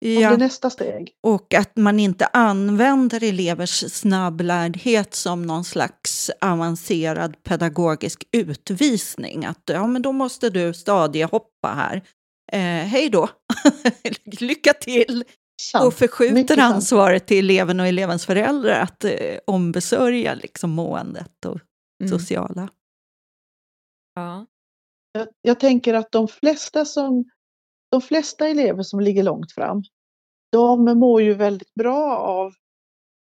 Vad 0.00 0.10
blir 0.10 0.20
Ja, 0.20 0.36
nästa 0.36 0.70
steg? 0.70 1.12
och 1.26 1.54
att 1.54 1.76
man 1.76 2.00
inte 2.00 2.26
använder 2.26 3.24
elevers 3.24 3.92
snabblärdhet 3.92 5.14
som 5.14 5.42
någon 5.42 5.64
slags 5.64 6.30
avancerad 6.40 7.42
pedagogisk 7.42 8.24
utvisning. 8.32 9.44
Att 9.44 9.62
ja, 9.66 9.86
men 9.86 10.02
då 10.02 10.12
måste 10.12 10.50
du 10.50 10.74
stadiehoppa 10.74 11.68
här. 11.68 11.96
Eh, 12.52 12.86
hej 12.88 13.08
då! 13.10 13.28
Lycka 14.40 14.72
till! 14.72 15.24
Sant. 15.62 15.84
Och 15.84 15.94
förskjuter 15.94 16.34
mycket 16.34 16.56
sant. 16.56 16.74
ansvaret 16.74 17.26
till 17.26 17.38
eleven 17.50 17.80
och 17.80 17.86
elevens 17.86 18.26
föräldrar 18.26 18.80
att 18.80 19.04
eh, 19.04 19.12
ombesörja 19.46 20.34
liksom, 20.34 20.70
måendet 20.70 21.44
och 21.46 21.58
Mm. 22.02 22.18
sociala. 22.18 22.68
Ja. 24.14 24.46
Jag, 25.12 25.28
jag 25.42 25.60
tänker 25.60 25.94
att 25.94 26.12
de 26.12 26.28
flesta, 26.28 26.84
som, 26.84 27.24
de 27.90 28.00
flesta 28.00 28.48
elever 28.48 28.82
som 28.82 29.00
ligger 29.00 29.22
långt 29.22 29.52
fram, 29.52 29.82
de 30.52 30.84
mår 30.84 31.22
ju 31.22 31.34
väldigt 31.34 31.74
bra 31.74 32.16
av 32.18 32.46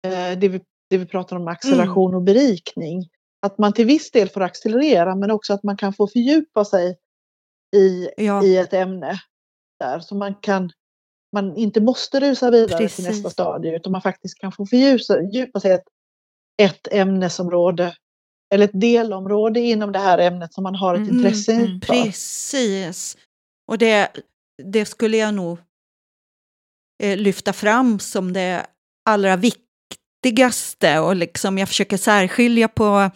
eh, 0.08 0.40
det, 0.40 0.48
vi, 0.50 0.62
det 0.90 0.98
vi 0.98 1.06
pratar 1.06 1.36
om 1.36 1.48
acceleration 1.48 2.16
och 2.16 2.22
berikning. 2.22 3.10
Att 3.42 3.58
man 3.58 3.74
till 3.74 3.86
viss 3.86 4.12
del 4.12 4.30
får 4.30 4.42
accelerera 4.42 5.16
men 5.16 5.32
också 5.32 5.54
att 5.54 5.64
man 5.64 5.78
kan 5.78 5.94
få 5.94 6.08
fördjupa 6.08 6.66
sig 6.66 6.98
i, 7.76 8.10
Ja, 8.18 8.44
i 8.44 8.58
ett 8.58 8.74
ämne. 8.74 9.22
Där, 9.80 10.00
så 10.00 10.16
man 10.16 10.36
kan 10.36 10.72
man 11.32 11.56
inte 11.56 11.82
måste 11.82 12.20
rusa 12.20 12.52
vidare 12.52 12.78
Precis. 12.78 12.96
till 12.96 13.06
nästa 13.06 13.30
stadie 13.30 13.76
utan 13.76 13.92
man 13.92 14.02
faktiskt 14.02 14.40
kan 14.40 14.52
få 14.52 14.66
fördjupa 14.66 15.60
sig 15.60 15.72
i 15.72 15.76
ett, 15.76 15.84
ett 16.62 16.88
ämnesområde 16.94 17.96
eller 18.54 18.66
ett 18.66 18.82
delområde 18.82 19.60
inom 19.60 19.92
det 19.92 20.00
här 20.00 20.18
ämnet 20.18 20.54
som 20.54 20.64
man 20.64 20.76
har 20.76 20.96
ett 20.96 21.02
Mm, 21.02 21.18
intresse 21.18 21.54
mm, 21.54 21.82
för. 21.82 21.94
precis. 21.94 23.18
Och 23.68 23.78
det, 23.78 24.10
det 24.66 24.86
skulle 24.86 25.18
jag 25.18 25.34
nog 25.34 25.60
eh, 27.04 27.18
lyfta 27.18 27.54
fram 27.54 28.00
som 28.00 28.34
det 28.34 28.66
allra 29.10 29.38
viktigaste. 29.38 31.00
Och 31.00 31.16
liksom 31.16 31.58
jag 31.58 31.68
försöker 31.68 31.98
särskilja 31.98 32.68
på... 32.68 33.12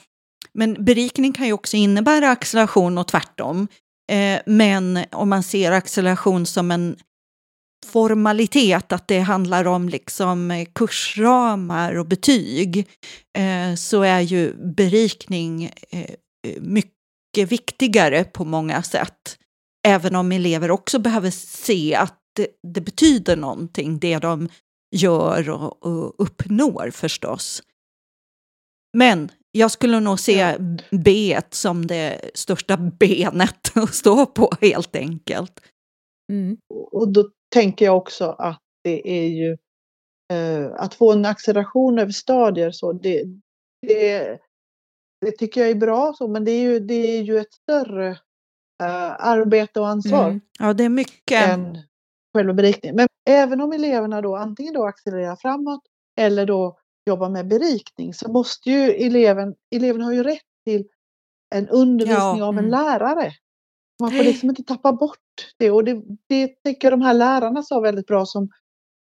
Men 0.53 0.86
berikning 0.86 1.34
kan 1.34 1.45
ju 1.45 1.53
också 1.53 1.78
innebära 1.78 2.30
acceleration 2.30 2.98
och 2.98 3.07
tvärtom. 3.07 3.68
Eh, 4.11 4.41
men 4.45 4.99
om 5.11 5.30
man 5.30 5.44
ser 5.44 5.72
acceleration 5.72 6.45
som 6.45 6.72
en 6.72 6.95
formalitet, 7.86 8.91
att 8.91 9.07
det 9.07 9.20
handlar 9.20 9.68
om 9.68 9.90
liksom 9.90 10.52
eh, 10.52 10.68
kursramar 10.76 11.98
och 11.98 12.06
betyg, 12.06 12.88
eh, 13.38 13.76
så 13.76 14.02
är 14.02 14.20
ju 14.20 14.53
berikning 14.53 15.72
eh, 15.90 16.15
mycket 16.60 17.52
viktigare 17.52 18.24
på 18.24 18.45
många 18.45 18.84
sätt. 18.84 19.38
Även 19.88 20.15
om 20.15 20.31
elever 20.31 20.72
också 20.72 20.99
behöver 20.99 21.30
se 21.30 21.95
att 21.95 22.19
det, 22.35 22.47
det 22.73 22.81
betyder 22.81 23.35
någonting, 23.35 23.99
det 23.99 24.18
de 24.18 24.49
gör 24.95 25.49
och, 25.49 25.85
och 25.85 26.15
uppnår 26.18 26.89
förstås. 26.91 27.64
Men 28.97 29.31
jag 29.51 29.72
skulle 29.72 29.99
nog 29.99 30.19
se. 30.19 30.57
B 30.91 31.39
som 31.49 31.88
det 31.88 32.31
största 32.34 32.77
benet 32.99 33.77
att 33.77 33.95
stå 33.95 34.26
på 34.26 34.51
helt 34.61 34.95
enkelt. 34.95 35.60
Mm. 36.31 36.57
Och 36.91 37.14
då 37.14 37.30
tänker 37.53 37.85
jag 37.85 37.97
också 37.97 38.26
att 38.26 38.61
det 38.84 39.10
är 39.10 39.27
ju 39.27 39.57
eh, 40.34 40.72
att 40.73 40.93
få 40.93 41.11
en 41.11 41.26
acceleration 41.26 41.99
över 41.99 42.11
stadier 42.11 42.72
så 42.72 42.93
det, 42.93 43.23
det, 43.81 44.39
det 45.22 45.31
tycker 45.31 45.61
jag 45.61 45.69
är 45.69 45.76
bra 45.76 46.14
så 46.18 46.27
men 46.27 46.45
det 46.45 46.51
är 46.51 46.61
ju, 46.61 46.80
det 46.80 47.18
är 47.18 47.22
ju 47.22 47.38
ett 47.38 47.53
större 47.53 48.19
arbete 49.19 49.80
och 49.80 49.88
ansvar 49.88 50.26
Mm. 50.27 50.41
Ja, 50.60 50.73
det 50.73 50.84
är 50.84 50.89
mycket. 50.89 51.49
än 51.49 51.77
själva 52.34 52.53
berikningen. 52.53 52.95
Men 52.95 53.07
även 53.30 53.61
om 53.61 53.73
eleverna 53.73 54.22
då 54.22 54.35
antingen 54.35 54.73
då 54.73 54.85
accelererar 54.85 55.35
framåt 55.35 55.81
eller 56.19 56.45
då 56.45 56.77
jobbar 57.05 57.30
med 57.30 57.47
berikning 57.47 58.14
så 58.14 58.31
måste 58.31 58.69
ju 58.69 58.91
eleven, 58.91 59.55
eleven 59.76 60.01
har 60.01 60.14
ju 60.14 60.23
rätt 60.23 60.41
till 60.65 60.88
en 61.55 61.69
undervisning 61.69 62.39
Ja, 62.39 62.45
av 62.45 62.53
en 62.53 62.60
mm. 62.60 62.72
lärare. 62.72 63.31
Man 64.01 64.11
får 64.11 64.23
liksom 64.23 64.49
inte 64.49 64.64
tappa 64.64 64.93
bort 64.93 65.18
det. 65.57 65.72
Och 65.72 65.84
det, 65.84 66.01
det 66.30 66.47
tycker 66.47 66.88
jag 66.88 66.93
de 66.93 67.01
här 67.01 67.14
lärarna 67.14 67.64
sa 67.64 67.80
väldigt 67.80 68.07
bra 68.07 68.26
som, 68.26 68.49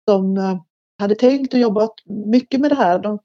som 0.10 0.38
eh, 0.38 0.62
hade 1.00 1.16
tänkt 1.16 1.54
och 1.54 1.60
jobbat 1.60 1.94
mycket 2.06 2.62
med 2.62 2.72
det 2.72 2.76
här. 2.76 3.00
De, 3.00 3.20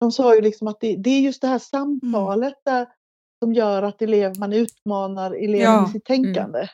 de 0.00 0.12
sa 0.12 0.34
ju 0.34 0.40
liksom 0.40 0.68
att 0.68 0.80
det, 0.80 0.96
det 0.96 1.10
är 1.10 1.20
just 1.20 1.42
det 1.42 1.48
här 1.48 1.58
samtalet 1.58 2.66
mm. 2.66 2.78
där, 2.78 2.86
som 3.44 3.54
gör 3.54 3.82
att 3.82 4.02
elev, 4.02 4.32
man 4.38 4.52
utmanar 4.52 5.44
eleven 5.44 5.72
ja. 5.72 5.88
i 5.88 5.92
sitt 5.92 6.04
tänkande. 6.04 6.58
Mm. 6.58 6.68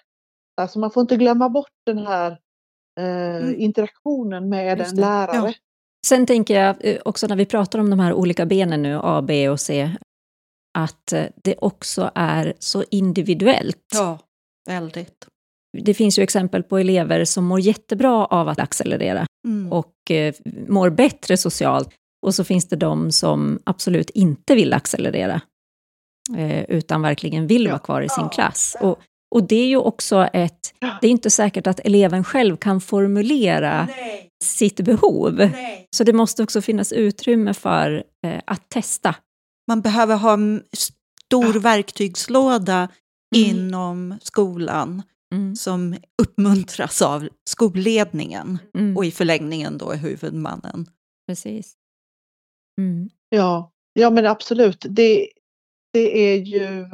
Alltså 0.60 0.78
man 0.78 0.90
får 0.90 1.00
inte 1.00 1.16
glömma 1.16 1.48
bort 1.48 1.72
den 1.86 1.98
här 1.98 2.30
eh, 3.00 3.36
mm. 3.36 3.54
interaktionen 3.60 4.48
med 4.48 4.80
en 4.80 4.96
lärare. 4.96 5.48
Ja. 5.48 5.52
Sen 6.06 6.26
tänker 6.26 6.60
jag 6.60 6.76
eh, 6.80 6.98
också 7.04 7.26
när 7.26 7.36
vi 7.36 7.46
pratar 7.46 7.78
om 7.78 7.90
de 7.90 8.00
här 8.00 8.12
olika 8.12 8.46
benen 8.46 8.82
nu, 8.82 9.00
A, 9.02 9.22
B 9.22 9.48
och 9.48 9.60
C, 9.60 9.90
att 10.78 11.12
eh, 11.12 11.24
det 11.44 11.56
också 11.58 12.10
är 12.14 12.54
så 12.58 12.84
individuellt. 12.90 13.86
Ja, 13.94 14.18
väldigt. 14.68 15.26
Det 15.78 15.94
finns 15.94 16.18
ju 16.18 16.22
exempel 16.22 16.62
på 16.62 16.78
elever 16.78 17.24
som 17.24 17.44
mår 17.44 17.60
jättebra 17.60 18.26
av 18.26 18.48
att 18.48 18.60
accelerera 18.60 19.26
mm. 19.46 19.72
och 19.72 20.10
eh, 20.10 20.34
mår 20.68 20.90
bättre 20.90 21.36
socialt. 21.36 21.88
Och 22.26 22.34
så 22.34 22.44
finns 22.44 22.68
det 22.68 22.76
de 22.76 23.12
som 23.12 23.58
absolut 23.64 24.10
inte 24.10 24.54
vill 24.54 24.72
accelerera, 24.72 25.40
utan 26.68 27.02
verkligen 27.02 27.46
vill 27.46 27.64
ja. 27.64 27.70
vara 27.70 27.78
kvar 27.78 28.02
i 28.02 28.08
sin 28.08 28.28
klass. 28.28 28.76
Och, 28.80 28.98
och 29.34 29.42
det 29.42 29.56
är 29.56 29.66
ju 29.66 29.76
också 29.76 30.28
ett... 30.32 30.74
Det 31.00 31.06
är 31.06 31.10
inte 31.10 31.30
säkert 31.30 31.66
att 31.66 31.80
eleven 31.80 32.24
själv 32.24 32.56
kan 32.56 32.80
formulera 32.80 33.86
Nej. 33.86 34.28
sitt 34.44 34.80
behov. 34.80 35.34
Nej. 35.34 35.88
Så 35.96 36.04
det 36.04 36.12
måste 36.12 36.42
också 36.42 36.62
finnas 36.62 36.92
utrymme 36.92 37.54
för 37.54 38.04
eh, 38.26 38.40
att 38.46 38.68
testa 38.68 39.14
man 39.70 39.80
behöver 39.80 40.16
ha 40.16 40.32
en 40.32 40.62
stor 40.72 41.54
ja. 41.54 41.60
verktygslåda 41.60 42.88
mm. 43.36 43.50
inom 43.50 44.18
skolan 44.22 45.02
mm. 45.34 45.56
som 45.56 45.96
uppmuntras 46.22 47.02
av 47.02 47.28
skolledningen 47.50 48.58
mm. 48.78 48.96
och 48.96 49.04
i 49.04 49.10
förlängningen 49.10 49.78
då 49.78 49.92
huvudmannen. 49.92 50.86
Precis. 51.28 51.74
Mm. 52.78 53.10
Ja, 53.28 53.72
ja, 53.92 54.10
men 54.10 54.26
absolut. 54.26 54.86
Det, 54.88 55.28
det 55.92 56.18
är 56.18 56.36
ju 56.36 56.86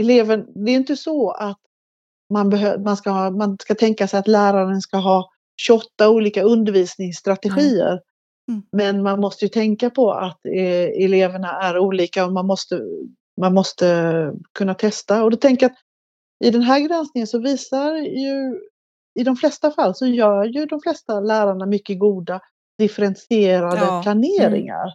eleven, 0.00 0.46
det 0.64 0.70
är 0.70 0.74
inte 0.74 0.96
så 0.96 1.30
att 1.30 1.58
man, 2.32 2.50
behö, 2.50 2.78
man, 2.78 2.96
ska 2.96 3.10
ha, 3.10 3.30
man 3.30 3.56
ska 3.60 3.74
tänka 3.74 4.08
sig 4.08 4.20
att 4.20 4.28
läraren 4.28 4.80
ska 4.80 4.96
ha 4.96 5.30
28 5.60 6.08
olika 6.08 6.42
undervisningsstrategier. 6.42 8.00
Mm. 8.48 8.62
Men 8.72 9.02
man 9.02 9.20
måste 9.20 9.44
ju 9.44 9.48
tänka 9.48 9.90
på 9.90 10.12
att 10.12 10.46
eh, 10.46 11.04
eleverna 11.04 11.62
är 11.62 11.78
olika 11.78 12.26
och 12.26 12.32
man 12.32 12.46
måste, 12.46 12.80
man 13.40 13.54
måste 13.54 14.32
kunna 14.52 14.74
testa. 14.74 15.24
Och 15.24 15.30
då 15.30 15.36
tänker 15.36 15.66
jag 15.66 15.72
att 15.72 15.78
i 16.44 16.50
den 16.50 16.62
här 16.62 16.80
granskningen 16.80 17.26
så 17.26 17.38
visar 17.38 17.94
ju 17.96 18.60
i 19.20 19.24
de 19.24 19.36
flesta 19.36 19.70
fall 19.70 19.94
så 19.94 20.06
gör 20.06 20.44
ju 20.44 20.66
de 20.66 20.80
flesta 20.80 21.20
lärarna 21.20 21.66
mycket 21.66 21.98
goda 21.98 22.40
differentierade 22.78 23.80
ja. 23.80 24.00
planeringar. 24.02 24.94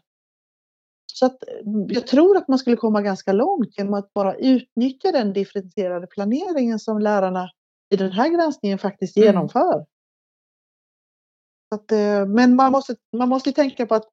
Mm. 1.23 1.29
Så 1.29 1.35
att 1.35 1.95
jag 1.95 2.07
tror 2.07 2.37
att 2.37 2.47
man 2.47 2.59
skulle 2.59 2.75
komma 2.75 3.01
ganska 3.01 3.33
långt 3.33 3.77
genom 3.77 3.93
att 3.93 4.13
bara 4.13 4.35
utnyttja 4.35 5.11
den 5.11 5.33
differentierade 5.33 6.07
planeringen 6.07 6.79
som 6.79 6.99
lärarna 6.99 7.49
i 7.93 7.97
den 7.97 8.11
här 8.11 8.29
granskningen 8.29 8.77
faktiskt 8.77 9.17
mm. 9.17 9.27
genomför. 9.27 9.85
Att, 11.75 11.91
eh, 11.91 12.25
men 12.25 12.55
man 12.55 12.71
måste, 12.71 12.95
man 13.17 13.29
måste 13.29 13.51
tänka 13.51 13.85
på 13.85 13.95
att, 13.95 14.05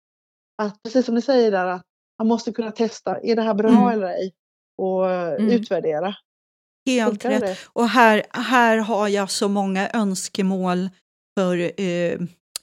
att, 0.62 0.82
precis 0.82 1.06
som 1.06 1.14
ni 1.14 1.22
säger 1.22 1.50
där, 1.50 1.66
att 1.66 1.86
man 2.18 2.28
måste 2.28 2.52
kunna 2.52 2.70
testa, 2.70 3.20
är 3.22 3.36
det 3.36 3.42
här 3.42 3.54
bra 3.54 3.70
mm. 3.70 3.88
eller 3.88 4.08
ej? 4.08 4.32
Och 4.78 5.10
eh, 5.10 5.34
mm. 5.34 5.50
utvärdera. 5.50 6.14
Helt 6.86 7.24
rätt. 7.24 7.40
Det. 7.40 7.56
Och 7.72 7.88
här, 7.88 8.22
här 8.30 8.78
har 8.78 9.08
jag 9.08 9.30
så 9.30 9.48
många 9.48 9.90
önskemål 9.94 10.88
för 11.38 11.80
eh, 11.80 12.18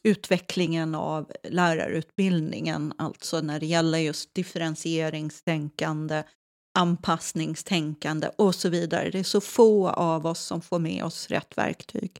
utvecklingen 0.07 0.95
av 0.95 1.31
lärarutbildningen, 1.43 2.93
alltså 2.97 3.41
när 3.41 3.59
det 3.59 3.65
gäller 3.65 3.97
just 3.97 4.33
differentieringstänkande, 4.33 6.23
anpassningstänkande 6.79 8.29
och 8.37 8.55
så 8.55 8.69
vidare. 8.69 9.09
Det 9.09 9.19
är 9.19 9.23
så 9.23 9.41
få 9.41 9.89
av 9.89 10.25
oss 10.25 10.39
som 10.39 10.61
får 10.61 10.79
med 10.79 11.03
oss 11.03 11.27
rätt 11.27 11.57
verktyg. 11.57 12.11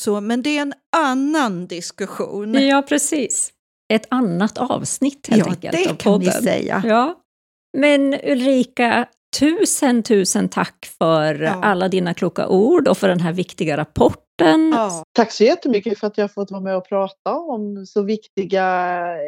Så, 0.00 0.20
men 0.20 0.42
det 0.42 0.58
är 0.58 0.62
en 0.62 0.74
annan 0.96 1.66
diskussion. 1.66 2.54
Ja, 2.54 2.82
precis. 2.82 3.52
Ett 3.92 4.06
annat 4.08 4.58
avsnitt 4.58 5.26
helt 5.26 5.46
ja, 5.46 5.52
enkelt 5.52 5.72
det 5.72 5.98
kan 5.98 6.20
vi 6.20 6.30
säga. 6.30 6.82
Ja. 6.86 7.20
Men 7.78 8.14
Ulrika, 8.14 9.08
tusen, 9.38 10.02
tusen 10.02 10.48
tack 10.48 10.94
för 10.98 11.34
ja. 11.34 11.62
alla 11.62 11.88
dina 11.88 12.14
kloka 12.14 12.48
ord 12.48 12.88
och 12.88 12.98
för 12.98 13.08
den 13.08 13.20
här 13.20 13.32
viktiga 13.32 13.76
rapporten. 13.76 14.70
Ja. 14.72 15.04
Tack 15.12 15.32
så 15.32 15.44
jättemycket 15.44 15.98
för 15.98 16.06
att 16.06 16.18
jag 16.18 16.34
fått 16.34 16.50
vara 16.50 16.60
med 16.60 16.76
och 16.76 16.88
prata 16.88 17.34
om 17.34 17.86
så 17.86 18.02
viktiga 18.02 18.64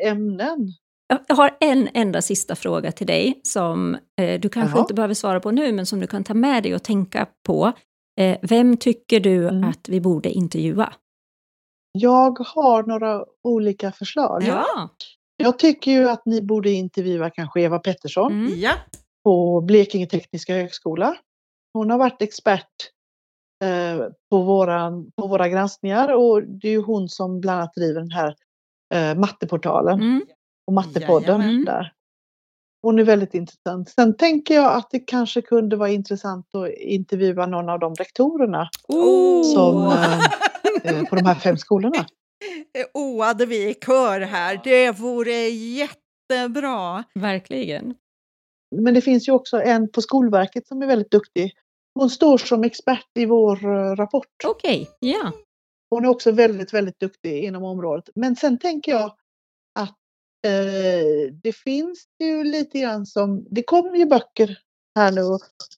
ämnen. 0.04 0.72
Jag 1.28 1.36
har 1.36 1.56
en 1.60 1.88
enda 1.94 2.22
sista 2.22 2.54
fråga 2.54 2.92
till 2.92 3.06
dig 3.06 3.40
som 3.42 3.96
eh, 4.20 4.40
du 4.40 4.48
kanske 4.48 4.76
Jaha. 4.76 4.80
inte 4.80 4.94
behöver 4.94 5.14
svara 5.14 5.40
på 5.40 5.50
nu, 5.50 5.72
men 5.72 5.86
som 5.86 6.00
du 6.00 6.06
kan 6.06 6.24
ta 6.24 6.34
med 6.34 6.62
dig 6.62 6.74
och 6.74 6.82
tänka 6.82 7.26
på. 7.46 7.72
Eh, 8.20 8.38
vem 8.42 8.76
tycker 8.76 9.20
du 9.20 9.48
mm. 9.48 9.64
att 9.64 9.88
vi 9.88 10.00
borde 10.00 10.30
intervjua? 10.30 10.92
Jag 11.92 12.38
har 12.38 12.82
några 12.82 13.24
olika 13.42 13.92
förslag. 13.92 14.42
Ja. 14.42 14.88
Jag 15.36 15.58
tycker 15.58 15.90
ju 15.90 16.08
att 16.08 16.26
ni 16.26 16.42
borde 16.42 16.70
intervjua 16.70 17.30
kanske 17.30 17.60
Eva 17.60 17.78
Pettersson 17.78 18.32
mm. 18.32 18.52
ja. 18.56 18.72
På 19.24 19.60
Blekinge 19.60 20.06
Tekniska 20.06 20.54
Högskola. 20.54 21.16
Hon 21.72 21.90
har 21.90 21.98
varit 21.98 22.22
expert 22.22 22.90
eh, 23.64 24.06
på, 24.30 24.42
våran, 24.42 25.10
på 25.16 25.26
våra 25.26 25.48
granskningar 25.48 26.08
och 26.08 26.42
det 26.42 26.68
är 26.68 26.78
hon 26.78 27.08
som 27.08 27.40
bland 27.40 27.60
annat 27.60 27.74
driver 27.74 28.00
den 28.00 28.10
här 28.10 28.34
eh, 28.94 29.18
matteportalen 29.18 30.00
mm. 30.00 30.22
och 30.66 30.72
mattepodden 30.72 31.40
Jajamän. 31.40 31.64
där. 31.64 31.92
Hon 32.82 32.98
är 32.98 33.04
väldigt 33.04 33.34
intressant. 33.34 33.88
Sen 33.88 34.16
tänker 34.16 34.54
jag 34.54 34.72
att 34.74 34.90
det 34.90 35.00
kanske 35.00 35.42
kunde 35.42 35.76
vara 35.76 35.88
intressant 35.88 36.54
att 36.54 36.68
intervjua 36.78 37.46
någon 37.46 37.68
av 37.68 37.78
de 37.78 37.94
rektorerna 37.94 38.68
oh! 38.88 39.54
som, 39.54 39.82
eh, 40.84 41.04
på 41.04 41.16
de 41.16 41.26
här 41.26 41.34
fem 41.34 41.58
skolorna. 41.58 42.06
Oade 42.94 43.46
vi 43.46 43.70
i 43.70 43.74
kör 43.74 44.20
här. 44.20 44.60
Det 44.64 44.90
vore 44.90 45.48
jättebra. 45.48 47.04
Verkligen. 47.14 47.94
Men 48.72 48.94
det 48.94 49.00
finns 49.00 49.28
ju 49.28 49.32
också 49.32 49.62
en 49.62 49.92
på 49.92 50.02
Skolverket 50.02 50.66
som 50.66 50.82
är 50.82 50.86
väldigt 50.86 51.10
duktig. 51.10 51.52
Hon 51.94 52.10
står 52.10 52.38
som 52.38 52.64
expert 52.64 53.08
i 53.18 53.26
vår 53.26 53.64
eh, 53.64 53.96
rapport. 53.96 54.26
Okej, 54.46 54.82
okay. 54.82 55.10
ja. 55.10 55.32
Hon 55.90 56.04
är 56.04 56.08
också 56.08 56.32
väldigt, 56.32 56.74
väldigt 56.74 57.00
duktig 57.00 57.44
inom 57.44 57.64
området. 57.64 58.08
Men 58.14 58.36
sen 58.36 58.58
tänker 58.58 58.92
jag 58.92 59.14
att 59.78 59.96
Eh, 60.46 61.32
det 61.42 61.52
finns 61.52 62.06
ju 62.20 62.44
lite 62.44 62.78
grann 62.78 63.06
som, 63.06 63.46
det 63.50 63.62
kommer 63.62 63.96
ju 63.96 64.06
böcker 64.06 64.58
här 64.94 65.12
nu 65.12 65.20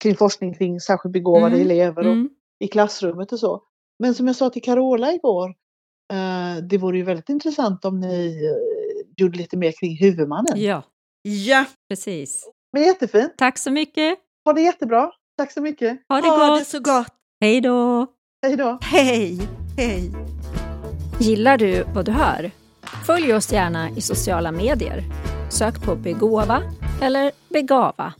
kring 0.00 0.16
forskning 0.16 0.54
kring 0.54 0.80
särskilt 0.80 1.12
begåvade 1.12 1.54
mm. 1.54 1.60
elever 1.60 2.06
och 2.06 2.12
mm. 2.12 2.30
i 2.64 2.68
klassrummet 2.68 3.32
och 3.32 3.40
så. 3.40 3.62
Men 3.98 4.14
som 4.14 4.26
jag 4.26 4.36
sa 4.36 4.50
till 4.50 4.62
Carola 4.62 5.12
igår, 5.12 5.48
eh, 6.12 6.64
det 6.68 6.78
vore 6.78 6.96
ju 6.96 7.02
väldigt 7.02 7.28
intressant 7.28 7.84
om 7.84 8.00
ni 8.00 8.44
eh, 8.44 9.12
gjorde 9.16 9.38
lite 9.38 9.56
mer 9.56 9.72
kring 9.80 9.96
huvudmannen. 9.96 10.60
Ja, 10.60 10.82
ja 11.22 11.64
precis. 11.88 12.50
Men 12.74 12.82
jättefint. 12.82 13.32
Tack 13.36 13.58
så 13.58 13.70
mycket. 13.70 14.18
Ha 14.44 14.52
det 14.52 14.60
jättebra. 14.60 15.10
Tack 15.38 15.52
så 15.52 15.60
mycket. 15.60 15.98
Ha 16.08 16.20
det 16.20 16.28
ha 16.28 16.48
gott. 16.48 16.58
det 16.58 16.64
så 16.64 16.80
gott. 16.80 17.06
Hej 17.40 17.60
då. 17.60 18.06
Hej 18.42 18.56
då. 18.56 18.78
Hej. 18.82 19.48
Hej. 19.76 20.12
Gillar 21.18 21.58
du 21.58 21.84
vad 21.94 22.04
du 22.04 22.12
hör? 22.12 22.50
Följ 23.06 23.34
oss 23.34 23.52
gärna 23.52 23.90
i 23.90 24.00
sociala 24.00 24.52
medier. 24.52 25.04
Sök 25.50 25.82
på 25.84 25.96
Begåva 25.96 26.62
eller 27.02 27.32
Begava. 27.48 28.12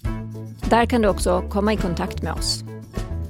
Där 0.71 0.87
kan 0.87 1.03
du 1.03 1.09
också 1.09 1.45
komma 1.51 1.73
i 1.73 1.77
kontakt 1.77 2.23
med 2.23 2.33
oss. 2.33 2.61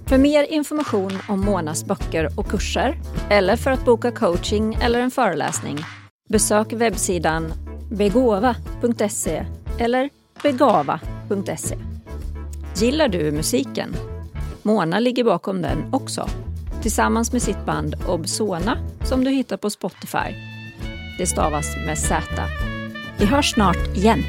För 0.07 0.19
mer 0.19 0.53
information 0.53 1.19
om 1.29 1.41
Monas 1.41 1.85
böcker 1.85 2.29
och 2.37 2.47
kurser 2.47 2.97
eller 3.31 3.57
för 3.57 3.71
att 3.71 3.85
boka 3.85 4.11
coaching 4.13 4.79
eller 4.83 5.01
en 5.01 5.11
föreläsning 5.11 5.79
besök 6.29 6.73
webbsidan 6.73 7.53
begova.se 7.91 9.47
eller 9.79 10.11
begava.se. 10.45 11.77
Gillar 12.77 13.09
du 13.09 13.33
musiken? 13.33 13.97
Mona 14.62 14.99
ligger 14.99 15.25
bakom 15.25 15.62
den 15.62 15.79
också 15.93 16.29
tillsammans 16.83 17.33
med 17.33 17.43
sitt 17.43 17.66
band 17.66 17.95
Obsona 18.09 18.79
som 19.05 19.25
du 19.25 19.31
hittar 19.31 19.57
på 19.57 19.71
Spotify 19.71 20.55
det 21.19 21.27
stavas 21.27 21.77
med 21.87 21.99
Z. 21.99 22.23
Vi 23.19 23.27
hörs 23.27 23.53
snart 23.53 23.97
igen. 23.97 24.23